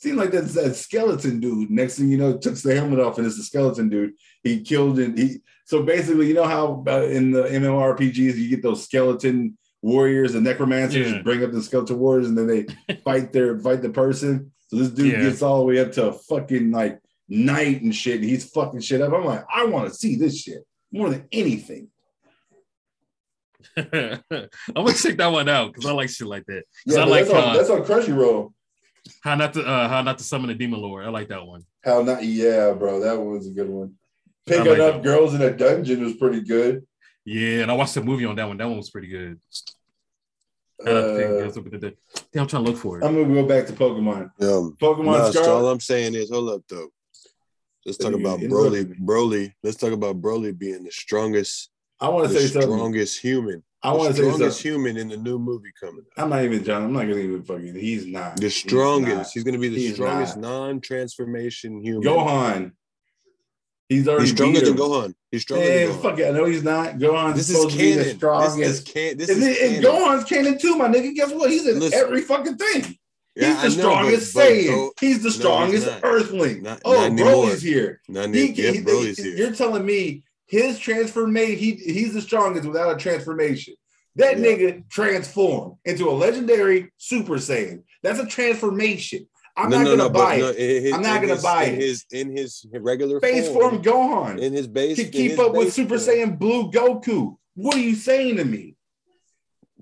[0.00, 1.70] seemed like that's that skeleton dude.
[1.70, 4.14] Next thing you know, took the helmet off, and it's the skeleton dude.
[4.42, 5.40] He killed and he.
[5.66, 10.44] So basically, you know how uh, in the MMORPGs you get those skeleton warriors and
[10.44, 11.22] necromancers Yeah.
[11.22, 14.52] bring up the skeleton warriors, and then they fight their fight the person.
[14.68, 15.22] So this dude Yeah.
[15.22, 18.16] gets all the way up to a fucking like knight and shit.
[18.20, 19.12] And he's fucking shit up.
[19.12, 21.88] I'm like, I want to see this shit more than anything.
[23.76, 24.20] I'm
[24.74, 26.64] gonna check that one out because I like shit like that.
[26.86, 28.52] Yeah, I like that's, on, uh, that's on Crunchyroll.
[29.22, 31.04] How not to uh, how not to summon a demon lord.
[31.04, 31.62] I like that one.
[31.84, 32.24] How not?
[32.24, 33.94] Yeah, bro, that one was a good one.
[34.46, 35.02] I Picking like up that.
[35.02, 36.86] girls in a dungeon was pretty good.
[37.24, 38.56] Yeah, and I watched the movie on that one.
[38.56, 39.38] That one was pretty good.
[40.84, 41.96] I Uh, that's what they did.
[42.32, 43.04] Damn, I'm trying to look for it.
[43.04, 44.30] I'm gonna go back to Pokemon.
[44.40, 46.88] Um, Pokemon no, so all I'm saying is, hold up, though.
[47.84, 48.94] Let's talk You about Broly.
[48.98, 49.52] Broly.
[49.62, 52.70] Let's talk about Broly being the strongest, I want to say something.
[52.70, 53.62] strongest human.
[53.82, 56.00] I want to say the strongest human in the new movie coming.
[56.00, 56.22] up.
[56.22, 56.82] I'm not even John.
[56.84, 57.74] I'm not gonna even fucking.
[57.74, 58.36] He's not.
[58.36, 59.16] The He's strongest.
[59.16, 59.26] not.
[59.32, 60.50] He's, going to be the He's strongest not.
[60.50, 62.02] non-transformation human.
[62.02, 62.72] Gohan.
[63.88, 64.76] He's already He's stronger than.
[64.76, 65.14] Gohan.
[65.30, 66.02] He's stronger Man, than Gohan.
[66.02, 66.26] fuck it.
[66.26, 66.94] I know he's not.
[66.98, 68.04] Gohan's This is supposed to be the canon.
[68.08, 68.84] This, strongest.
[68.84, 69.84] this, can, this and, is then- and.
[69.84, 71.14] Gohan's canon too, my nigga.
[71.14, 71.50] Guess what?
[71.50, 71.98] He's in Listen.
[71.98, 72.96] every fucking thing.
[73.36, 74.66] Yeah, he's the know, strongest but Saiyan.
[74.66, 76.00] Go- he's the strongest not.
[76.04, 76.62] Earthling.
[76.62, 77.12] Not- oh, not.
[77.18, 78.00] Broly's here.
[78.08, 79.36] None He, yeah, he- Broly's he- here.
[79.36, 83.74] You're telling me his transformation, he, he's the strongest without a transformation.
[84.16, 84.44] That Yeah.
[84.44, 87.84] nigga transformed into a legendary Super Saiyan.
[88.02, 89.28] That's a transformation.
[89.56, 90.56] I'm No, not no, gonna no, buy it.
[90.82, 91.80] his- I'm not gonna his- buy in it.
[91.82, 95.74] His in his regular Base form Gohan in his base to keep up with base
[95.74, 96.08] Super form.
[96.16, 97.36] Saiyan Blue Goku.
[97.54, 98.74] What are you saying to me?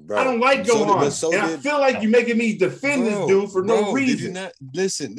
[0.08, 2.10] Bro, I don't like so did- Gohan, but so and I did- feel like you're
[2.10, 4.32] making me defend Bro, this dude for no bro, Did reason.
[4.32, 5.16] not listen?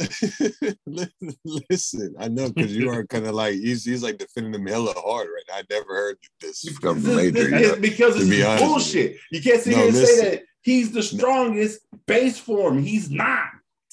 [1.45, 4.93] listen, I know because you are kind of like he's he's like defending him hella
[4.97, 5.55] hard right now.
[5.57, 7.51] I never heard this from This- Adrian.
[7.51, 7.81] this- you know?
[7.81, 9.17] because it's be bullshit.
[9.31, 10.15] You can't sit No, here and listen.
[10.17, 12.81] say that he's the strongest base form.
[12.83, 13.45] He's not.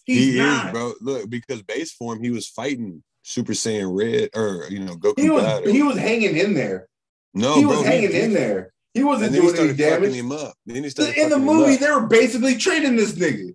[0.04, 0.66] He's he not.
[0.66, 0.92] is, bro.
[1.00, 5.20] Look, because base form, he was fighting Super Saiyan Red or you know Goku.
[5.20, 6.88] He was he was hanging in there.
[7.34, 8.72] no, he bro, was hanging in there.
[8.96, 10.14] He wasn't And then he doing any started fucking damage.
[10.14, 10.54] him up.
[10.64, 11.80] Then he started In the fucking him movie, up.
[11.80, 13.54] they were basically trading this nigga.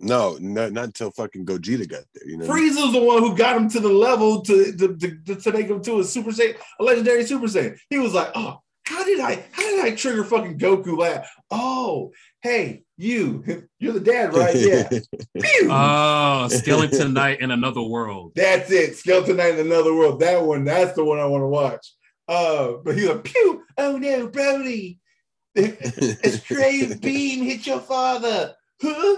[0.00, 2.28] No, not, not until fucking Gogeta got there.
[2.28, 5.34] You know, Frieza's the one who got him to the level to to, to, to,
[5.36, 7.78] to make him to a Super Saiyan, a legendary Super Saiyan.
[7.90, 11.28] He was like, oh, how did I how did I trigger fucking Goku laugh?
[11.50, 12.12] Oh,
[12.42, 13.44] hey, you,
[13.78, 14.54] you're the dad, right?
[14.56, 14.88] Yeah.
[15.70, 18.32] Oh, Skeleton Knight in another world.
[18.34, 18.96] That's it.
[18.96, 20.20] Skeleton Knight in another world.
[20.20, 21.86] That one, that's the one I want to watch.
[22.28, 24.98] Uh, but he's like, pew, oh no, Broly.
[25.56, 28.54] A stray beam hit your father.
[28.82, 29.16] Huh?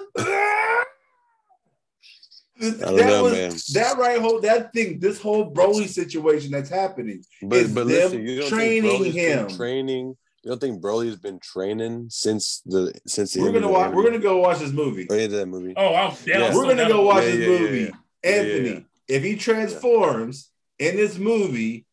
[2.58, 3.52] don't that know, was man.
[3.74, 7.22] that right whole that thing, this whole Broly situation that's happening.
[7.42, 9.46] but It's but them listen, you don't training think Broly's him.
[9.46, 10.16] been training.
[10.42, 14.18] You don't think Broly's been training since the since the We're gonna watch, we're gonna
[14.18, 15.06] go watch this movie.
[15.10, 15.74] Oh, yeah, that movie.
[15.76, 16.38] Oh, I'm Yeah.
[16.38, 16.54] yeah.
[16.54, 17.78] We're gonna go watch Yeah, this yeah, yeah, movie.
[17.78, 17.84] yeah.
[18.24, 19.16] Yeah, yeah, Anthony, yeah.
[19.16, 21.84] if he transforms in this movie,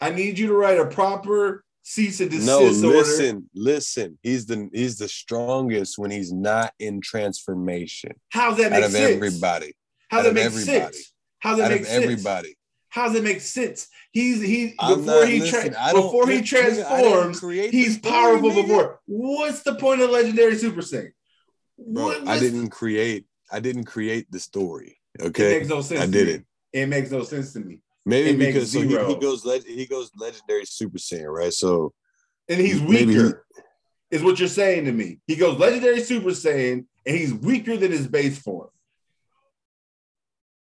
[0.00, 2.98] I need you to write a proper cease and desist No, order.
[2.98, 4.18] listen, listen.
[4.22, 8.12] He's the he's the strongest when he's not in transformation.
[8.30, 9.14] How's that Out make of sense?
[9.16, 9.72] everybody.
[10.10, 10.78] How's that of make everybody.
[10.94, 11.12] sense?
[11.40, 12.02] How's that Out make of sense?
[12.04, 12.54] everybody.
[12.90, 13.88] How's it make sense?
[14.12, 17.40] He's he I'm before he listen, tra- before he nigga, I didn't transforms,
[17.70, 19.00] he's powerful before.
[19.06, 21.10] What's the point of legendary Super Saiyan?
[21.78, 23.26] Bro, What- I didn't create.
[23.52, 24.98] I didn't create the story.
[25.18, 26.00] It Okay, makes no sense.
[26.00, 26.40] I didn't.
[26.74, 26.80] Me.
[26.82, 27.80] It makes no sense to me.
[28.08, 31.52] Maybe it because so he, he goes leg, he goes legendary Super Saiyan, right?
[31.52, 31.92] So
[32.48, 33.44] And he's Maybe weaker,
[34.10, 35.20] is what you're saying to me.
[35.26, 38.70] He goes legendary Super Saiyan, and he's weaker than his base form.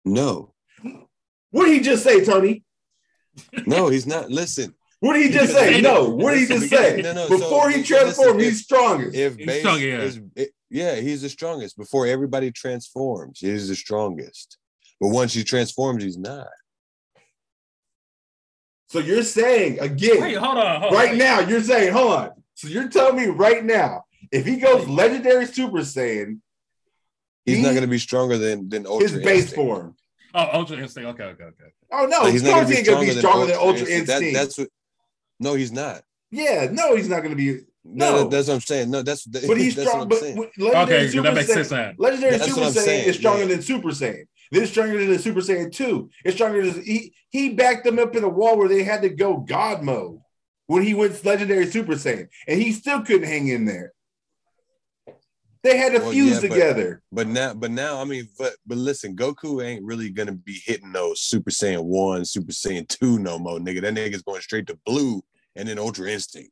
[0.06, 0.54] no,
[1.52, 2.64] What did he just say, Tony?
[3.66, 4.30] no, he's not.
[4.30, 5.80] Listen, What did he just say?
[5.82, 6.10] No.
[6.10, 7.02] What did he just say?
[7.02, 9.16] No, no, so- Before he listen, transformed, if- he's strongest.
[9.16, 10.02] if He's base strong, yeah.
[10.02, 11.78] is it- yeah, he's the strongest.
[11.78, 14.58] Before everybody transforms, he's the strongest.
[15.02, 16.48] But once he transforms, he's not.
[18.90, 20.82] So you're saying again, Wait, hold on.
[20.82, 21.00] Hold on.
[21.00, 22.32] right now, you're saying, hold on.
[22.56, 26.40] So you're telling me right now, if he goes legendary Super Saiyan,
[27.46, 29.56] He's he- not going to be stronger than than Ultra his base Instinct.
[29.56, 29.96] form.
[30.34, 31.10] Oh, Ultra Instinct.
[31.10, 31.64] Okay, okay, okay.
[31.92, 34.34] Oh no, Like, he's not gonna going to be stronger than Ultra That- Instinct.
[34.34, 34.70] that's what.
[35.40, 36.02] No, he's not.
[36.32, 37.62] yeah, no, he's not going to be.
[37.86, 38.18] No, No.
[38.24, 38.92] that- that's what I'm saying.
[38.92, 40.00] No, that's But he's that's strong.
[40.00, 40.38] what I'm But saying.
[40.58, 41.72] legendary Okay, Super that makes Saiyan, sense.
[41.72, 41.94] Now.
[41.98, 43.48] Legendary That's Super Saiyan saying, is stronger yeah.
[43.48, 44.24] than Super Saiyan.
[44.52, 46.10] Then it's stronger than the Super Saiyan 2.
[46.26, 49.10] It's stronger than he he backed them up in a wall where they had to
[49.10, 50.20] go God mode
[50.68, 53.94] when he went legendary Super Saiyan, and he still couldn't hang in there.
[55.62, 57.02] They had to Well, fuse yeah, but- together.
[57.12, 60.94] But now, but now, I mean, but but listen, Goku ain't really gonna be hitting
[60.94, 63.82] those Super Saiyan one, Super Saiyan two no more, nigga.
[63.82, 65.22] That nigga's going straight to blue
[65.56, 66.52] and then Ultra Instinct.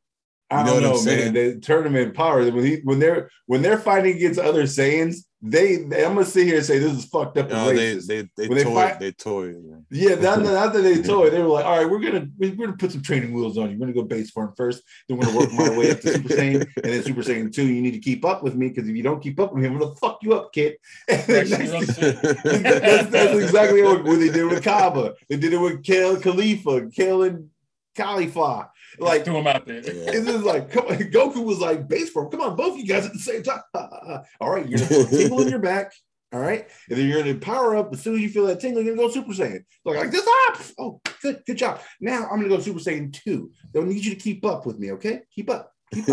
[0.50, 1.34] I You know don't what I'm know, man.
[1.34, 1.54] saying?
[1.54, 6.04] The tournament power when he when they're when they're fighting against other Saiyans, they, they
[6.04, 8.06] I'm gonna sit here and say this is fucked up No, they racist.
[8.08, 9.46] they they When they toy fight- they toy.
[9.52, 9.86] man.
[9.88, 12.72] Yeah, not, not that they told they were like, all right, we're gonna we're gonna
[12.76, 13.76] put some training wheels on you.
[13.76, 16.28] We're gonna go base form first, then we're gonna work my way up to Super
[16.30, 17.66] Saiyan, and then Super Saiyan two.
[17.66, 19.68] You need to keep up with me because if you don't keep up with me,
[19.68, 20.76] I'm gonna fuck you up, kid.
[21.08, 21.96] And then next-
[22.42, 25.14] that's, that's exactly what, what they did with Cabba.
[25.28, 27.50] They did it with Kale Caulifla, Kale and
[27.96, 28.70] Caulifla.
[28.98, 29.76] Like threw him out there.
[29.80, 30.10] Yeah.
[30.12, 32.30] it's just like come on, Goku was like base form.
[32.30, 33.60] Come on, both you guys at the same time.
[34.40, 35.92] All right, you're gonna feel a tingle in your back.
[36.32, 38.82] All right, and then you're gonna power up as soon as you feel that tingle.
[38.82, 39.64] You're gonna go Super Saiyan.
[39.84, 40.58] Look like this up.
[40.78, 41.80] Oh, good, good job.
[42.00, 43.50] Now I'm gonna go Super Saiyan two.
[43.72, 44.92] They'll need you to keep up with me.
[44.92, 45.72] Okay, keep up.
[45.96, 46.04] All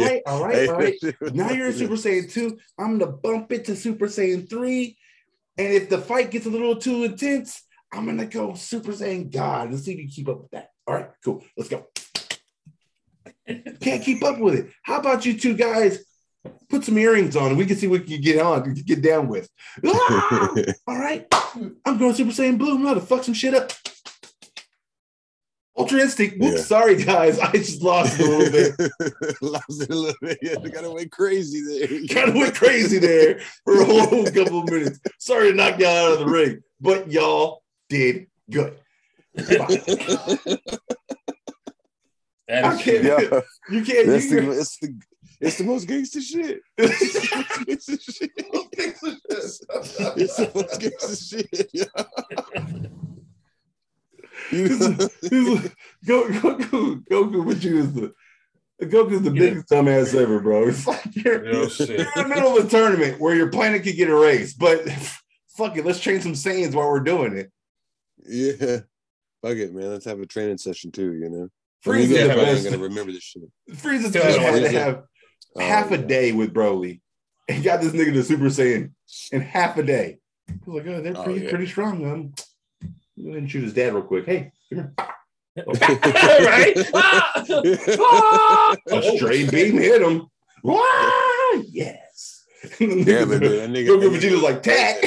[0.00, 0.06] Yeah.
[0.08, 0.94] right, all right, all right.
[1.32, 2.58] Now you're in Super Saiyan 2.
[2.78, 4.96] I'm gonna bump it to Super Saiyan 3.
[5.58, 7.62] And if the fight gets a little too intense,
[7.92, 9.70] I'm gonna go Super Saiyan God.
[9.70, 10.70] Let's see if you keep up with that.
[10.86, 11.42] All right, cool.
[11.56, 11.86] Let's go.
[13.80, 14.70] Can't keep up with it.
[14.82, 16.04] How about you two guys
[16.68, 19.48] put some earrings on, and we can see what you get on, get down with.
[19.86, 20.54] Ah!
[20.86, 21.26] All right,
[21.84, 22.74] I'm going Super Saiyan Blue.
[22.74, 23.72] I'm gonna fuck some shit up.
[25.76, 26.40] Ultra Instinct.
[26.40, 26.62] Whoops, Yeah.
[26.64, 28.90] sorry guys, I just lost a little bit.
[29.40, 30.38] Lost it a little bit.
[30.42, 32.06] Yeah, they got away crazy there.
[32.08, 34.98] kind of went crazy there for a whole couple of minutes.
[35.20, 38.76] Sorry to knock y'all out of the ring, but y'all did good.
[42.48, 43.02] That I can't.
[43.02, 43.28] true.
[43.30, 44.06] Yeah, You can't.
[44.06, 44.98] that's You, the, it's the
[45.40, 46.60] it's the most gangster shit.
[46.78, 48.30] It's the most gangster shit.
[50.16, 51.70] It's the most gangster shit.
[51.74, 51.84] Yeah.
[54.50, 55.60] You know?
[56.06, 58.14] Go, Goku, Goku, what you is the
[58.80, 60.68] Goku's the biggest dumbass ever, bro.
[60.68, 61.90] It's like you're, Real shit.
[61.90, 64.88] you're in the middle of a tournament where your planet could get erased, but
[65.48, 67.50] fuck it, let's train some Saiyans while we're doing it.
[68.26, 68.78] Yeah.
[69.42, 69.90] Fuck it, man.
[69.90, 71.48] Let's have a training session too, you know?
[71.86, 73.42] I Frieza's mean, you guys the probably ain't gonna remember this shit.
[73.70, 75.02] Frieza Still just don't had to wanna- have
[75.56, 76.02] Oh, half a yeah.
[76.06, 77.00] day with Broly
[77.48, 78.90] He got this nigga to Super Saiyan
[79.32, 80.18] in half a day.
[80.50, 81.50] I was like, oh, they're Oh, pretty, yeah.
[81.50, 82.04] pretty strong.
[82.10, 82.34] Um,
[83.22, 84.26] go ahead and shoot his dad real quick.
[84.26, 84.92] Hey, come
[85.66, 86.74] right?
[86.94, 87.44] Ah!
[87.98, 88.76] Ah!
[88.92, 90.26] A straight beam hit him.
[90.62, 92.44] Wow, yes.
[92.78, 95.06] Yeah, but dude, that nigga, Goku that, Vegeta's nigga, like, tag,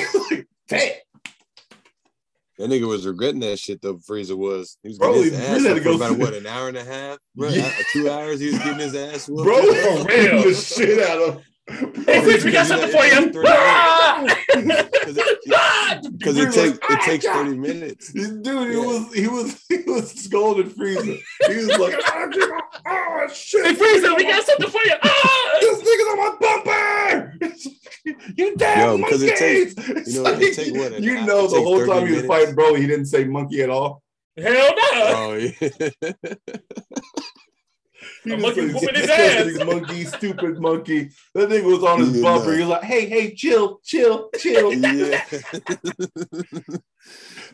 [0.68, 0.92] tag.
[2.62, 3.96] That nigga was regretting that shit though.
[3.98, 4.78] Frieza was.
[4.84, 6.46] He was Bro, getting he his really ass had to for go about what an
[6.46, 7.50] hour and a half, bro.
[7.50, 7.66] Yeah.
[7.66, 8.40] Uh, Two hours.
[8.40, 9.44] He was getting his ass whooped.
[9.46, 10.44] Bro, For real.
[10.44, 11.42] the shit out of him.
[12.06, 13.44] Hey, Frieza, we got something for you.
[13.48, 14.26] Ah!
[14.54, 18.12] Because it, because it, Frieza take, like, it takes "Ah, thirty minutes.
[18.14, 18.86] Dude, he Yeah.
[18.86, 21.18] was he was he was scolding Frieza.
[21.48, 21.96] He was like,
[22.86, 23.66] oh shit.
[23.66, 24.94] Hey, Frieza, we got something for you.
[25.04, 25.58] Ah!
[25.62, 27.31] This nigga's on my bumper.
[28.38, 30.08] you damn Yo, because it take- monkeys.
[30.16, 32.28] you know, it take what, You know, it the whole 30 time he was minutes?
[32.28, 34.02] fighting Broly, he didn't say monkey at all.
[34.38, 34.92] Hell no.
[34.94, 35.52] Oh yeah.
[38.24, 41.10] He A just monkey said, whooping his "Custody ass." monkey, stupid monkey.
[41.36, 42.48] That nigga was on his Yeah, bumper.
[42.50, 42.54] nah.
[42.54, 44.74] He was like, hey, hey, chill, chill, chill.
[44.74, 45.24] yeah.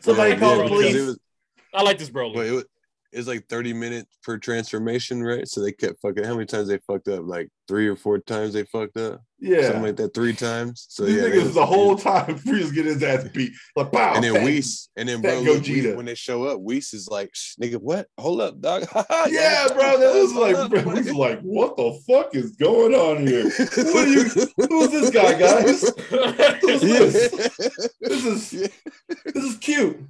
[0.00, 0.94] Somebody Yeah, call the police.
[0.94, 1.18] It was,
[1.74, 2.32] I like this bro.
[2.32, 2.64] well, it was,
[3.12, 5.46] it was like 30 minutes per transformation, right?
[5.48, 7.24] So they kept fucking how many times they fucked up?
[7.26, 9.22] Like three or four times they fucked up?
[9.40, 9.62] Yeah.
[9.62, 10.86] Something like that, three times.
[10.88, 13.52] So These yeah, niggas was- the whole time Frieza get his ass beat.
[13.76, 14.14] Like, pow.
[14.14, 14.44] and then fat.
[14.44, 15.84] Whis, and then bro, look, Gogeta.
[15.84, 17.32] Whis- when they show up, Whis is like,
[17.62, 18.08] nigga, what?
[18.18, 18.82] Hold up, dog.
[19.30, 19.98] Yeah, bro.
[19.98, 23.44] That was like, bro, he's like, what the fuck is going on here?
[23.44, 24.24] What are you?
[24.68, 25.82] Who's this guy, guys?
[26.60, 27.30] Who's this?
[28.00, 28.50] This is
[29.24, 30.00] this is cute.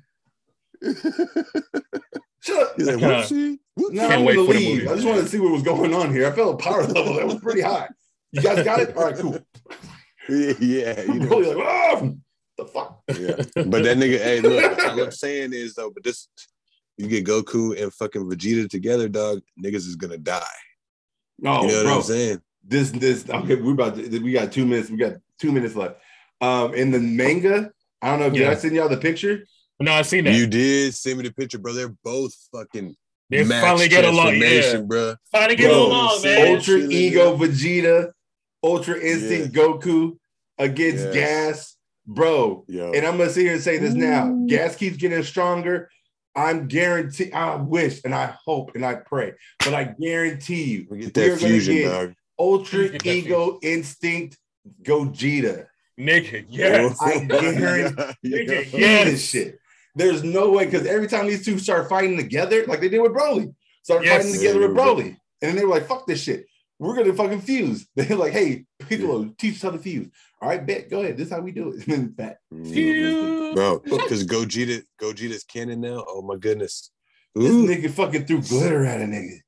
[2.41, 2.75] Shut up.
[2.77, 3.59] He's like, Kinda- whoopsie.
[3.79, 4.77] whoopsie." No, Can't I'm wait gonna for the leave.
[4.79, 4.89] movie.
[4.89, 6.27] I just wanted to see what was going on here.
[6.27, 7.89] I felt a power level that was pretty high.
[8.33, 8.97] You guys got it?
[8.97, 9.39] All right, cool.
[10.31, 11.29] Yeah, yeah, you I'm know.
[11.39, 12.17] really like, oh,
[12.59, 13.01] the fuck.
[13.09, 13.37] Yeah.
[13.65, 16.29] But that nigga, hey, look, all I'm saying is though, but this
[16.99, 20.43] you get Goku and fucking Vegeta together, dog, niggas is gonna die.
[21.39, 21.93] No, you know what.
[21.95, 22.43] I'm saying?
[22.63, 23.55] This this okay.
[23.55, 24.91] We about to, we got two minutes.
[24.91, 25.95] We got two minutes left.
[26.43, 27.71] Um, in the manga,
[28.03, 28.29] I don't know.
[28.29, 28.51] Did Yeah.
[28.51, 29.47] I send y'all the picture?
[29.81, 30.35] no, I seen that.
[30.35, 31.73] You did send me the picture, bro.
[31.73, 32.95] They're both fucking
[33.31, 34.37] they max finally get along.
[34.37, 34.81] Yeah.
[34.81, 35.15] bro.
[35.33, 36.55] Finally get Bro, along, man.
[36.57, 38.11] Ultra Ego Vegeta,
[38.63, 40.19] Ultra Instinct Goku
[40.59, 41.15] against Yes.
[41.15, 41.77] Gas,
[42.07, 42.65] bro.
[42.69, 42.93] Yo.
[42.93, 44.29] And I'm gonna sit here and say this now.
[44.29, 44.47] Ooh.
[44.49, 45.91] Gas keeps getting stronger.
[46.37, 47.33] I'm guarantee.
[47.33, 49.33] I wish and I hope and I pray,
[49.65, 52.15] but I guarantee you, we get we are that gonna fusion, get- dog.
[52.41, 54.39] Ultra Get that Ego Instinct
[54.83, 55.67] Gogeta.
[55.99, 56.97] Nigga, yes.
[57.03, 58.39] I guarantee- Yeah.
[58.39, 58.73] Nigga, Yes.
[58.73, 59.05] yes.
[59.11, 59.59] This shit.
[59.97, 63.13] There's no way because every time these two start fighting together, like they did with
[63.13, 63.53] Broly,
[63.83, 64.19] start Yes.
[64.23, 64.77] fighting together Yeah, with.
[64.77, 65.17] Broly, and
[65.51, 66.47] then they were like, "Fuck this shit,
[66.79, 70.09] we're gonna fucking fuse." They're like, "Hey, Piccolo, teach us how to fuse."
[70.41, 70.89] All right, bet.
[70.91, 71.17] Go ahead.
[71.17, 71.87] This is how we do it.
[71.89, 73.55] And then that Mhm.
[73.55, 76.05] Bro, because Gogeta, Gogeta's canon now.
[76.09, 76.91] Oh my goodness.
[77.35, 77.67] this Ooh.
[77.67, 79.39] nigga fucking threw glitter at a nigga,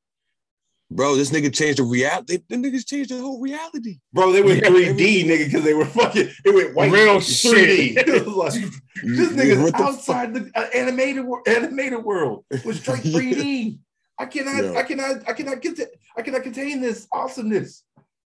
[0.92, 2.38] Bro, this nigga changed the reality.
[2.48, 3.98] The niggas changed the whole reality.
[4.12, 4.32] bro.
[4.32, 6.28] They went Yeah, 3D, nigga, because they were fucking.
[6.44, 6.90] It went white.
[6.90, 7.94] Real 3D.
[7.94, 8.08] shit.
[8.08, 8.52] It was like,
[9.04, 13.78] this nigga's What the outside the uh, animated wor- animated world was straight 3D.
[14.20, 14.78] I cannot, Yeah.
[14.78, 17.84] I cannot, I cannot get to, I cannot contain this awesomeness.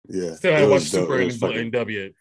[0.09, 0.35] Yeah.
[0.35, 0.87] Still haven't watched.
[0.91, 2.15] Super It was fucking- in NW.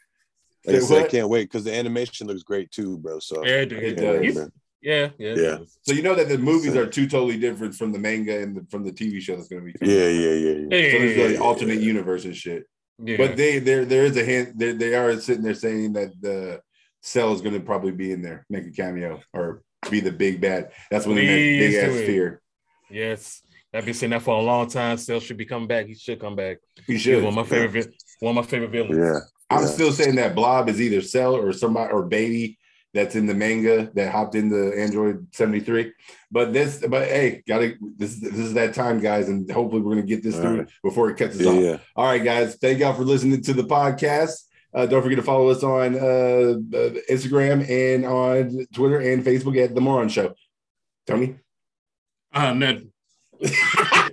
[0.66, 3.20] Like I said, I can't wait because the animation looks great too, bro.
[3.20, 3.84] So Yeah, dude.
[3.84, 4.50] It I can't wait, does.
[4.82, 5.36] Yeah, yeah.
[5.36, 5.58] Yeah.
[5.82, 8.66] So you know that the movies are two totally different from the manga and the,
[8.70, 9.86] from the TV show that's going to be.
[9.92, 10.78] yeah, yeah, yeah, yeah.
[10.78, 12.66] Yeah, So there's yeah, like yeah, alternate universe and shit.
[13.04, 13.18] yeah.
[13.18, 14.58] But they there there is a hint.
[14.58, 16.62] They they are sitting there saying that the
[17.02, 20.40] cell is going to probably be in there, make a cameo or be the big
[20.40, 20.72] bad.
[20.92, 22.42] That's when they make big ass fear.
[22.90, 23.42] yes,
[23.74, 24.98] I've been saying that for a long time.
[24.98, 25.88] Cell should be coming back.
[25.88, 26.58] He should come back.
[26.86, 27.24] He He's should.
[27.24, 27.86] one of my favorite.
[27.86, 28.96] vi- One of my favorite villains.
[28.98, 29.20] Yeah.
[29.50, 29.68] I'm Yeah.
[29.70, 32.58] still saying that Blob is either Cell or somebody or Baby
[32.94, 35.92] that's in the manga that hopped into Android 73.
[36.32, 40.06] But this, but hey, gotta this this is that time, guys, and hopefully we're gonna
[40.06, 40.70] get this All through right.
[40.84, 41.62] before it cuts us Yeah, off.
[41.64, 41.78] yeah.
[41.96, 42.56] All right, guys.
[42.56, 44.44] Thank y'all for listening to the podcast.
[44.74, 45.98] Uh, don't forget to follow us on uh,
[46.78, 50.34] uh, Instagram and on Twitter and Facebook at The Moron Show.
[51.08, 51.36] Tony?
[52.32, 52.93] Uh, nothing.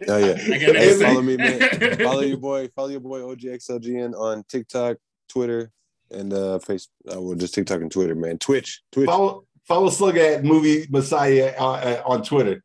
[0.09, 0.35] Oh yeah.
[0.35, 1.07] Hey, nothing.
[1.07, 1.99] follow me, man.
[1.99, 2.69] follow your boy.
[2.75, 4.97] Follow your boy OGXLGN on TikTok,
[5.29, 5.71] Twitter,
[6.11, 6.89] and uh face.
[7.11, 8.39] Uh, well, just TikTok and Twitter, man.
[8.39, 12.65] Twitch, Twitch follow follow Slug at Movie Messiah uh, uh, on Twitter.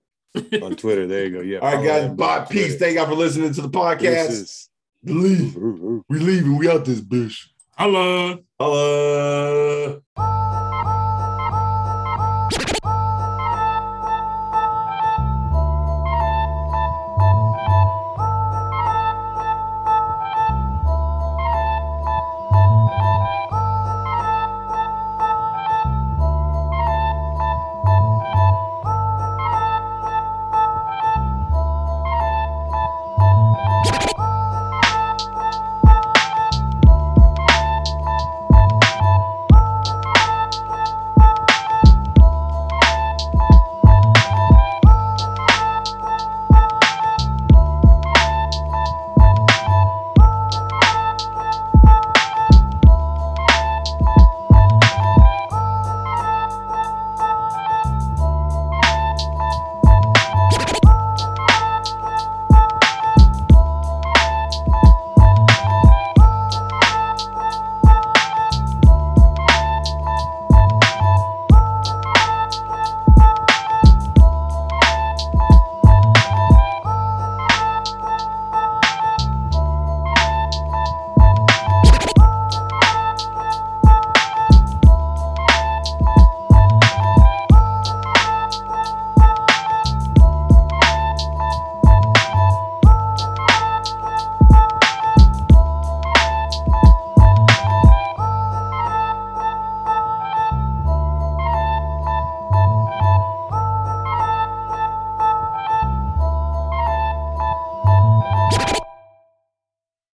[0.62, 1.08] on Twitter.
[1.08, 1.42] There you go.
[1.42, 1.60] Yeah.
[1.60, 2.04] All right, guys.
[2.06, 2.46] him Bye.
[2.50, 2.78] Peace.
[2.78, 4.30] Thank y'all for listening to the podcast.
[4.30, 4.70] Deuces.
[5.04, 5.56] Leave.
[5.58, 6.06] Ooh, ooh.
[6.10, 6.58] We leaving.
[6.58, 7.48] We out this bitch.
[7.78, 8.40] Hello.
[8.60, 10.02] Hello.